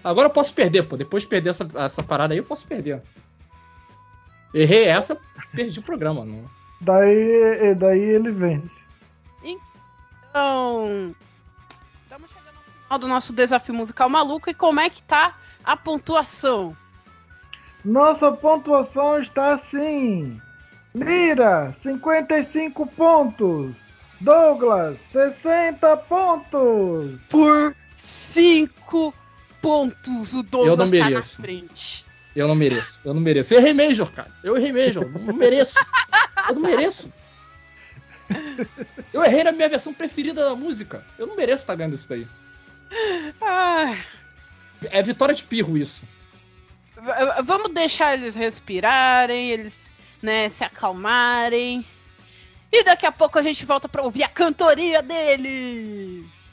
[0.04, 0.96] Agora eu posso perder, pô.
[0.96, 3.02] Depois de perder essa, essa parada aí, eu posso perder.
[4.54, 5.18] Errei essa,
[5.52, 6.24] perdi o programa.
[6.24, 6.48] Não.
[6.80, 8.70] Daí, daí ele vence.
[9.42, 11.14] Então,
[12.04, 14.48] estamos chegando ao final do nosso desafio musical maluco.
[14.48, 16.76] E como é que tá a pontuação?
[17.86, 20.40] Nossa pontuação está assim.
[20.92, 23.76] Lira, 55 pontos.
[24.20, 27.22] Douglas, 60 pontos.
[27.30, 29.14] Por 5
[29.62, 31.36] pontos o Douglas não tá na mereço.
[31.36, 32.04] frente.
[32.34, 32.98] Eu não mereço.
[33.04, 33.54] Eu não mereço.
[33.54, 34.32] Eu errei Major, cara.
[34.42, 35.08] Eu errei Major.
[35.08, 35.78] Não, não mereço.
[36.48, 37.12] Eu não mereço.
[39.12, 41.04] Eu errei na minha versão preferida da música.
[41.16, 42.26] Eu não mereço estar ganhando isso daí.
[44.90, 46.02] É vitória de pirro isso.
[47.44, 51.84] Vamos deixar eles respirarem, eles né, se acalmarem.
[52.72, 56.45] E daqui a pouco a gente volta pra ouvir a cantoria deles.「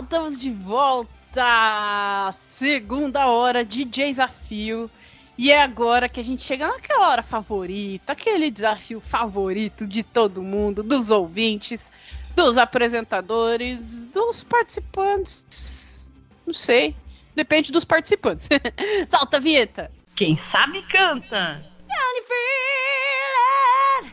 [0.00, 2.30] pessoal, estamos de volta!
[2.32, 4.90] Segunda hora de desafio.
[5.38, 10.42] E é agora que a gente chega naquela hora favorita, aquele desafio favorito de todo
[10.42, 11.90] mundo, dos ouvintes,
[12.36, 16.12] dos apresentadores, dos participantes.
[16.46, 16.94] Não sei.
[17.34, 18.48] Depende dos participantes.
[19.08, 19.90] Solta a vinheta!
[20.14, 21.62] Quem sabe canta.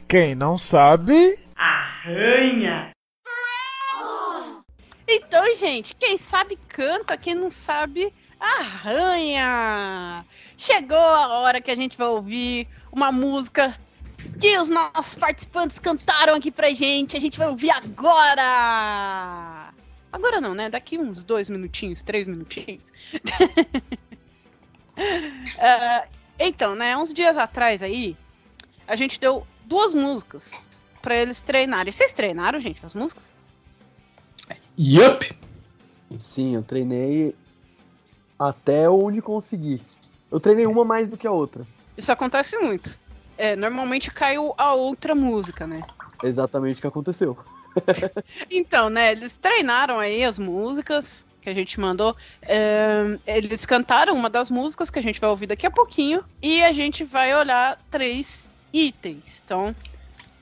[0.08, 2.67] Quem não sabe, Arranha.
[5.08, 10.26] Então, gente, quem sabe canta, quem não sabe arranha.
[10.58, 13.80] Chegou a hora que a gente vai ouvir uma música
[14.40, 17.16] que os nossos participantes cantaram aqui pra gente.
[17.16, 18.44] A gente vai ouvir agora.
[20.12, 20.70] Agora não, né?
[20.70, 22.92] Daqui uns dois minutinhos, três minutinhos.
[25.60, 26.08] Ah,
[26.40, 26.98] então, né?
[26.98, 28.18] Uns dias atrás aí,
[28.88, 30.60] a gente deu duas músicas
[31.04, 31.92] pra eles treinarem.
[31.92, 33.32] Vocês treinaram, gente, as músicas?
[34.80, 35.36] Yup!
[36.20, 37.36] Sim, eu treinei
[38.38, 39.82] até onde consegui.
[40.32, 41.66] Eu treinei uma mais do que a outra.
[41.98, 43.00] Isso acontece muito.
[43.38, 45.82] É, normalmente caiu a outra música, né?
[46.24, 47.38] Exatamente o que aconteceu.
[48.50, 52.16] Então, né, eles treinaram aí as músicas que a gente mandou.
[52.42, 56.24] É, eles cantaram uma das músicas que a gente vai ouvir daqui a pouquinho.
[56.42, 59.44] E a gente vai olhar três itens.
[59.46, 59.76] Então,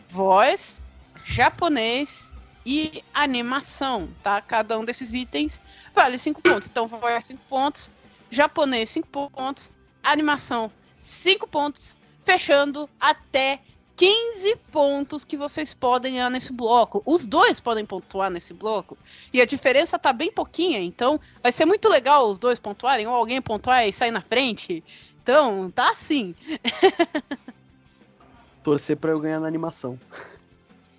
[0.08, 0.82] voz,
[1.26, 2.34] japonês
[2.66, 4.42] e animação, tá?
[4.42, 5.62] Cada um desses itens
[5.94, 6.68] vale cinco pontos.
[6.70, 7.92] Então, voz, cinco pontos.
[8.32, 9.74] Japonês, cinco pontos.
[10.02, 12.00] Animação, cinco pontos.
[12.22, 13.60] Fechando até
[13.96, 17.02] 15 pontos que vocês podem ganhar nesse bloco.
[17.06, 18.98] Os dois podem pontuar nesse bloco.
[19.32, 23.14] E a diferença tá bem pouquinha, então vai ser muito legal os dois pontuarem, ou
[23.14, 24.84] alguém pontuar e sair na frente.
[25.22, 26.36] Então, tá assim.
[28.64, 30.00] Torcer pra eu ganhar na animação.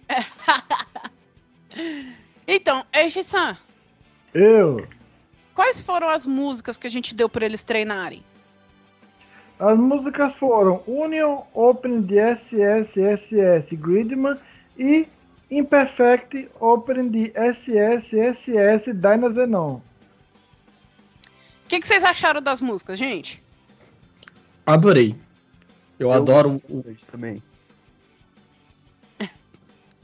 [2.47, 3.57] Então, Eiji-san,
[4.32, 4.86] eu.
[5.55, 8.23] quais foram as músicas que a gente deu pra eles treinarem?
[9.59, 14.39] As músicas foram Union, Open de SSSS Gridman
[14.78, 15.09] e
[15.51, 19.77] Imperfect Open de SSSS Dynazenon.
[19.77, 23.43] O que, que vocês acharam das músicas, gente?
[24.65, 25.16] Adorei.
[25.98, 27.43] Eu, adoro o, também.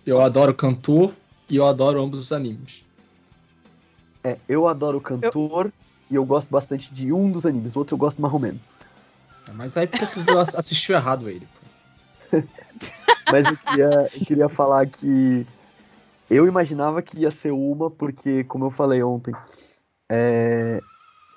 [0.07, 1.15] eu adoro o cantor
[1.49, 2.85] e eu adoro ambos os animes.
[4.25, 5.73] É, eu adoro o cantor
[6.11, 8.61] e eu gosto bastante de um dos animes, o outro eu gosto mais ou menos.
[9.55, 11.47] Mas aí porque tu ass- assistiu errado ele.
[13.31, 15.47] Mas eu queria, eu queria falar que
[16.31, 19.35] eu imaginava que ia ser uma, porque, como eu falei ontem,
[20.11, 20.83] é,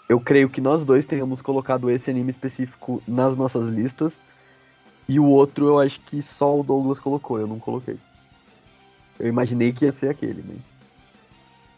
[0.08, 4.20] eu creio que nós dois tenhamos colocado esse anime específico nas nossas listas.
[5.08, 7.98] E o outro eu acho que só o Douglas colocou, eu não coloquei.
[9.20, 10.58] Eu imaginei que ia ser aquele, mas.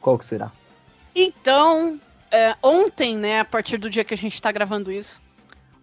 [0.01, 0.51] Qual que será?
[1.15, 1.99] Então,
[2.31, 5.21] é, ontem, né, a partir do dia que a gente tá gravando isso,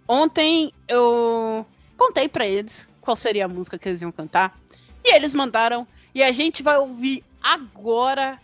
[0.06, 1.66] ontem eu
[1.97, 4.59] contei pra eles qual seria a música que eles iam cantar.
[5.05, 5.86] E eles mandaram.
[6.14, 8.40] E a gente vai ouvir agora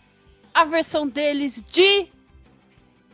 [0.53, 2.07] a versão deles de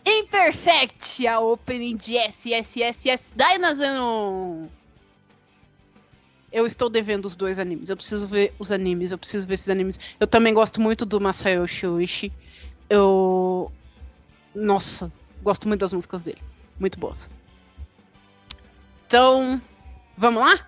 [0.06, 4.68] Imperfect, a opening de SSSS Dynazenon.
[6.52, 7.90] Eu estou devendo os dois animes.
[7.90, 9.12] Eu preciso ver os animes.
[9.12, 10.00] Eu preciso ver esses animes.
[10.20, 12.34] Eu também gosto muito do Masayoshi Oishi.
[12.90, 13.72] Eu.
[14.56, 15.12] Nossa,
[15.44, 16.42] gosto muito das músicas dele.
[16.80, 17.30] Muito boas.
[19.08, 19.62] Então,
[20.16, 20.68] vamos lá?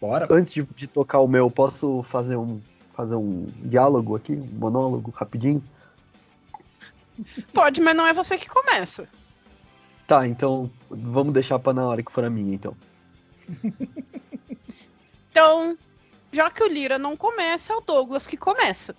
[0.00, 0.26] Bora.
[0.30, 2.60] Antes de, de tocar o meu, posso fazer um,
[2.94, 4.32] fazer um diálogo aqui?
[4.32, 5.62] Um monólogo rapidinho?
[7.52, 9.08] Pode, mas não é você que começa.
[10.06, 12.76] Tá, então vamos deixar pra na hora que for a minha, então.
[15.34, 15.76] Então,
[16.30, 18.94] já que o Lira não começa, é o Douglas que começa.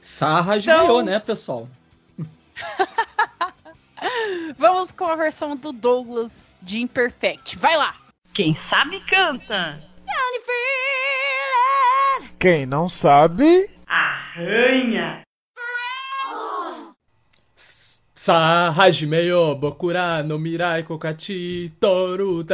[0.00, 1.68] Sarras Então- ganhou, né, pessoal?
[4.56, 7.58] Vamos com a versão do Douglas de Imperfect.
[7.58, 7.96] Vai lá!
[8.32, 9.82] Quem sabe canta.
[12.38, 15.22] Quem não sabe, Arranha.
[18.14, 22.44] Sa hajime yo bokura no mirai kokachi toru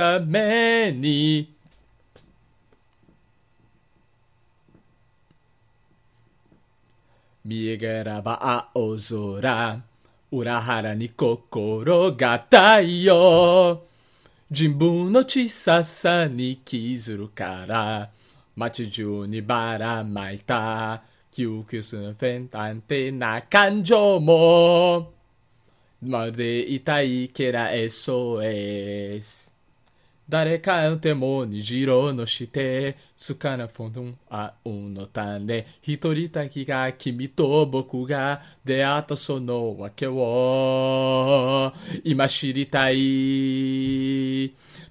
[7.45, 9.83] 見えがらば青空。
[10.33, 13.83] 裏腹に心が太陽
[14.51, 18.09] 人文の小ささに気づるから。
[18.57, 21.03] 街中にばらまいた。
[21.31, 25.13] 窮屈なフェンタンテな感情も。
[26.01, 29.54] まるで痛いけらえそうです。
[30.27, 35.67] 誰かの手も虹色のしてつかなフォンあうの種。
[35.83, 41.73] 一人だけが君と僕が出会ったその訳を。
[42.05, 42.95] 今知りたい。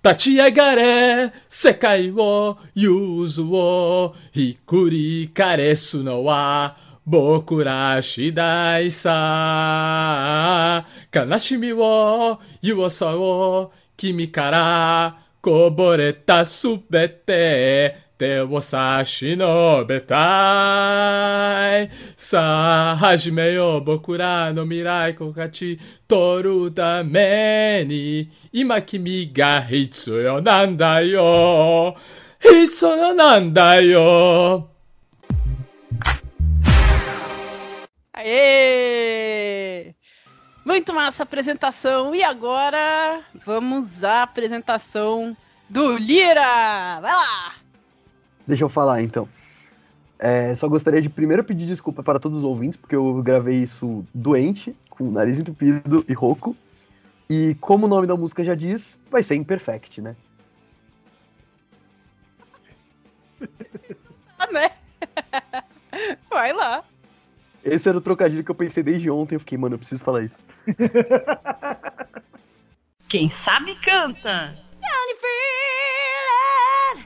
[0.03, 6.77] 立ち上がれ世界を融通をひっくり返すのは
[7.07, 10.85] 僕ら次第さ。
[11.11, 31.97] 悲しみを弱さを君からこぼれたすべて手を差し伸べたいさあ始めよう僕らの未来こ勝ち取るために今君が必要なんだよ
[32.39, 34.69] 必要なんだよ
[38.15, 39.93] Aê!
[40.65, 42.15] Muito massa a apresentação.
[42.15, 45.35] E agora vamos à apresentação
[45.69, 46.99] do Lira!
[47.01, 47.55] Vai lá!
[48.47, 49.27] Deixa eu falar então.
[50.19, 54.05] É, só gostaria de primeiro pedir desculpa para todos os ouvintes, porque eu gravei isso
[54.13, 56.55] doente, com o nariz entupido e rouco.
[57.29, 60.15] E como o nome da música já diz, vai ser Imperfect, né?
[64.39, 64.71] Ah, né?
[66.29, 66.83] Vai lá.
[67.64, 69.34] Esse era o trocadilho que eu pensei desde ontem.
[69.36, 70.38] Eu fiquei, mano, eu preciso falar isso.
[73.08, 74.54] Quem sabe canta.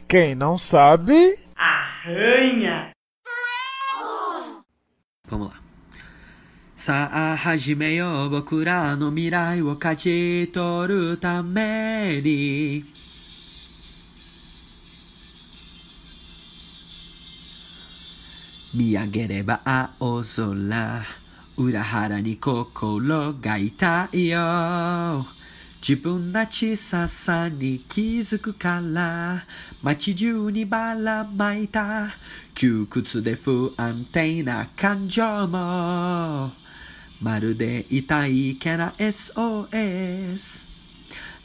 [0.08, 2.90] quem não sabe, Arranha.
[5.28, 5.62] Vamos lá.
[6.84, 12.84] さあ始めよう僕らの未来を勝ち取るために
[18.73, 19.61] 見上げれば
[19.99, 21.03] 青空。
[21.57, 25.25] 裏腹に心が痛いよ。
[25.81, 29.45] 自分の小ささに気づくから。
[29.81, 32.09] 街中にばらまいた。
[32.53, 36.51] 窮屈で不安定な感情も。
[37.21, 40.66] まるで痛いけな SOS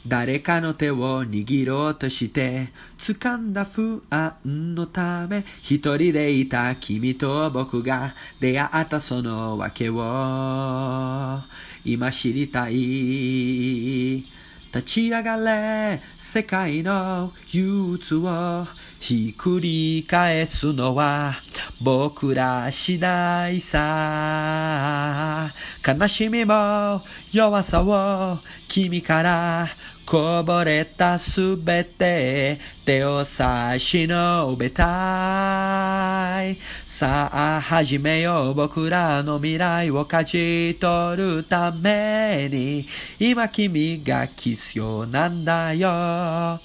[0.05, 4.35] 誰かの手を握ろうとして掴んだ不安
[4.75, 11.41] のため一人でいた君と僕が出会ったその訳を
[11.85, 14.25] 今知りたい。
[14.73, 18.65] 立ち上がれ世界の憂鬱を
[18.99, 21.35] ひっくり返すのは
[21.79, 25.53] 僕ら次第さ。
[25.87, 27.01] 悲しみも
[27.31, 29.67] 弱さを君から
[30.05, 42.85] こぼれたすべて手を差し伸べたいさあ始めよう僕らの未来を勝ち取るために
[43.17, 46.59] 今君が必要なんだよ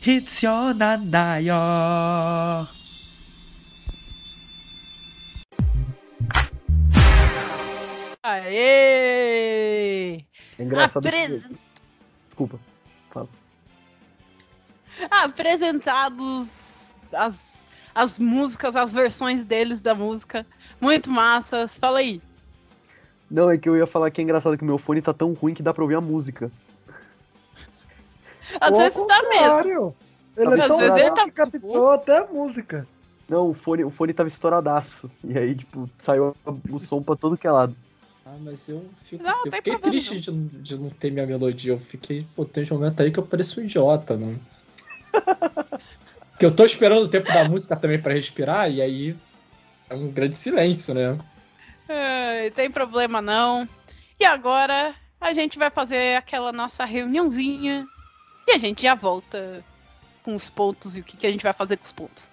[0.00, 2.68] 必要なんだよ
[8.92, 10.24] Aê!
[10.58, 11.02] É engraçado.
[11.02, 11.48] que- Apres-
[12.24, 12.58] Desculpa.
[15.08, 15.24] Fala.
[15.24, 17.64] Apresentados as,
[17.94, 20.46] as músicas, as versões deles da música.
[20.80, 21.78] Muito massas.
[21.78, 22.20] Fala aí.
[23.30, 25.32] Não, é que eu ia falar que é engraçado que o meu fone tá tão
[25.32, 26.50] ruim que dá pra ouvir a música.
[28.60, 29.96] Às vezes tá mesmo.
[30.36, 32.86] Ele Às é tão vezes ele tá captou até a música.
[33.28, 35.10] Não, o fone, o fone tava estouradaço.
[35.24, 36.34] E aí, tipo, saiu
[36.70, 37.74] o som pra todo que é lado.
[38.26, 39.22] Ah, mas eu fico.
[39.22, 41.72] Não, eu fiquei triste de, não- de não ter minha melodia.
[41.72, 44.36] Eu fiquei, pô, tem um momento aí que eu pareço um idiota, não.
[46.30, 49.16] Porque eu tô esperando o tempo da música também pra respirar, e aí
[49.88, 51.18] é um grande silêncio, né?
[51.88, 53.68] Ai, tem problema não.
[54.18, 57.86] E agora a gente vai fazer aquela nossa reuniãozinha.
[58.46, 59.62] E a gente já volta
[60.22, 62.30] com os pontos e o que, que a gente vai fazer com os pontos.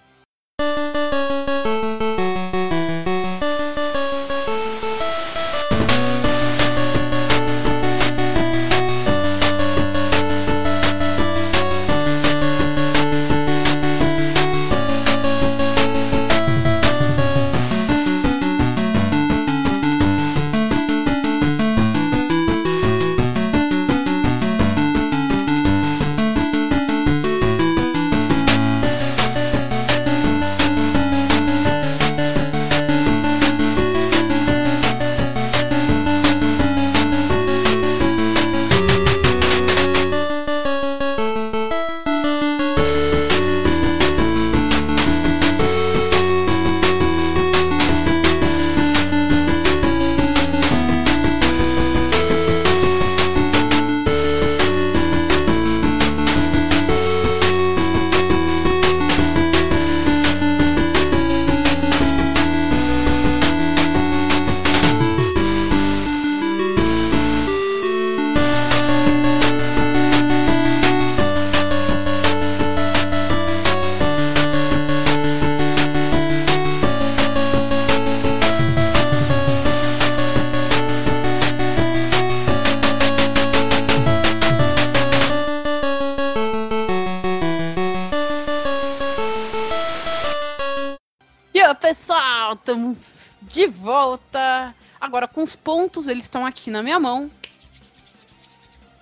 [95.50, 97.30] Os pontos, eles estão aqui na minha mão.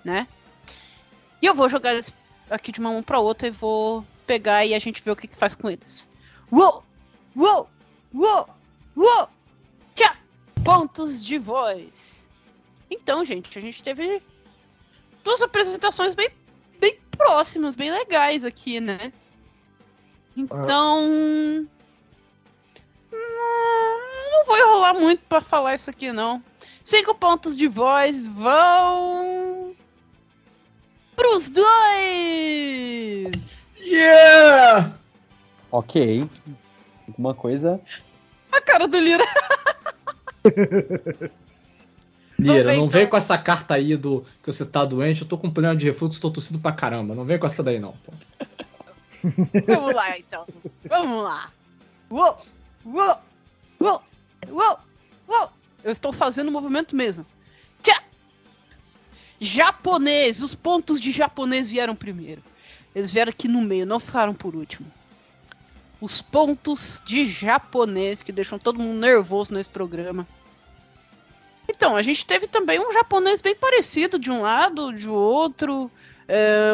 [0.04, 0.26] Né?
[1.42, 2.12] E eu vou jogar eles
[2.50, 5.28] aqui de uma mão pra outra e vou pegar e a gente vê o que,
[5.28, 6.10] que faz com eles.
[6.50, 6.82] Uou!
[7.36, 7.68] Uou!
[8.14, 8.48] Uou!
[8.96, 9.28] Uou!
[9.94, 10.16] Tchá!
[10.64, 12.30] Pontos de voz.
[12.90, 14.22] Então, gente, a gente teve
[15.22, 16.30] duas apresentações bem,
[16.80, 19.12] bem próximas, bem legais aqui, né?
[20.36, 21.68] Então.
[24.38, 26.40] Não vou enrolar muito pra falar isso aqui, não.
[26.84, 29.74] Cinco pontos de voz vão.
[31.16, 31.66] Pros dois!
[33.80, 34.92] Yeah!
[35.72, 36.30] Ok.
[37.08, 37.80] Alguma coisa.
[38.52, 39.24] A cara do Lira.
[42.38, 42.88] Lira, não então.
[42.88, 45.86] vem com essa carta aí do que você tá doente, eu tô com problema de
[45.86, 47.12] refluxo, tô tossindo pra caramba.
[47.12, 47.96] Não vem com essa daí, não.
[49.66, 50.46] Vamos lá, então.
[50.88, 51.50] Vamos lá.
[52.08, 52.36] Uou!
[52.86, 53.18] Uou!
[53.80, 54.07] Uou!
[54.48, 54.78] Uou!
[55.28, 55.50] Uou!
[55.82, 57.24] Eu estou fazendo o movimento mesmo.
[57.82, 58.02] Tchá!
[59.40, 60.42] Japonês.
[60.42, 62.42] Os pontos de japonês vieram primeiro.
[62.94, 64.90] Eles vieram aqui no meio, não ficaram por último.
[66.00, 70.26] Os pontos de japonês que deixam todo mundo nervoso nesse programa.
[71.68, 75.90] Então, a gente teve também um japonês bem parecido de um lado, de outro.
[76.26, 76.72] É,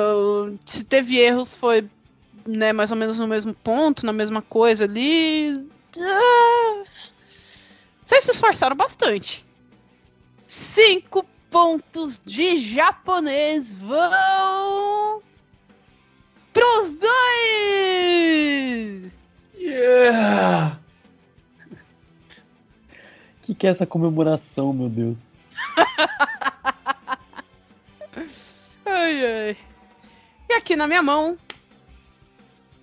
[0.65, 1.89] se teve erros, foi
[2.47, 5.67] né, mais ou menos no mesmo ponto, na mesma coisa ali.
[5.99, 6.83] Ah,
[8.05, 9.45] Vocês se esforçaram bastante.
[10.47, 15.23] Cinco pontos de japonês vão
[16.53, 16.95] pros
[17.95, 19.27] dois!
[19.57, 20.79] Yeah!
[21.71, 21.77] O
[23.43, 25.27] que, que é essa comemoração, meu Deus?
[28.87, 29.57] Ai, ai.
[30.49, 31.39] E aqui na minha mão,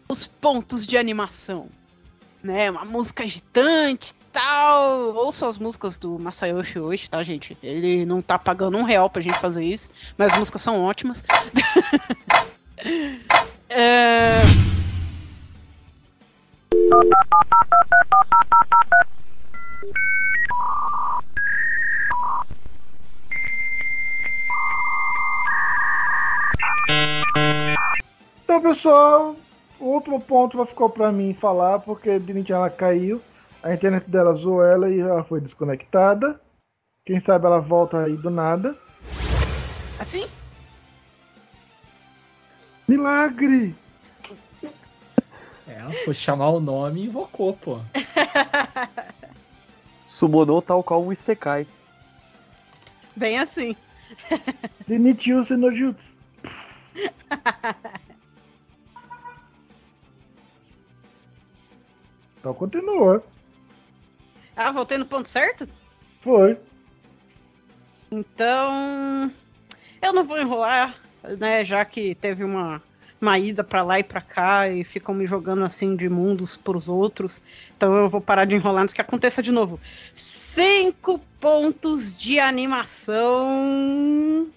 [0.09, 1.69] os pontos de animação.
[2.43, 2.69] né?
[2.71, 5.15] Uma música agitante e tal.
[5.15, 7.57] Ouçam as músicas do Masayoshi hoje, tá, gente?
[7.61, 11.23] Ele não tá pagando um real pra gente fazer isso, mas as músicas são ótimas.
[13.73, 14.41] É,
[28.43, 29.35] Então, pessoal,
[29.79, 33.21] o último ponto vai ficar pra mim falar, porque Dinity ela caiu,
[33.63, 36.39] a internet dela zoou ela e ela foi desconectada.
[37.05, 38.77] Quem sabe ela volta aí do nada.
[39.99, 40.27] Assim?
[42.87, 43.75] Milagre!
[45.67, 47.79] É, ela foi chamar o nome e invocou, pô.
[50.05, 51.65] Sumonou tal qual um Isekai.
[53.15, 53.75] Bem assim.
[54.87, 56.17] Demitiu o no Jutsu.
[62.41, 63.23] Então continua.
[64.55, 65.67] Ah, voltei no ponto certo?
[66.21, 66.57] Foi.
[68.11, 69.31] Então,
[70.01, 70.95] eu não vou enrolar,
[71.39, 71.63] né?
[71.63, 72.81] Já que teve uma,
[73.21, 76.89] uma ida pra lá e pra cá e ficam me jogando assim de mundos pros
[76.89, 77.41] outros.
[77.77, 79.79] Então eu vou parar de enrolar antes que aconteça de novo.
[79.83, 84.49] Cinco pontos de animação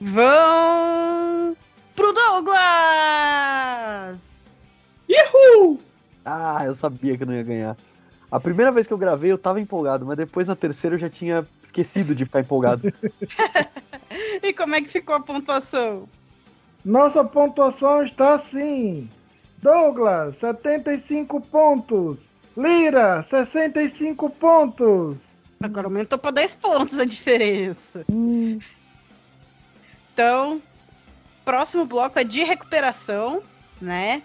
[0.00, 1.56] vão
[1.94, 2.56] pro Douglas!
[5.08, 5.80] Uhul!
[6.24, 7.76] Ah, eu sabia que eu não ia ganhar.
[8.30, 11.08] A primeira vez que eu gravei eu tava empolgado, mas depois na terceira eu já
[11.08, 12.92] tinha esquecido de ficar empolgado.
[14.42, 16.08] E como é que ficou a pontuação?
[16.84, 19.10] Nossa pontuação está assim:
[19.58, 22.20] Douglas, 75 pontos.
[22.56, 25.18] Lira, 65 pontos.
[25.60, 28.04] Agora aumentou pra 10 pontos a diferença.
[30.12, 30.62] Então,
[31.44, 33.42] próximo bloco é de recuperação,
[33.80, 34.22] né?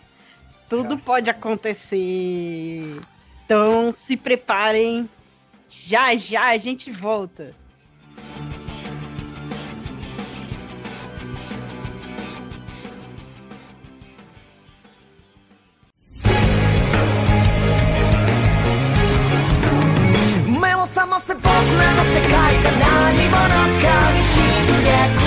[0.69, 3.01] Tudo pode acontecer.
[3.50, 5.08] Então, se preparem.
[5.68, 7.66] Já já a gente volta.「
[20.46, 23.40] 目を覚ませ僕らの世界が何者
[23.82, 24.40] かに侵
[24.84, 25.19] 略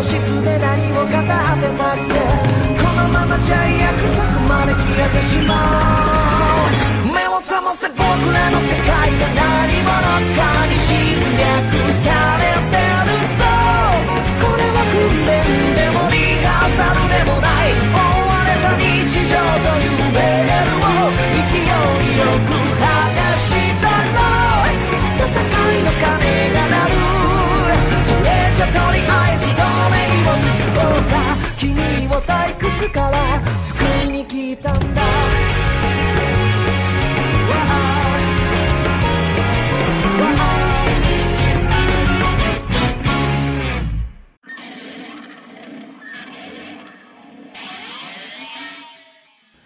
[0.00, 1.28] 教室で何を語ってたって
[2.82, 5.52] このままじゃ約束まで消えてしま
[7.04, 7.12] う。
[7.12, 9.92] 目を覚ませ僕らの世界が何者
[10.40, 10.59] か。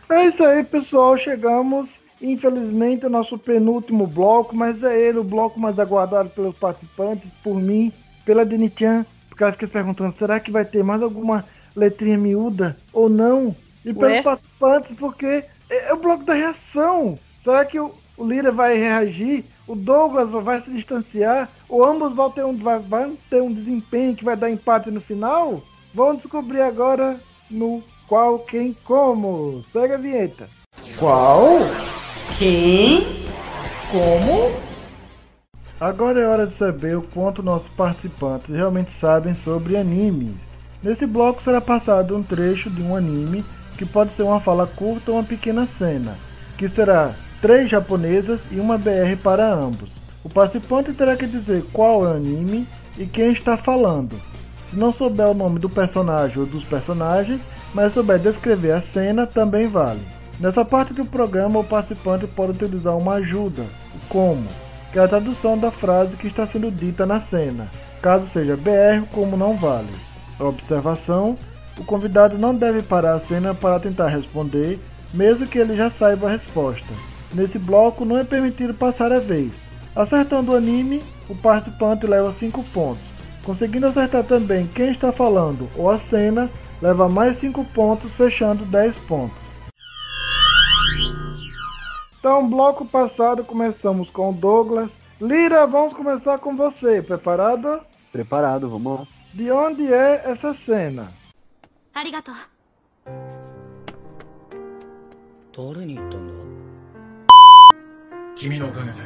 [0.08, 1.16] É isso aí, pessoal.
[1.16, 7.30] Chegamos, infelizmente, ao nosso penúltimo bloco, mas é ele o bloco mais aguardado pelos participantes,
[7.42, 7.92] por mim,
[8.24, 11.44] pela Denichan, porque ela fica perguntando: será que vai ter mais alguma
[11.74, 13.54] letrinha miúda ou não?
[13.84, 14.22] E pelos Ué?
[14.22, 17.18] participantes, porque é, é o bloco da reação.
[17.42, 19.44] Será que o, o Lira vai reagir?
[19.66, 21.50] O Douglas vai se distanciar?
[21.68, 25.00] Ou ambos vão ter, um, vai, vão ter um desempenho que vai dar empate no
[25.00, 25.62] final?
[25.92, 27.20] Vamos descobrir agora
[27.50, 29.64] no Qual, Quem, Como.
[29.72, 30.46] Segue a vinheta.
[30.98, 31.60] Qual?
[32.38, 33.02] Quem?
[33.90, 34.54] Como?
[35.80, 40.36] Agora é hora de saber o quanto nossos participantes realmente sabem sobre animes.
[40.82, 43.42] Nesse bloco será passado um trecho de um anime,
[43.78, 46.18] que pode ser uma fala curta ou uma pequena cena,
[46.58, 49.90] que será três japonesas e uma BR para ambos.
[50.22, 52.68] O participante terá que dizer qual é o anime
[52.98, 54.20] e quem está falando.
[54.64, 57.40] Se não souber o nome do personagem ou dos personagens,
[57.74, 60.00] mas souber descrever a cena, também vale.
[60.40, 63.62] Nessa parte do programa, o participante pode utilizar uma ajuda,
[63.94, 64.46] o como,
[64.92, 67.68] que é a tradução da frase que está sendo dita na cena.
[68.00, 69.92] Caso seja BR, como não vale.
[70.38, 71.36] Observação
[71.78, 74.78] o convidado não deve parar a cena para tentar responder,
[75.12, 76.86] mesmo que ele já saiba a resposta.
[77.32, 79.52] Nesse bloco não é permitido passar a vez.
[79.94, 83.02] Acertando o anime, o participante leva 5 pontos.
[83.42, 86.48] Conseguindo acertar também quem está falando ou a cena,
[86.81, 89.37] leva mais 5 pontos, fechando 10 pontos.
[92.19, 94.91] Então, bloco passado, começamos com o Douglas.
[95.21, 97.01] Lira, vamos começar com você.
[97.01, 97.81] Preparado?
[98.11, 99.07] Preparado, vamos lá.
[99.33, 101.11] De onde é essa cena?
[101.99, 102.35] ありがとう
[105.51, 106.33] 誰に言ったんだ
[108.35, 108.97] 君のおかげで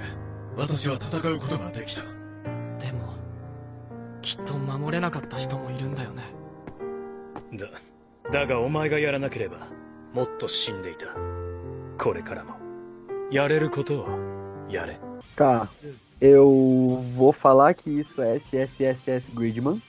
[0.55, 3.15] 私は戦うことができたでも
[4.22, 6.22] きっと守れなかった人もいるんだよね
[7.53, 7.69] だ
[8.31, 9.68] だがお前がやらなければ
[10.14, 11.07] もっと死んでいた
[11.97, 12.55] これからも
[13.31, 14.99] やれることをやれ
[15.35, 15.68] Tá,
[16.22, 19.81] eu vou falar que isso é SSSS Gridman.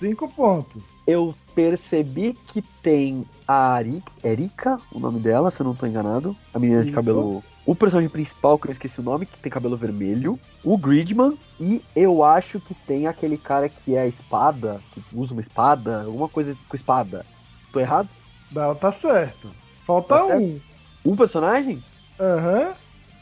[0.00, 0.82] 5 pontos.
[1.06, 6.36] Eu percebi que tem a Ari, Erika, o nome dela, se eu não tô enganado.
[6.54, 6.94] A menina de Isso.
[6.94, 7.42] cabelo.
[7.65, 10.37] o personagem principal, que eu esqueci o nome, que tem cabelo vermelho.
[10.63, 11.37] O Gridman.
[11.59, 16.03] E eu acho que tem aquele cara que é a espada, que usa uma espada,
[16.03, 17.25] alguma coisa com espada.
[17.71, 18.09] Tô errado?
[18.51, 19.49] Não, tá certo.
[19.87, 20.41] Falta Tá certo?
[20.41, 20.59] um.
[21.05, 21.83] Um personagem?
[22.19, 22.73] Aham.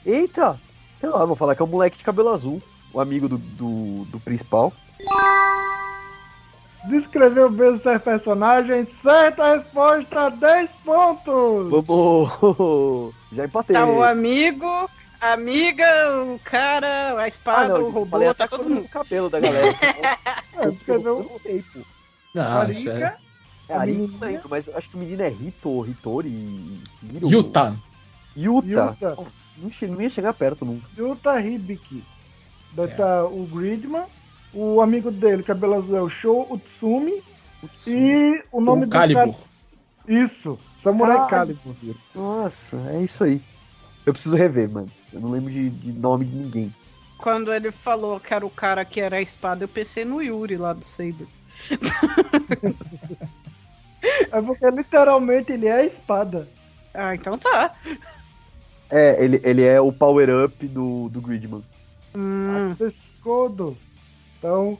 [0.06, 0.60] Eita!
[0.98, 2.62] Sei lá, vou falar que é um moleque de cabelo azul.
[2.94, 4.74] O amigo do, do, do principal.
[6.86, 8.86] Descreveu bem o seu personagem.
[8.86, 11.70] Certa resposta, 10 pontos.
[11.70, 13.14] Vamos!
[13.32, 13.76] Já empatei.
[13.76, 14.90] Tá o amigo,
[15.22, 15.86] a amiga,
[16.24, 18.86] o cara, a Ah, espada, não, o robô, falei tá todo mundo.
[18.86, 19.68] o cabelo da galera.
[20.54, 21.80] É, descreveu sei, pô.
[22.36, 23.18] Não, isso é...
[23.70, 24.26] É A Ari, não menina?
[24.26, 26.30] lembro, mas acho que o menino é Hito, Hitori.
[27.02, 27.30] Hiro.
[27.30, 27.76] Yuta.
[28.36, 28.68] Yuta.
[28.68, 29.16] Yuta.
[29.58, 30.86] Não, não ia chegar perto nunca.
[30.98, 32.04] Yuta Hibiki.
[32.74, 34.04] Daí tá o Gridman.
[34.54, 37.24] O amigo dele, cabelo azul, é o Show Utsumi.
[37.86, 39.34] E o nome O do Calibur.
[39.34, 39.38] cara...
[40.08, 41.58] Isso, Samurai Caralho.
[41.58, 41.96] Calibur.
[42.16, 43.42] Nossa, é isso aí.
[44.06, 44.90] Eu preciso rever, mano.
[45.14, 46.76] Eu não lembro de, de nome de ninguém.
[47.18, 50.58] Quando ele falou que era o cara que era a espada, eu pensei no Yuri
[50.58, 51.28] lá do Saber.
[54.32, 56.48] É porque literalmente ele é a espada.
[56.94, 57.72] Ah, então tá.
[58.90, 61.64] É, ele, ele é o power-up do, do Gridman.
[62.16, 63.78] Hum, Pescodo.
[64.42, 64.76] Então,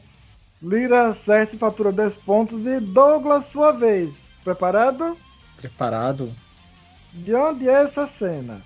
[0.60, 2.66] Lira acerta e fatura 10 pontos.
[2.66, 4.10] E Douglas, sua vez.
[4.44, 5.16] Preparado?
[5.56, 6.34] Preparado.
[7.14, 8.64] De onde é essa cena?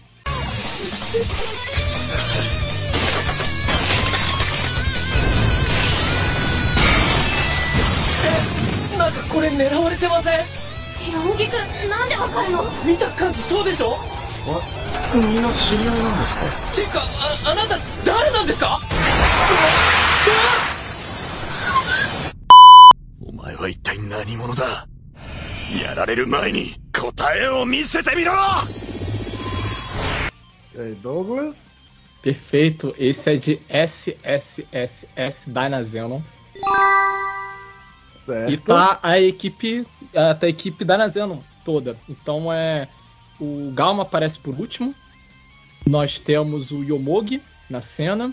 [23.45, 24.87] 前は一体何者だ
[25.83, 28.33] やられる前に答えを見せてみろ
[30.75, 31.55] E aí, Douglas?
[32.23, 32.95] Perfeito.
[32.99, 36.23] Esse é de SSSS Dynazenon.
[38.25, 38.53] Certo.
[38.53, 39.85] E tá a equipe.
[40.15, 41.97] a- Tá a equipe Dynazenon toda.
[42.09, 42.87] Então é.
[43.41, 44.95] O Galma aparece por último.
[45.87, 48.33] Nós temos o Yomogi na cena.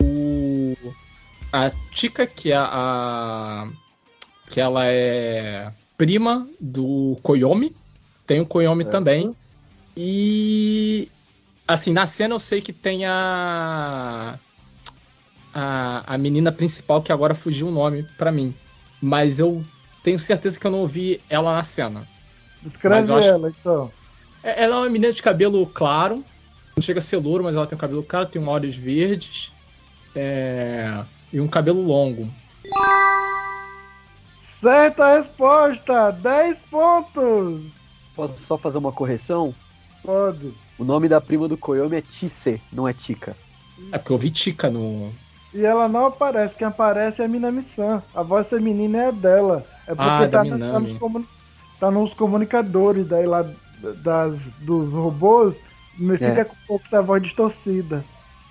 [0.00, 0.74] O.
[1.52, 3.68] A Tika, que é a.
[4.51, 7.73] Que ela é prima do Koyomi.
[8.27, 8.91] Tem o Koyomi Certo.
[8.91, 9.31] também.
[9.95, 11.09] E.
[11.67, 14.37] Assim, na cena eu sei que tem a.
[15.53, 18.53] A, a menina principal, que agora fugiu o nome pra mim.
[19.01, 19.63] Mas eu
[20.03, 22.07] tenho certeza que eu não ouvi ela na cena.
[22.61, 23.91] Descreve acho- ela, então.
[24.43, 26.23] É- Ela é uma menina de cabelo claro.
[26.75, 29.51] Não chega a ser louro, mas ela tem um cabelo claro, tem olhos verdes.
[30.15, 31.03] é,
[31.33, 32.29] E um cabelo longo.
[34.61, 37.61] Certa resposta, 10 pontos.
[38.15, 39.53] Posso só fazer uma correção?
[40.03, 40.53] Pode.
[40.77, 43.35] O nome da prima do Koyomi é Chise, não é Tika.
[43.91, 45.11] É porque eu vi Tika no.
[45.53, 48.01] E ela não aparece, quem aparece é a Minami-san.
[48.15, 49.63] A voz feminina é dela.
[49.87, 51.27] É porque Ah, da tá, na- tá nos comuni-
[51.79, 53.43] tá nos comunicadores daí lá
[54.03, 55.55] das, dos robôs,
[55.97, 56.45] me fica É.
[56.45, 58.05] com pouco essa voz distorcida.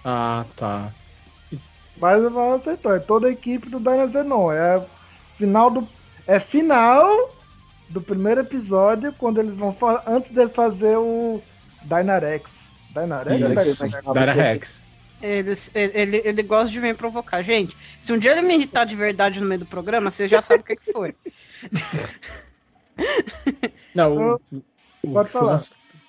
[0.04, 0.92] Ah, tá.
[2.00, 4.50] Mas eu aceitou, é toda a equipe do Dynazenon.
[4.52, 4.82] É a
[5.38, 5.86] final do.
[6.26, 7.34] É final
[7.88, 9.76] do primeiro episódio, quando eles vão
[10.06, 11.42] antes de fazer o
[11.82, 12.52] Dynarex.
[12.94, 13.78] Dynarex?
[14.12, 14.86] Dynarex?
[15.22, 17.42] Ele, ele, ele gosta de vir provocar.
[17.42, 20.40] Gente, se um dia ele me irritar de verdade no meio do programa, você já
[20.40, 21.14] sabe o que, que foi.
[23.94, 24.40] Não, o,
[25.02, 25.56] o, Pode foi uma,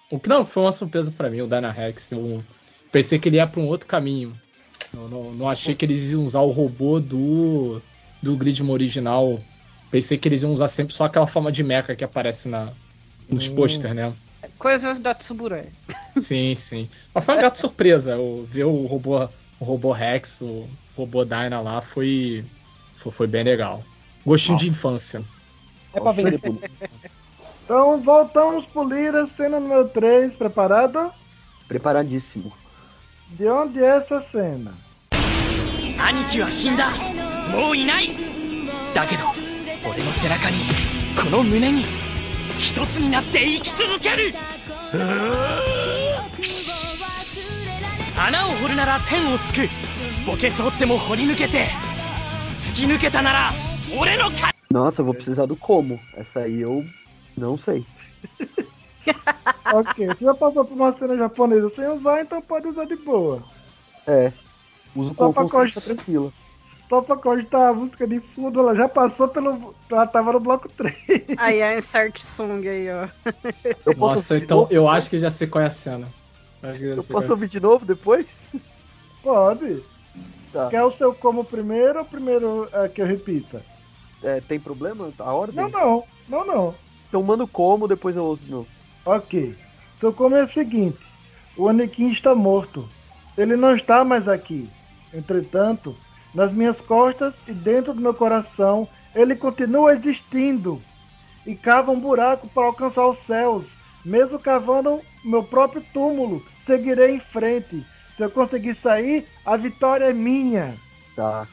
[0.09, 2.11] o que não foi uma surpresa pra mim, o Dynarex.
[2.11, 2.43] Eu
[2.91, 4.37] pensei que ele ia pra um outro caminho.
[4.93, 7.81] Eu não, não achei que eles iam usar o robô do,
[8.21, 9.39] do Gridman original
[9.91, 12.71] Pensei que eles iam usar sempre só aquela forma de mecha que aparece na,
[13.29, 13.55] nos hum.
[13.55, 14.13] posters, né?
[14.57, 15.71] Coisas da Tsuburaya.
[16.19, 16.89] Sim, sim.
[17.13, 18.17] Mas foi uma grata surpresa.
[18.47, 19.27] Ver o robô,
[19.59, 22.43] o robô Rex, o robô Dyna lá foi,
[22.95, 23.83] foi, foi bem legal.
[24.25, 25.23] Gostinho de infância.
[25.93, 26.57] É pra vender por...
[27.63, 31.11] Então voltamos pro Lira, cena número 3, preparado?
[31.67, 32.51] Preparadíssimo.
[33.29, 34.73] De onde é essa cena?
[35.97, 36.87] Aniki wa shinda,
[37.49, 38.13] mou inai.
[38.93, 39.23] Dakedo,
[40.00, 40.56] もういないだけど俺の背中に
[41.22, 41.84] この胸に
[42.58, 44.28] 一つになって生き続ける
[44.92, 45.06] うー
[48.18, 49.66] 穴を掘るなら天をつく
[50.24, 51.66] 墓穴掘っても掘り抜けて
[52.56, 53.50] 突き抜けたなら
[53.98, 55.98] 俺のか Nossa, eu vou precisar do como.
[56.16, 56.84] Essa aí eu
[57.38, 57.86] não sei.
[59.72, 63.42] ok, você já passou por uma cena japonesa sem usar, então pode usar de boa.
[64.08, 64.32] É.
[64.94, 65.94] Uso Só como pra consciência constar.
[65.96, 66.32] tranquila.
[66.91, 69.73] Só pra cogitar a música de fundo, ela já passou pelo.
[69.89, 70.93] Ela tava no bloco 3.
[71.37, 73.07] Aí a insert song aí, ó.
[73.95, 76.05] Nossa, então eu acho que já sei qual é a cena.
[76.61, 78.25] Eu Eu é posso ouvir de novo depois?
[79.23, 79.81] Pode.
[80.51, 80.67] Tá.
[80.67, 83.63] Quer o seu como primeiro ou primeiro é, que eu repita?
[84.21, 85.55] É, tem problema a ordem?
[85.55, 86.03] Não, não.
[86.27, 86.75] Não, não.
[87.07, 88.67] Então manda o como, depois eu ouço de novo.
[89.05, 89.55] Ok.
[89.97, 90.99] Seu como é o seguinte:
[91.55, 92.85] o Anakin está morto.
[93.37, 94.69] Ele não está mais aqui.
[95.13, 95.95] Entretanto,
[96.34, 100.82] nas minhas costas e dentro do meu coração, ele continua existindo.
[101.46, 103.64] E cava um buraco para alcançar os céus.
[104.04, 107.84] Mesmo cavando meu próprio túmulo, seguirei em frente.
[108.16, 110.74] Se eu conseguir sair, a vitória é minha.
[111.14, 111.46] Tá.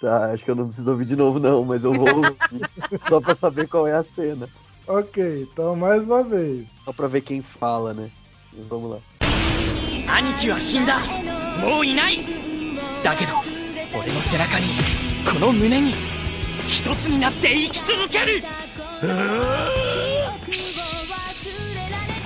[0.00, 2.36] Tá, acho que eu não preciso ouvir de novo, não, mas eu vou ouvir.
[3.08, 4.48] só pra saber qual é a cena.
[4.86, 6.66] Ok, então mais uma vez.
[6.84, 8.10] Só pra ver quem fala, né?
[8.68, 8.98] Vamos lá.
[10.08, 10.98] 兄貴は死んだ
[11.60, 12.18] もういない
[13.02, 13.55] だけど
[13.93, 14.65] 俺の背中に
[15.31, 15.91] この胸に
[16.67, 18.43] 一つになって生き続ける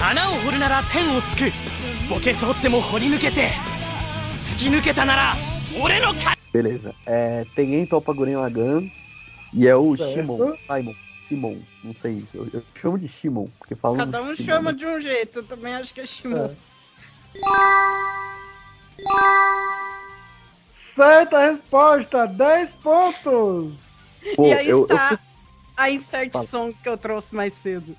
[0.01, 1.51] 穴を掘るなら天をつく
[2.09, 3.49] 墓穴掘っても掘り抜けて
[4.39, 5.35] 突き抜けたなら
[5.81, 6.93] 俺のか Beleza.
[7.05, 8.91] É, tem em Topa Guren Lagan
[9.53, 9.95] e é o.
[9.95, 10.53] Shimon.
[10.67, 10.95] Simon.
[11.29, 11.61] Simon.
[11.81, 12.25] Não sei.
[12.33, 14.77] Eu, eu chamo de Shimon, porque falam Cada um Shimon, chama né?
[14.77, 16.53] de um jeito, eu também acho que é Shimon.
[20.95, 23.73] Certa resposta, 10 pontos.
[24.35, 25.19] Pô, e aí eu- está eu-
[25.77, 26.45] a insert Fala.
[26.45, 27.95] song que eu trouxe mais cedo.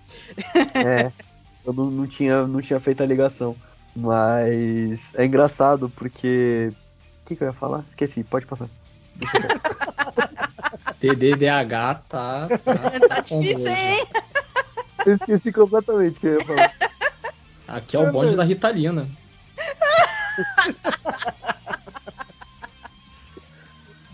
[0.74, 1.10] É,
[1.66, 3.56] eu não, não tinha, não tinha feito a ligação.
[3.94, 6.72] Mas é engraçado porque.
[7.22, 7.84] O que, que eu ia falar?
[7.88, 8.68] Esqueci, pode passar.
[11.00, 12.48] TDDH tá.
[12.64, 14.06] Tá difícil, hein?
[15.04, 16.72] Eu esqueci completamente o que eu ia falar.
[17.68, 19.08] Aqui é o bonde da Ritalina.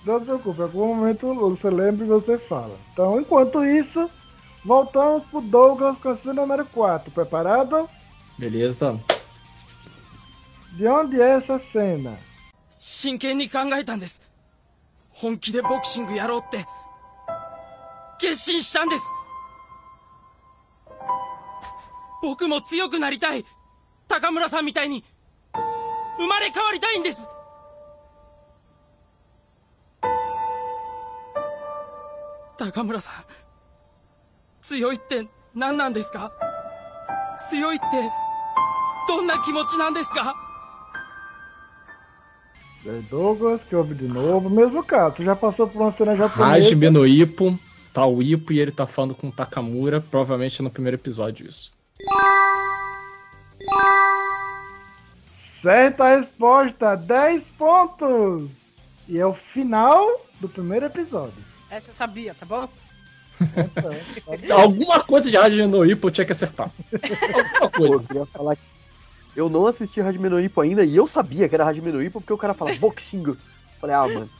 [0.07, 2.77] Não se preocupe, em algum momento você lembra e você fala.
[2.91, 4.09] Então, enquanto isso,
[4.65, 7.11] voltamos pro Douglas com a cena número 4.
[7.11, 7.89] Preparado?
[8.37, 8.99] Beleza?
[10.71, 12.17] De onde é essa cena?
[12.85, 14.21] 真剣に考えたんです
[15.09, 16.65] 本気でボクシングやろうって
[18.19, 19.03] 決心したんです
[22.21, 23.45] 僕も強くなりたい
[24.09, 25.05] 高村さんみたいに
[26.17, 27.29] 生まれ変わりたいんです
[32.57, 33.13] 高村さん
[34.61, 36.31] 強いって何なんですか
[37.49, 37.85] 強いって
[39.07, 40.35] どんな気持ちなんですか
[42.85, 44.49] É Douglas, que ouve de novo.
[44.49, 46.51] Mesmo caso, você já passou por uma cena japonesa.
[46.51, 47.57] Hajime no Ippo,
[47.93, 51.71] tá o Ippo e ele tá falando com o Takamura, provavelmente no primeiro episódio isso.
[55.61, 58.49] Certa resposta, 10 pontos.
[59.07, 60.05] E é o final
[60.41, 61.46] do primeiro episódio.
[61.70, 62.68] Essa eu sabia, tá bom?
[64.50, 65.36] Alguma coisa de
[65.92, 66.72] Ippo eu tinha que acertar.
[67.32, 67.94] Alguma coisa.
[67.94, 68.62] eu queria falar que
[69.36, 72.20] eu não assisti Hajime no Ippo ainda e eu sabia que era Hajime no Ippo
[72.20, 73.36] porque o cara fala boxing.
[73.80, 74.30] Falei, ah, mano,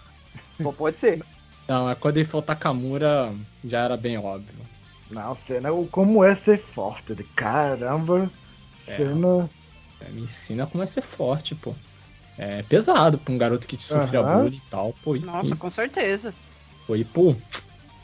[0.61, 1.23] só pode ser.
[1.69, 3.33] Não, é quando ele falou Takamura,
[3.65, 4.57] já era bem óbvio.
[5.11, 7.15] Não, cena, o como é ser forte.
[7.37, 8.31] Caramba.
[8.87, 8.97] É.
[8.97, 9.49] Cena.
[10.01, 11.75] É, me ensina como é ser forte, pô.
[12.37, 14.43] É pesado pra um garoto que sofria Aham.
[14.43, 14.95] bullying e tal.
[15.03, 16.35] Pô, Nossa, com certeza.
[16.89, 17.37] Foi, pum,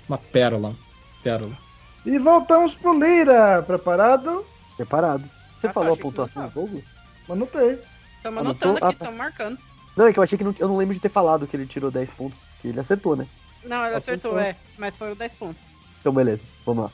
[0.06, 0.76] uma pérola.
[1.22, 1.56] Pérola.
[2.04, 3.62] E voltamos pro Lira.
[3.62, 4.44] Preparado?
[4.76, 5.22] Preparado.
[5.58, 6.82] Você ah, tá, falou a pontuação do jogo?
[7.26, 7.80] Anotei.
[8.22, 8.90] Tamo anotando aqui, ah, tá.
[8.90, 9.58] estamos marcando.
[9.96, 11.64] Não, é que eu achei que não, eu não lembro de ter falado que ele
[11.64, 12.38] tirou 10 pontos.
[12.60, 13.26] Que ele acertou, né?
[13.64, 14.38] Não, ele acertou, acertou.
[14.38, 14.54] é.
[14.76, 15.62] Mas foram 10 pontos.
[16.00, 16.42] Então, beleza.
[16.66, 16.92] Vamos lá.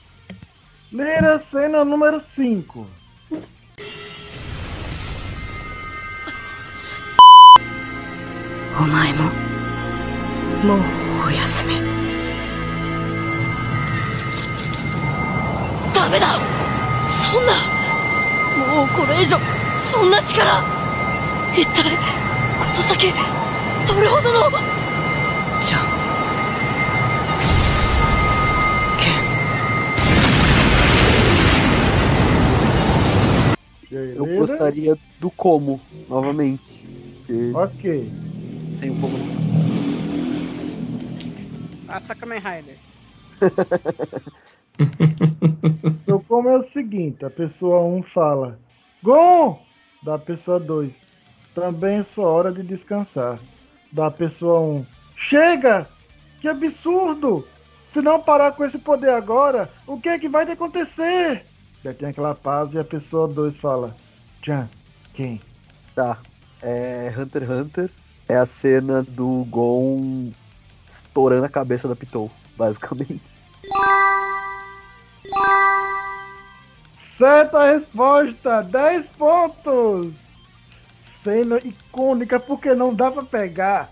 [0.92, 2.86] Lira, cena número 5.
[8.78, 8.82] O
[10.64, 11.09] Mo.
[11.30, 11.74] おやすみ
[16.10, 16.26] メだ
[17.22, 17.52] そんな
[18.74, 19.38] もうこれ以上
[19.92, 20.60] そんな力
[21.54, 23.12] 一体この先
[23.86, 24.58] どれほどの
[25.62, 26.00] じゃん
[33.92, 36.80] Eu gostaria do como, novamente.
[37.52, 38.08] Ok.
[38.78, 39.49] Sem o como.
[41.90, 42.78] Passa Kamen Rider.
[46.02, 48.58] Então, como é o seguinte: a pessoa 1 fala,
[49.02, 49.60] Gon!
[50.02, 50.92] Da pessoa 2,
[51.54, 53.38] também é sua hora de descansar.
[53.92, 54.86] Da pessoa 1,
[55.16, 55.86] chega!
[56.40, 57.46] Que absurdo!
[57.90, 61.44] Se não parar com esse poder agora, o que é que vai acontecer?
[61.84, 63.94] Já tem aquela pausa e a pessoa 2 fala,
[64.42, 64.68] Tchan,
[65.12, 65.40] quem?
[65.94, 66.18] Tá.
[66.62, 67.90] É Hunter x Hunter.
[68.28, 70.30] É a cena do Gon
[70.90, 73.22] estourando a cabeça da Pitou, basicamente.
[77.16, 78.62] Certa resposta!
[78.62, 80.12] 10 pontos!
[81.22, 83.90] Cena icônica, porque não dá pra pegar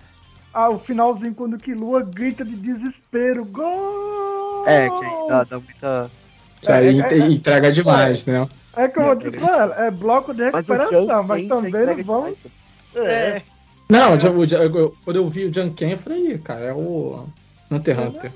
[0.53, 3.45] ah, o finalzinho quando o Killua grita de desespero.
[3.45, 4.65] Gol!
[4.67, 6.11] É, que aí dá, dá muita.
[6.63, 7.27] Isso aí É, é, é.
[7.31, 8.49] entrega demais, né?
[8.75, 12.39] É como eu disse, mano, é bloco de Mas recuperação, mas Ken também não vamos.
[12.39, 12.39] demais.
[12.95, 13.43] É.
[13.89, 17.27] Não, o o quando eu vi o Janken, eu falei, "Ih, cara, é o
[17.71, 18.33] Hunter x Hunter.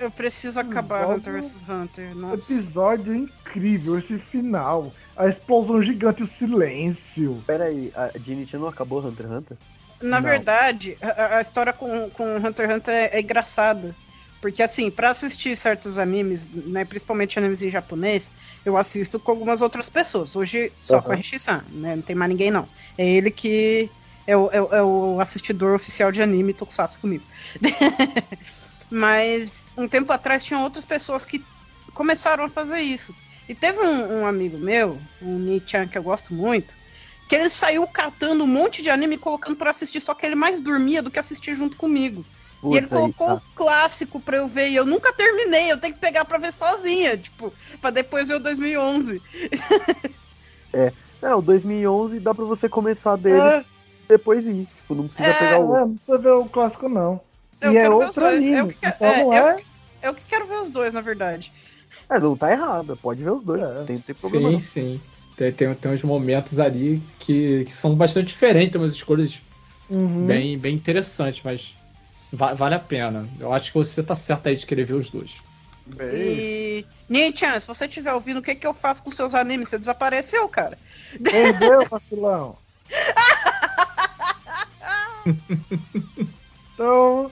[0.00, 2.16] Eu preciso acabar Volta- Hunter vs Hunter.
[2.16, 2.52] Nossa.
[2.52, 4.92] Episódio incrível, esse final.
[5.16, 7.40] A explosão gigante, o silêncio.
[7.46, 9.56] Pera aí, a Genichi não acabou Hunter x Hunter?
[10.00, 10.28] Na Não.
[10.28, 13.94] verdade, a, a história com, com Hunter x Hunter é, é engraçada.
[14.40, 18.32] Porque, assim, pra assistir certos animes, né, principalmente animes em japonês,
[18.64, 20.34] eu assisto com algumas outras pessoas.
[20.34, 21.14] Hoje, só com a.
[21.14, 21.94] Rishi-san, né?
[21.94, 22.66] Não tem mais ninguém, não.
[22.98, 23.88] É ele que
[24.26, 27.24] é o, é o- é o assistidor oficial de anime Tokusatsu comigo.
[28.90, 31.42] Mas, um tempo atrás, tinha outras pessoas que
[31.94, 33.14] começaram a fazer isso.
[33.48, 36.76] E teve um, um amigo meu, um Nichan, que eu gosto muito,
[37.28, 40.34] que ele saiu catando um monte de anime e colocando pra assistir, só que ele
[40.34, 42.24] mais dormia do que assistir junto comigo.
[42.64, 43.34] e ele Puta, aí colocou tá.
[43.34, 46.52] o clássico pra eu ver, e eu nunca terminei, eu tenho que pegar pra ver
[46.52, 49.20] sozinha, tipo, pra depois ver o 2011.
[50.74, 50.90] É.
[51.20, 53.64] É, o 2011 dá pra você começar dele É.
[54.12, 54.66] depois ir.
[54.76, 57.20] Tipo, não precisa É, pegar o É, não precisa ver o clássico, não.
[57.60, 58.36] Eu e é quero ver os outro dois.
[58.46, 58.56] anime.
[58.58, 59.64] É o que, que- então é, é é, o que-
[60.02, 61.52] é o que quero ver os dois, na verdade.
[62.10, 62.96] É, não tá errado.
[63.00, 63.60] Pode ver os dois.
[63.62, 63.84] É.
[63.84, 64.48] Tem, tem problema.
[64.48, 64.60] Sim, não.
[64.60, 65.00] sim.
[65.36, 69.40] Tem, tem, tem uns momentos ali que, que são bastante diferentes, tem umas escolhas
[69.88, 70.26] Uhum.
[70.26, 71.74] bem, bem interessantes, mas
[72.32, 73.28] va- vale a pena.
[73.40, 75.30] Eu acho que você tá certo aí de querer ver os dois.
[75.86, 76.86] Bem, E.
[77.08, 79.68] Nichan, se você estiver ouvindo, o que, que eu faço com seus animes?
[79.68, 80.78] Você desapareceu, cara.
[81.30, 82.56] Perdeu, vacilão.
[86.74, 87.30] então,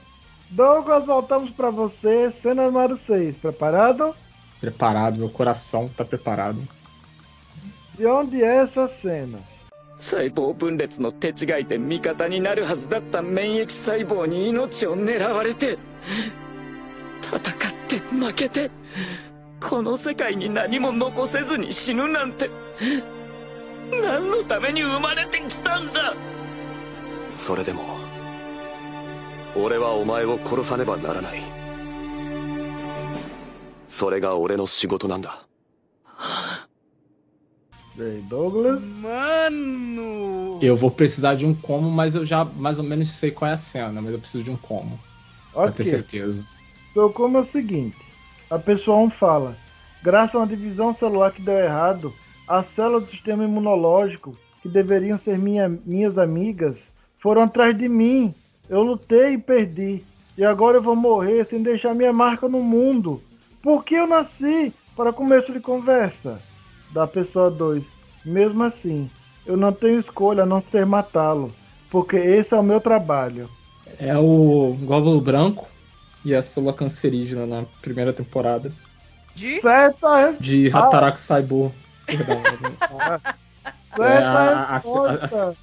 [0.51, 2.31] Douglas, voltamos pra você.
[2.41, 3.37] Cena número 6.
[3.37, 4.15] Preparado?
[4.59, 6.61] Preparado, meu coração tá preparado.
[7.97, 9.39] De onde é essa cena?
[10.01, 15.77] 細胞分裂の手違いで味方になるはずだった免疫細胞に命を狙われて
[17.21, 17.41] 戦っ
[17.87, 18.71] て負けて
[19.61, 22.49] この世界に何も残せずに死ぬなんて
[23.91, 26.15] 何のために生まれてきたんだ
[27.34, 27.82] それでも
[29.56, 31.40] 俺はお前を殺さねばならない
[33.88, 35.42] それが俺の仕事なんだ
[37.98, 38.78] E aí, Douglas?
[39.00, 40.58] Mano!
[40.60, 43.54] Eu vou precisar de um como, mas eu já mais ou menos sei qual é
[43.54, 44.98] a cena, mas eu preciso de um como.
[45.62, 45.84] Pra ter Ok.
[45.84, 46.44] certeza.
[46.90, 47.96] Então, como é o seguinte:
[48.50, 49.56] a pessoa 1 fala,
[50.02, 52.12] graças a uma divisão celular que deu errado,
[52.46, 58.33] as células do sistema imunológico, que deveriam ser minha, minhas amigas, foram atrás de mim.
[58.69, 60.03] Eu lutei e perdi.
[60.37, 63.21] E agora eu vou morrer sem deixar minha marca no mundo.
[63.61, 64.73] Por que eu nasci?
[64.95, 66.39] Para começo de conversa.
[66.91, 67.83] Da pessoa 2.
[68.25, 69.09] Mesmo assim,
[69.45, 71.51] eu não tenho escolha a não ser matá-lo.
[71.89, 73.49] Porque esse é o meu trabalho.
[73.99, 75.67] É o glóbulo branco
[76.23, 78.71] e a célula cancerígena na primeira temporada.
[79.35, 79.59] De?
[79.61, 80.69] Certa De.
[80.73, 81.73] Hataraku Saibo.
[82.05, 82.41] Perdão.
[83.95, 85.57] Certa É, a- a- a- resposta.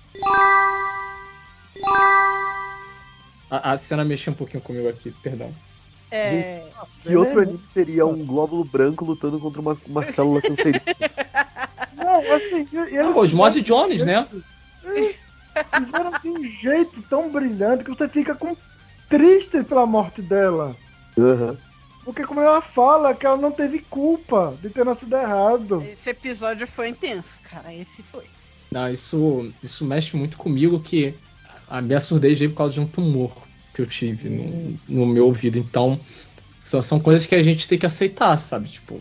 [3.51, 5.53] A, a cena mexeu um pouquinho comigo aqui, perdão.
[6.11, 6.65] É.
[7.03, 10.83] Que outro anime teria um glóbulo branco lutando contra uma, uma célula cancerígena?
[11.97, 14.27] Não, assim, eles Ah, Osmose Jones, né?
[15.75, 18.57] Fizeram de um jeito tão brilhante que você fica com
[19.09, 20.75] triste pela morte dela.
[21.19, 21.59] Aham.
[22.05, 25.83] Porque como ela fala que ela não teve culpa de ter nascido errado.
[25.83, 27.75] Esse episódio foi intenso, cara.
[27.75, 28.25] Esse foi.
[28.71, 31.15] Não, isso, isso mexe muito comigo que
[31.69, 33.37] a minha surdez veio por causa de um tumor
[33.75, 35.59] que eu tive no, no meu ouvido.
[35.59, 35.99] Então,
[36.65, 38.69] são, são coisas que a gente tem que aceitar, sabe?
[38.69, 39.01] Tipo,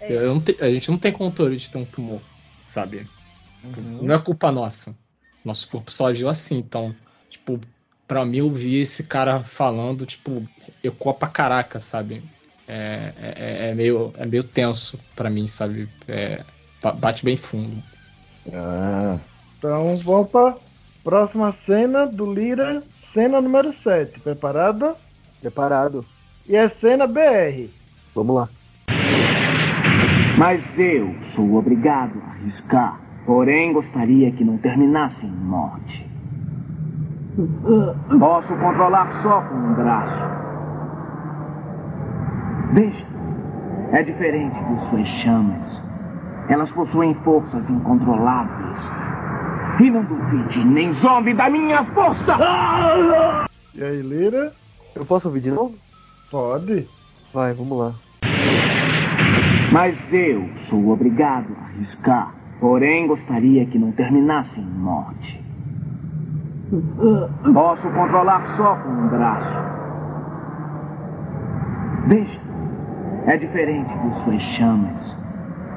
[0.00, 2.20] Eu não te- a gente não tem controle de ter um tumor,
[2.66, 3.06] sabe?
[4.02, 4.96] Não é culpa nossa.
[5.44, 6.94] Nosso corpo só agiu assim, então,
[7.28, 7.60] tipo,
[8.08, 10.46] pra mim ouvir esse cara falando, tipo,
[10.82, 12.22] ecoa pra caraca, sabe?
[12.66, 15.88] É, é, é meio, é meio tenso pra mim, sabe?
[16.08, 16.42] É,
[16.82, 17.82] ba- bate bem fundo.
[18.52, 19.18] Ah.
[19.58, 20.56] Então vamos pra
[21.02, 22.82] próxima cena do Lira,
[23.12, 24.20] cena número 7.
[24.20, 24.94] Preparado?
[25.40, 26.04] Preparado.
[26.48, 27.68] E é cena BR.
[28.14, 28.48] Vamos lá.
[30.38, 33.00] Mas eu sou obrigado a arriscar.
[33.26, 36.10] Porém, gostaria que não terminasse em morte.
[38.18, 40.30] Posso controlar só com um braço.
[42.72, 43.06] Veja,
[43.92, 45.82] é diferente de suas chamas.
[46.48, 49.09] Elas possuem forças incontroláveis.
[49.80, 52.36] E não duvide nem zombe da minha força!
[53.74, 54.50] E aí, Lira?
[54.94, 55.74] Eu posso ouvir de novo?
[56.30, 56.86] Pode.
[57.32, 57.92] Vai, vamos lá.
[59.72, 62.34] Mas eu sou obrigado a arriscar.
[62.60, 65.42] Porém, gostaria que não terminasse em morte.
[67.54, 69.56] Posso controlar só com um braço.
[72.08, 72.40] Veja,
[73.26, 75.16] é diferente de suas chamas.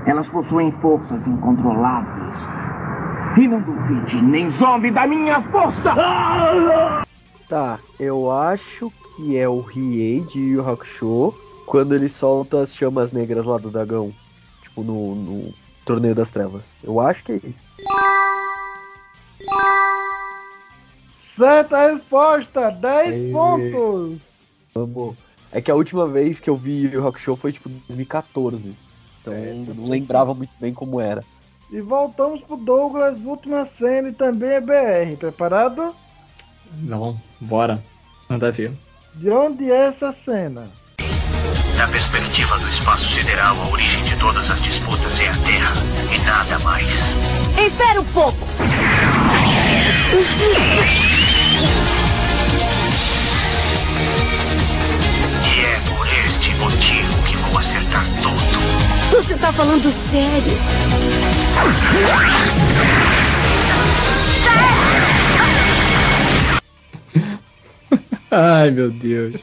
[0.05, 2.62] Elas possuem forças incontroláveis.
[3.35, 5.95] E não duvide nem zombe da minha força!
[7.49, 11.33] Tá, eu acho que é o Riei de Yu Hakusho
[11.65, 14.13] quando ele solta as chamas negras lá do dragão.
[14.61, 15.53] Tipo, no, no
[15.83, 16.61] Torneio das Trevas.
[16.83, 17.63] Eu acho que é isso.
[21.35, 22.69] Certa resposta!
[22.69, 23.31] 10 Aê.
[23.31, 24.19] pontos!
[24.75, 25.15] Vamos.
[25.51, 28.75] É que a última vez que eu vi Yu Yu Hakusho foi tipo 2014.
[29.21, 31.23] Então eu não lembrava muito bem como era.
[31.73, 35.17] E voltamos pro Douglas, última cena e também é BR.
[35.17, 35.95] Preparado?
[36.83, 37.83] Não, bora.
[38.29, 38.71] Manda ver.
[39.15, 40.69] De onde é essa cena?
[41.75, 45.73] Da perspectiva do espaço sideral, a origem de todas as disputas é a Terra
[46.13, 47.15] e nada mais.
[47.57, 48.37] Espera um pouco!
[55.41, 59.02] E é por este motivo que vou acertar tudo.
[59.23, 60.53] Você tá falando sério?
[68.31, 69.35] Ai, meu Deus.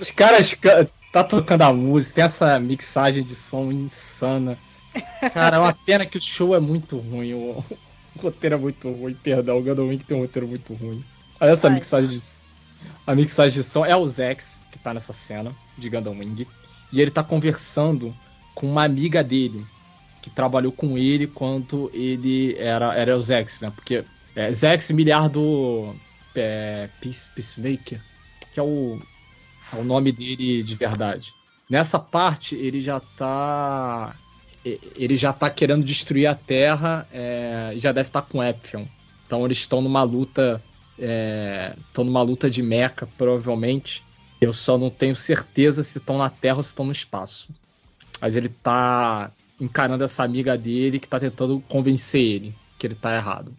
[0.00, 4.58] Os caras ca- tá tocando a música, tem essa mixagem de som insana.
[5.32, 7.34] Cara, é uma pena que o show é muito ruim.
[7.34, 7.64] O,
[8.16, 9.58] o roteiro é muito ruim, perdão.
[9.58, 11.04] O Wing tem um roteiro muito ruim.
[11.40, 11.74] Olha essa Ai.
[11.74, 12.22] mixagem de
[13.06, 16.46] A mixagem de som é o Zex, que tá nessa cena de Gundam Wing.
[16.92, 18.14] E ele tá conversando
[18.54, 19.64] com uma amiga dele,
[20.22, 23.72] que trabalhou com ele quando ele era, era o Zex, né?
[23.74, 24.04] Porque
[24.34, 25.94] é, Zex, miliar do
[26.34, 28.00] é, Peace, Peacemaker,
[28.52, 28.98] que é o,
[29.72, 31.34] é o nome dele de verdade.
[31.68, 34.16] Nessa parte, ele já tá.
[34.96, 38.86] Ele já tá querendo destruir a Terra é, e já deve estar com Ephion.
[39.26, 40.62] Então eles estão numa luta.
[41.88, 44.02] Estão numa luta de mecha, provavelmente.
[44.40, 47.48] Eu só não tenho certeza se estão na Terra ou se estão no espaço.
[48.24, 49.30] Mas ele tá
[49.60, 53.52] encarando essa amiga dele que tá tentando convencer ele que ele tá errado.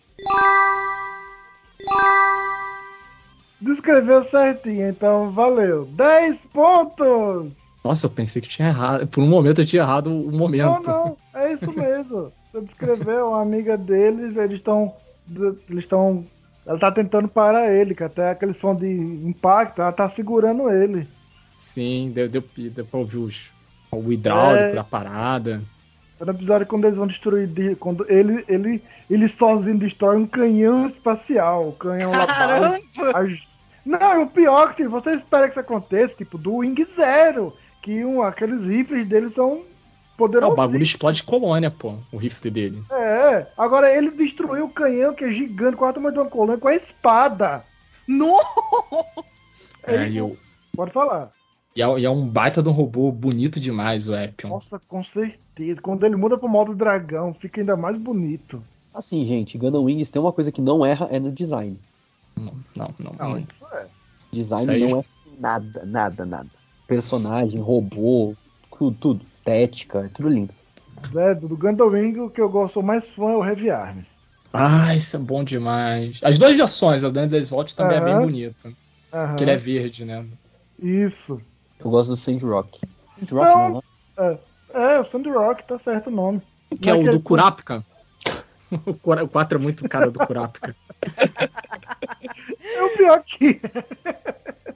[3.62, 5.86] Descreveu certinho, então valeu.
[5.86, 7.52] 10 pontos!
[7.84, 9.06] Nossa, eu pensei que tinha errado.
[9.06, 10.88] Por um momento eu tinha errado o Não, momento.
[10.88, 12.34] não, é isso mesmo.
[12.52, 14.96] Você descreveu uma amiga deles, eles estão.
[15.30, 16.26] Eles estão.
[16.66, 21.08] Ela tá tentando parar ele, que até aquele som de impacto, ela tá segurando ele.
[21.56, 23.52] Sim, deu, deu, deu pra ouvir os,
[23.92, 24.74] o hidráulico É.
[24.74, 25.62] da parada.
[26.20, 27.48] É no episódio quando eles vão destruir.
[27.48, 31.70] de- Quando ele, ele, ele sozinho destrói um canhão espacial.
[31.70, 32.78] O canhão lá Caramba!
[33.14, 33.56] As-
[33.86, 37.54] Não, o pior é que você espera que isso aconteça, tipo, do Wing Zero.
[37.82, 39.64] Que um, aqueles rifles deles são Não,
[40.18, 40.54] poderosos.
[40.54, 42.82] o bagulho explode colônia, pô, o rifle dele.
[42.90, 46.58] É, agora ele destruiu o canhão que é gigante, quase o tamanho de uma colônia,
[46.58, 47.64] com a espada.
[48.08, 48.40] No!
[49.84, 50.36] É, e, eu-
[50.76, 51.30] Pode falar.
[51.76, 54.50] E é, e é um baita de um robô bonito demais, o Epion.
[54.50, 55.82] Nossa, com certeza.
[55.82, 58.64] Quando ele muda pro modo dragão, fica ainda mais bonito.
[58.94, 61.78] Assim, gente, Gundam Wings tem uma coisa que não erra é no design.
[62.38, 63.12] Não, não, não.
[63.20, 63.40] Não, não.
[63.40, 63.86] isso é.
[64.32, 65.06] Design Isso aí- não é
[65.38, 66.48] nada, nada, nada.
[66.88, 68.34] Personagem, robô,
[68.78, 69.26] tudo, tudo.
[69.34, 70.54] Estética, é tudo lindo.
[71.14, 74.08] É, do Gundam Wing, o que eu gosto, mais fã é o Heavy Arms.
[74.54, 76.20] Ah, isso é bom demais.
[76.24, 78.22] As duas versões, a do Endless Vault também é bem Aham.
[78.22, 78.72] bonita.
[79.12, 79.36] Aham.
[79.36, 80.26] Que ele é verde, né?
[80.82, 81.42] Isso.
[81.80, 82.80] Eu gosto do Sandrock.
[83.20, 83.70] Sandrock Não.
[83.70, 83.84] não,
[84.18, 84.40] É,
[84.96, 86.42] é o Sandrock, tá certo o nome.
[86.82, 87.86] Que é Não o aquele- do Kurapika.
[88.86, 90.76] O Kura- o 4 é muito cara do Kurapika.
[92.60, 93.62] É o pior que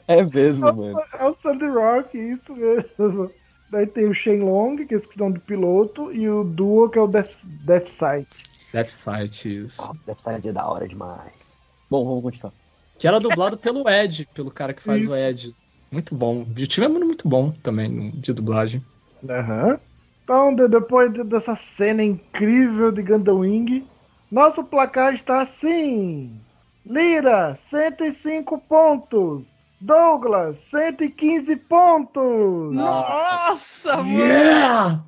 [0.08, 1.02] É mesmo, mano.
[1.18, 3.32] é o Sandrock, isso mesmo.
[3.72, 7.02] Daí tem o Shenlong, que é esse nome do piloto, e o Duo, que é
[7.02, 8.28] o Death, Death Sight.
[8.72, 9.92] Death Sight, isso.
[10.06, 11.60] Death Sight é da hora demais.
[11.90, 12.54] Bom, vamos continuar.
[12.98, 15.12] Que era dublado pelo Ed, pelo cara que faz Isso.
[15.12, 15.56] o Ed.
[15.92, 16.42] Muito bom.
[16.44, 18.84] O time é muito bom também de dublagem.
[19.28, 19.80] Aham.
[20.24, 23.88] Então, de- depois de- dessa cena incrível de Gundam Wing,
[24.32, 26.40] nosso placar está assim.
[26.86, 29.46] Lira, 105 pontos.
[29.82, 32.76] Douglas, 115 pontos.
[32.76, 34.10] Nossa, mano!
[34.10, 35.04] Yeah!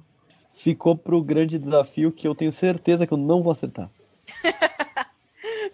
[0.51, 3.89] Ficou pro grande desafio que eu tenho certeza que eu não vou acertar.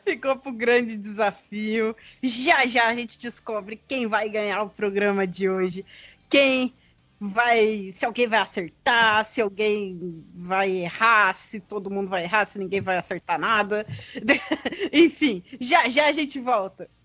[0.07, 1.93] Ficou pro grande desafio.
[2.23, 5.85] Já já a gente descobre quem vai ganhar o programa de hoje.
[6.29, 6.73] Quem
[7.19, 7.93] vai.
[7.93, 12.79] Se alguém vai acertar, se alguém vai errar, se todo mundo vai errar, se ninguém
[12.79, 13.85] vai acertar nada.
[14.93, 16.96] Enfim, já já a gente volta.「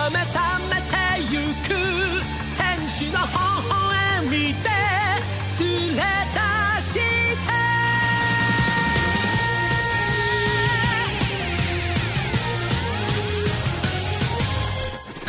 [0.00, 0.96] は目覚めて
[1.30, 1.68] ゆく」
[2.56, 3.26] 「天使の微
[3.68, 4.30] 笑み
[4.62, 4.70] で
[5.60, 6.00] 連れ
[6.32, 7.00] 出して」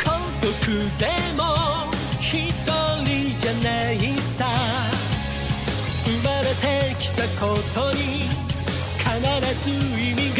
[0.02, 0.08] 孤
[0.40, 0.48] 独
[0.98, 1.02] で
[1.36, 1.40] も
[2.18, 2.30] 一
[3.04, 4.46] 人じゃないさ」
[6.06, 8.00] 「生まれてきたことに
[8.98, 9.10] 必
[9.64, 10.31] ず意味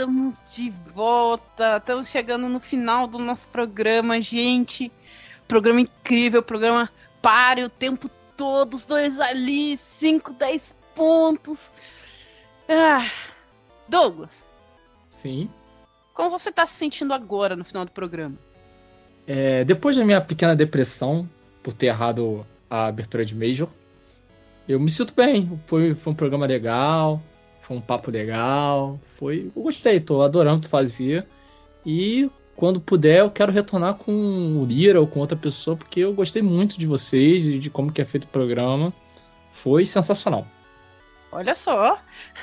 [0.00, 4.90] estamos de volta, estamos chegando no final do nosso programa, gente.
[5.46, 6.88] Programa incrível, programa
[7.20, 12.08] pare o tempo todo, os dois ali, 5, 10 pontos.
[12.66, 13.04] Ah.
[13.88, 14.46] Douglas,
[15.10, 15.50] Sim.
[16.14, 18.38] como você tá se sentindo agora no final do programa?
[19.26, 21.28] É, depois da minha pequena depressão
[21.62, 23.68] por ter errado a abertura de Major,
[24.66, 25.60] eu me sinto bem.
[25.66, 27.20] Foi, foi um programa legal,
[27.70, 29.52] foi um papo legal, foi.
[29.54, 31.24] Eu gostei, tô adorando o que tu fazia.
[31.86, 34.12] E quando puder, eu quero retornar com
[34.60, 37.92] o Lira ou com outra pessoa, porque eu gostei muito de vocês e de como
[37.92, 38.92] que é feito o programa.
[39.52, 40.44] Foi sensacional.
[41.30, 42.00] Olha só.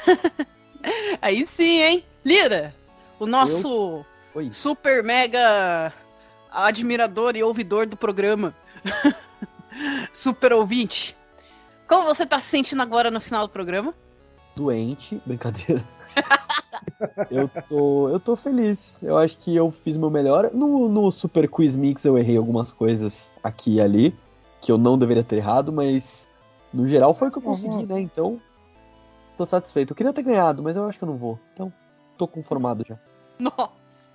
[1.21, 2.05] Aí sim, hein?
[2.23, 2.73] Lira,
[3.19, 4.49] o nosso Oi.
[4.49, 5.91] super mega
[6.49, 8.55] admirador e ouvidor do programa.
[10.13, 11.17] super ouvinte.
[11.85, 13.93] Como você tá se sentindo agora no final do programa?
[14.57, 15.83] Doente, brincadeira.
[17.29, 19.01] eu, tô, eu tô feliz.
[19.03, 20.49] Eu acho que eu fiz meu melhor.
[20.51, 24.15] No, no Super Quiz Mix eu errei algumas coisas aqui e ali,
[24.59, 26.27] que eu não deveria ter errado, mas
[26.73, 28.01] no geral foi o que eu consegui, né?
[28.01, 28.41] Então,
[29.37, 29.91] tô satisfeito.
[29.91, 31.39] Eu queria ter ganhado, mas eu acho que eu não vou.
[31.53, 31.71] Então,
[32.17, 32.97] tô conformado já.
[33.39, 34.09] Nossa.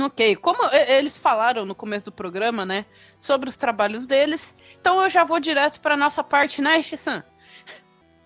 [0.00, 2.86] Ok, como eles falaram no começo do programa, né,
[3.18, 7.22] sobre os trabalhos deles, então eu já vou direto pra nossa parte, né, Shisan?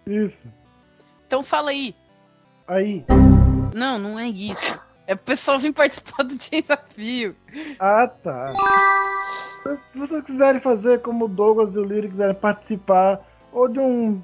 [0.06, 0.46] Isso.
[1.26, 1.94] Então fala aí.
[2.68, 3.04] Aí.
[3.74, 4.80] Não, não é isso.
[5.06, 7.36] É pro pessoal vir participar do desafio.
[7.78, 8.52] Ah, tá.
[9.92, 13.20] Se vocês quiserem fazer como o Douglas e o Lira quiserem participar,
[13.52, 14.20] ou de um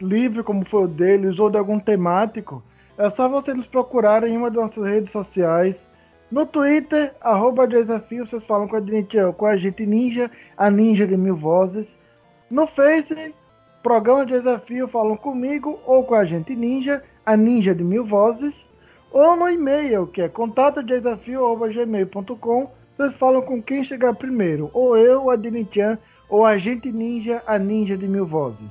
[0.00, 2.62] livro como foi o deles, ou de algum temático,
[2.98, 5.86] é só vocês nos procurarem em uma das nossas redes sociais.
[6.30, 11.06] No Twitter, arroba desafio, vocês falam com a gente, com a gente ninja, a ninja
[11.06, 11.96] de mil vozes.
[12.50, 13.34] No Face,
[13.84, 18.64] programa de desafio, falam comigo ou com a gente ninja, a ninja de mil vozes.
[19.12, 22.70] Ou no e-mail, que é contatodesafio.gmail.com.
[22.96, 25.98] Vocês falam com quem chegar primeiro, ou eu, a Dinichan,
[26.30, 28.70] ou a gente ninja, a ninja de mil vozes.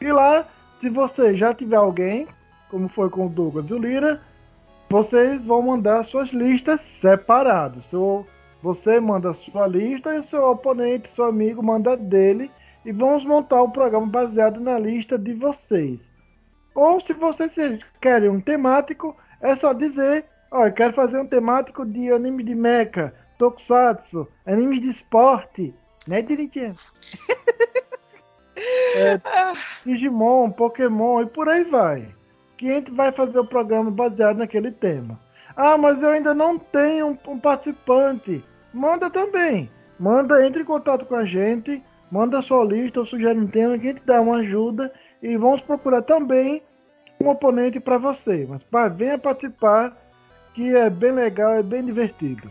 [0.00, 0.46] E lá,
[0.80, 2.28] se você já tiver alguém,
[2.70, 4.20] como foi com o Douglas e o Lira,
[4.90, 7.86] vocês vão mandar suas listas separadas.
[7.86, 8.26] Seu,
[8.62, 12.50] você manda sua lista e o seu oponente, seu amigo, manda dele.
[12.86, 16.00] E vamos montar o programa baseado na lista de vocês.
[16.74, 17.54] Ou se vocês
[18.00, 22.54] querem um temático, é só dizer Ó, eu quero fazer um temático de anime de
[22.54, 25.74] mecha, tokusatsu, animes de esporte,
[26.06, 26.74] né, direitinho?
[28.96, 29.20] é,
[29.84, 32.14] Digimon, Pokémon e por aí vai.
[32.56, 35.20] Que a gente vai fazer o programa baseado naquele tema.
[35.56, 38.42] Ah, mas eu ainda não tenho um, um participante.
[38.72, 39.70] Manda também.
[39.98, 43.88] Manda, entre em contato com a gente, manda sua lista ou sugere um tema que
[43.88, 44.92] a gente dá uma ajuda
[45.22, 46.62] e vamos procurar também
[47.20, 48.46] um oponente para você.
[48.48, 49.96] Mas pá, venha participar,
[50.54, 52.50] que é bem legal, é bem divertido.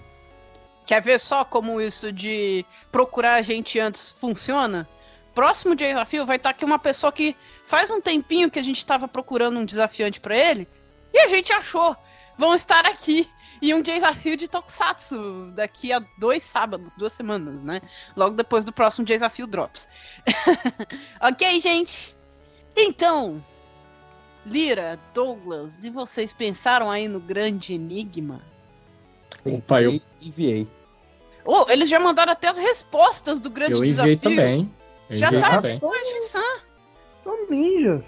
[0.85, 4.87] Quer ver só como isso de procurar a gente antes funciona?
[5.33, 9.07] Próximo desafio vai estar aqui uma pessoa que faz um tempinho que a gente estava
[9.07, 10.67] procurando um desafiante para ele
[11.13, 11.95] e a gente achou.
[12.37, 13.29] Vão estar aqui
[13.65, 17.81] e um desafio de Tokusatsu daqui a dois sábados, duas semanas, né?
[18.15, 19.87] Logo depois do próximo desafio Drops.
[21.19, 22.15] ok, gente?
[22.77, 23.43] Então,
[24.45, 28.39] Lira, Douglas, e vocês pensaram aí no grande enigma?
[29.43, 30.67] Opa, eu, enviei.
[31.43, 34.19] Oh, eles já mandaram até as respostas do grande eu enviei desafio.
[34.19, 34.71] também.
[35.09, 35.79] Eu Já enviei tá também.
[35.79, 35.99] foi,
[37.49, 38.03] ninjas.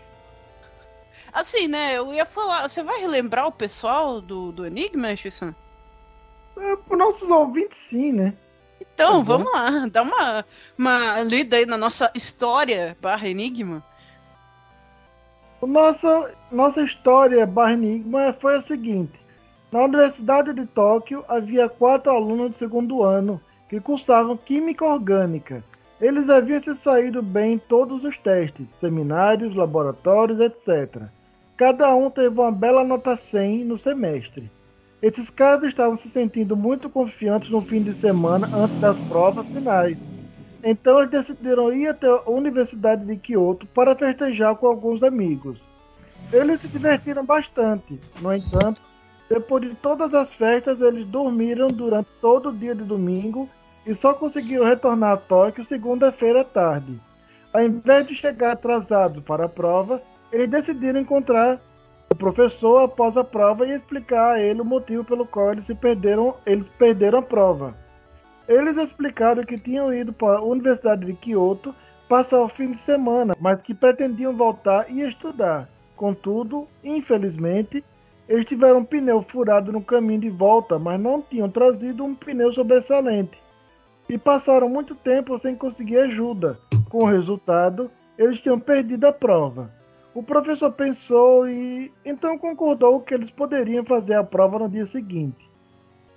[1.38, 1.94] Assim, né?
[1.96, 2.68] Eu ia falar.
[2.68, 5.54] Você vai relembrar o pessoal do, do Enigma, Shissan?
[6.58, 8.34] É, para nossos ouvintes, sim, né?
[8.82, 9.24] Então, Uhum.
[9.24, 9.86] vamos lá.
[9.92, 10.44] Dá uma,
[10.76, 13.84] uma lida aí na nossa história barra Enigma.
[15.62, 19.20] Nossa, nossa história barra enigma foi a seguinte.
[19.72, 23.40] Na Universidade de Tóquio havia quatro alunos do segundo ano
[23.70, 25.64] que cursavam Química Orgânica.
[26.00, 31.10] Eles haviam se saído bem em todos os testes, seminários, laboratórios, etc.
[31.58, 34.52] Cada um teve uma bela nota 100 no semestre.
[35.02, 40.08] Esses caras estavam se sentindo muito confiantes no fim de semana antes das provas finais.
[40.64, 45.60] Então eles decidiram ir até a Universidade de Kyoto para festejar com alguns amigos.
[46.32, 48.00] Eles se divertiram bastante.
[48.22, 48.80] No entanto,
[49.28, 53.50] depois de todas as festas, eles dormiram durante todo o dia de domingo
[53.84, 57.00] e só conseguiram retornar a Tóquio segunda-feira à tarde.
[57.52, 61.60] Ao invés de chegar atrasados para a prova, eles decidiram encontrar
[62.10, 66.36] o professor após a prova e explicar a ele o motivo pelo qual eles perderam,
[66.46, 67.76] eles perderam a prova.
[68.48, 71.76] Eles explicaram que tinham ido para a Universidade de Kyoto
[72.08, 75.70] passar o fim de semana, mas que pretendiam voltar e estudar.
[75.96, 77.84] Contudo, infelizmente,
[78.28, 82.54] eles tiveram um pneu furado no caminho de volta, mas não tinham trazido um pneu
[82.54, 83.38] sobressalente.
[84.08, 86.58] E passaram muito tempo sem conseguir ajuda.
[86.90, 89.70] Com o resultado, eles tinham perdido a prova.
[90.18, 95.48] O professor pensou e então concordou que eles poderiam fazer a prova no dia seguinte.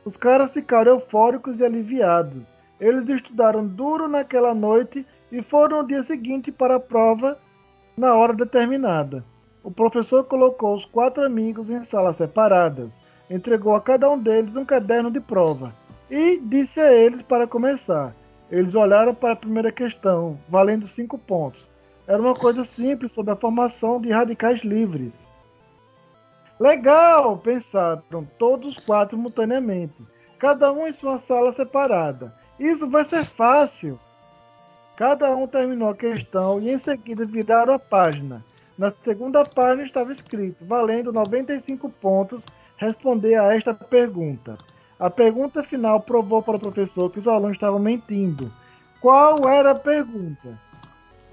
[0.07, 2.51] Os caras ficaram eufóricos e aliviados.
[2.81, 7.39] Eles estudaram duro naquela noite e foram no dia seguinte para a prova
[7.95, 9.23] na hora determinada.
[9.63, 12.95] O professor colocou os quatro amigos em salas separadas,
[13.29, 15.75] entregou a cada um deles um caderno de prova
[16.11, 18.17] e disse a eles para começar.
[18.51, 21.69] Eles olharam para a primeira questão, valendo cinco pontos.
[22.07, 25.13] Era uma coisa simples sobre a formação de radicais livres.
[26.59, 29.95] Legal, pensaram todos os quatro simultaneamente,
[30.39, 32.35] cada um em sua sala separada.
[32.59, 33.99] Isso vai ser fácil.
[34.97, 38.45] Cada um terminou a questão e em seguida viraram a página.
[38.77, 42.45] Na segunda página estava escrito, valendo 95 pontos,
[42.77, 44.57] responder a esta pergunta.
[44.99, 48.53] A pergunta final provou para o professor que os alunos estavam mentindo.
[49.01, 50.59] Qual era a pergunta?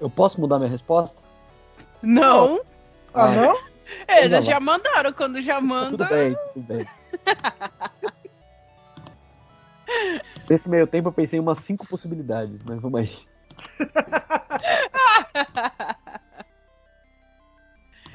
[0.00, 1.18] Eu posso mudar minha resposta?
[2.02, 2.60] Não.
[3.12, 3.58] Ah, Ah, não?
[4.06, 4.60] É, eles já lá.
[4.60, 5.12] mandaram.
[5.12, 5.90] Quando já manda.
[5.90, 6.86] Tudo bem, tudo bem.
[10.48, 13.18] Nesse meio tempo eu pensei em umas cinco possibilidades, mas vamos aí.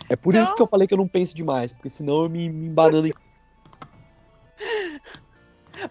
[0.09, 2.49] É por isso que eu falei que eu não penso demais, porque senão eu me,
[2.49, 3.13] me embanando em.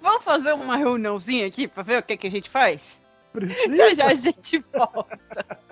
[0.00, 3.02] Vamos fazer uma reuniãozinha aqui pra ver o que, que a gente faz?
[3.32, 3.74] Precisa?
[3.74, 5.71] Já já a gente volta.「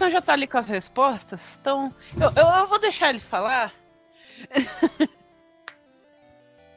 [0.00, 3.70] Sam já tá ali com as respostas, então eu, eu, eu vou deixar ele falar.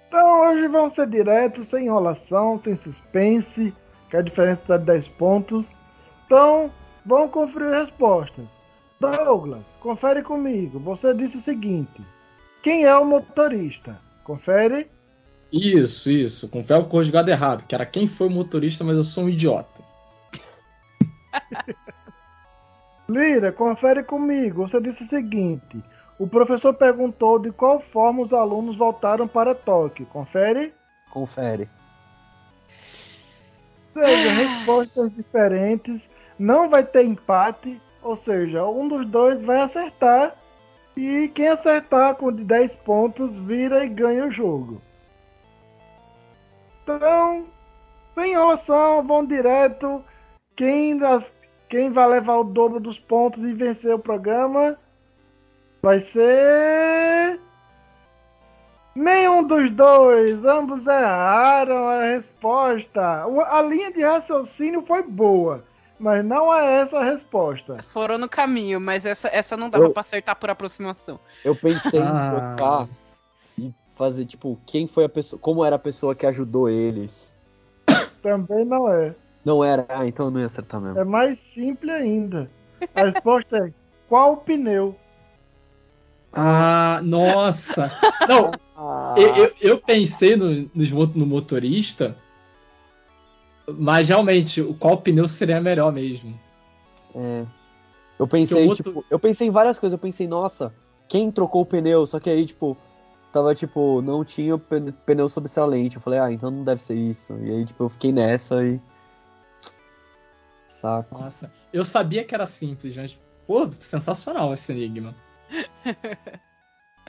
[0.09, 3.73] Então hoje vamos ser diretos, sem enrolação, sem suspense,
[4.09, 5.65] que a diferença está de 10 pontos.
[6.25, 6.69] Então,
[7.05, 8.45] vamos conferir as respostas.
[8.99, 10.77] Douglas, confere comigo.
[10.81, 12.01] Você disse o seguinte:
[12.61, 13.97] Quem é o motorista?
[14.23, 14.91] Confere.
[15.51, 16.47] Isso, isso.
[16.49, 19.81] Confere o conjugado errado, que era quem foi o motorista, mas eu sou um idiota.
[23.07, 24.67] Lira, confere comigo.
[24.67, 25.83] Você disse o seguinte:
[26.17, 30.05] O professor perguntou de qual forma os alunos voltaram para Tóquio.
[30.07, 30.73] Confere.
[31.11, 31.69] Confere.
[33.93, 36.09] seja, respostas diferentes,
[36.39, 40.35] não vai ter empate, ou seja, um dos dois vai acertar
[40.95, 44.81] e quem acertar com de 10 pontos vira e ganha o jogo.
[46.83, 47.45] Então,
[48.15, 50.03] sem enrolação, vão direto.
[50.55, 51.31] Quem, das-
[51.73, 54.77] quem vai levar o dobro dos pontos e vencer o programa
[55.81, 57.39] vai ser.
[58.93, 63.25] Nenhum dos dois, ambos erraram a resposta.
[63.49, 65.63] A linha de raciocínio foi boa,
[65.99, 67.81] mas não é essa a resposta.
[67.81, 71.19] Foram no caminho, mas essa, essa não dava Eu- pra acertar por aproximação.
[71.43, 72.05] Eu pensei Ah.
[72.05, 72.87] em trocar
[73.57, 75.39] e fazer, tipo, quem foi a pessoa.
[75.39, 77.33] Como era a pessoa que ajudou eles.
[78.21, 79.15] Também não é.
[79.43, 79.85] Não era?
[79.89, 80.99] Ah, então eu não ia acertar mesmo.
[80.99, 82.49] É mais simples ainda.
[82.95, 83.73] A resposta é:
[84.07, 84.95] qual o pneu?
[86.31, 87.91] Ah, nossa!
[88.27, 92.15] Não, Ah, eu, eu, eu pensei no, nos mo- no motorista,
[93.77, 96.37] mas realmente, o qual pneu seria melhor mesmo?
[97.15, 97.45] É.
[98.19, 99.93] Eu pensei, outro- tipo, eu pensei em várias coisas.
[99.97, 100.73] Eu pensei, nossa,
[101.07, 102.05] quem trocou o pneu?
[102.07, 102.75] Só que aí, tipo,
[103.31, 104.57] tava, tipo, não tinha
[105.05, 105.97] pneu sobressalente.
[105.97, 107.33] Eu falei, ah, então não deve ser isso.
[107.43, 108.79] E aí, tipo, eu fiquei nessa e.
[110.83, 111.17] Saco.
[111.17, 115.15] Nossa, eu sabia que era simples, mas, pô, sensacional esse enigma.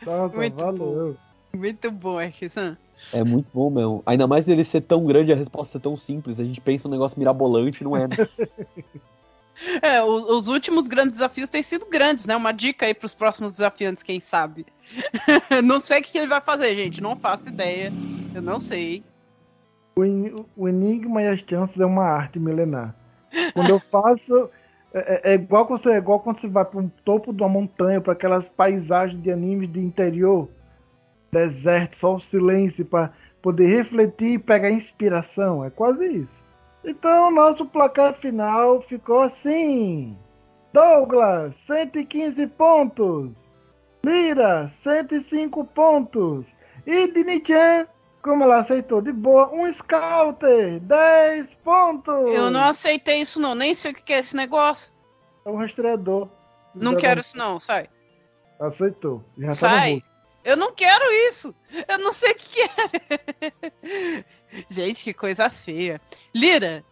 [0.07, 1.17] Nossa, Muito valeu.
[1.53, 2.21] Muito bom.
[3.13, 4.01] É muito bom mesmo.
[4.07, 6.39] Ainda mais dele ser tão grande e a resposta ser tão simples.
[6.39, 8.07] A gente pensa um negócio mirabolante, não é?
[8.07, 8.17] né?
[9.81, 12.35] É, o- os últimos grandes desafios têm sido grandes, né?
[12.35, 14.67] Uma dica aí pros próximos desafiantes, quem sabe.
[15.63, 17.01] não sei o que que ele vai fazer, gente.
[17.01, 17.93] Não faço ideia.
[18.35, 19.05] Eu não sei.
[19.97, 22.97] O, en- o enigma e as chances é uma arte milenar.
[23.53, 24.51] Quando eu faço.
[24.93, 27.43] É, é- é igual, quando você, é igual quando você vai para um topo de
[27.43, 30.49] uma montanha, para aquelas paisagens de animes de interior,
[31.33, 35.65] deserto, só o silêncio, para poder refletir e pegar inspiração.
[35.65, 36.45] É quase isso.
[36.85, 40.17] Então, nosso placar final ficou assim:
[40.73, 43.33] Douglas, 115 pontos.
[44.05, 46.47] Lira, 105 pontos.
[46.87, 47.87] E Dinichan,
[48.25, 52.35] como ela aceitou de boa, um Scouter, 10 pontos.
[52.35, 53.55] Eu não aceitei isso, não.
[53.55, 54.95] Nem sei o que é esse negócio.
[55.45, 56.27] É um rastreador.
[56.75, 57.61] Não quero isso, não.
[57.61, 57.87] Sai.
[58.59, 59.23] Aceitou.
[59.37, 60.03] Já tá Sai.
[60.43, 61.55] Eu não quero isso.
[61.87, 64.25] Eu não sei o que que é.
[64.71, 66.01] Gente, que coisa feia.
[66.35, 66.83] Lira,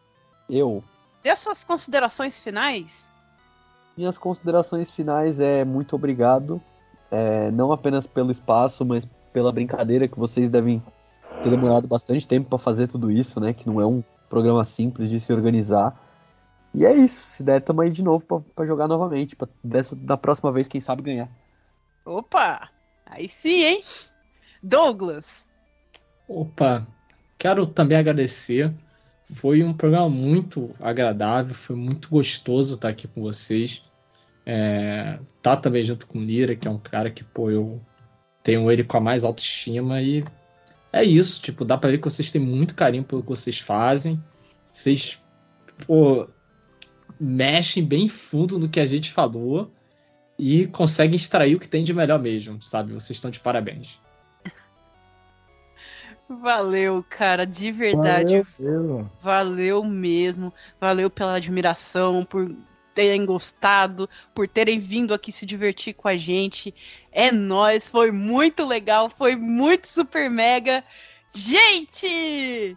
[0.51, 0.85] Eu.
[1.23, 3.11] dê suas considerações finais.
[3.97, 6.61] Minhas considerações finais é muito obrigado.
[7.11, 10.83] É, não apenas pelo espaço, mas pela brincadeira que vocês devem
[11.41, 13.53] ter demorado bastante tempo para fazer tudo isso, né?
[13.53, 15.99] Que não é um programa simples de se organizar.
[16.75, 17.27] E é isso.
[17.27, 19.37] Se der, tamo aí de novo pra- pra jogar novamente.
[19.37, 21.29] Pra dessa, da próxima vez, quem sabe ganhar.
[22.05, 22.69] Opa!
[23.07, 23.83] Aí sim, hein?
[24.63, 25.47] Douglas.
[26.29, 26.87] Opa,
[27.39, 28.73] quero também agradecer.
[29.23, 33.83] Foi um programa muito agradável, foi muito gostoso estar aqui com vocês.
[34.45, 37.81] É, tá também junto com o Lira, que é um cara que, pô, eu
[38.43, 40.25] tenho ele com a mais autoestima e
[40.93, 44.23] é isso, tipo, dá pra ver que vocês têm muito carinho pelo que vocês fazem.
[44.71, 45.19] Vocês,
[45.87, 46.29] pô,
[47.19, 49.73] mexem bem fundo no que a gente falou
[50.39, 52.93] e conseguem extrair o que tem de melhor mesmo, sabe?
[52.93, 53.99] Vocês estão de parabéns.
[56.29, 58.43] Valeu, cara, de verdade.
[58.59, 59.13] Valeu mesmo.
[59.21, 60.53] Valeu mesmo.
[60.81, 62.55] Valeu pela admiração, por
[62.95, 66.75] terem gostado, por terem vindo aqui se divertir com a gente.
[67.11, 70.85] É nóis, foi muito legal, foi muito super mega.
[71.35, 72.77] Gente!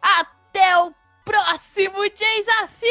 [0.00, 0.92] Até o
[1.24, 2.82] próximo desafio!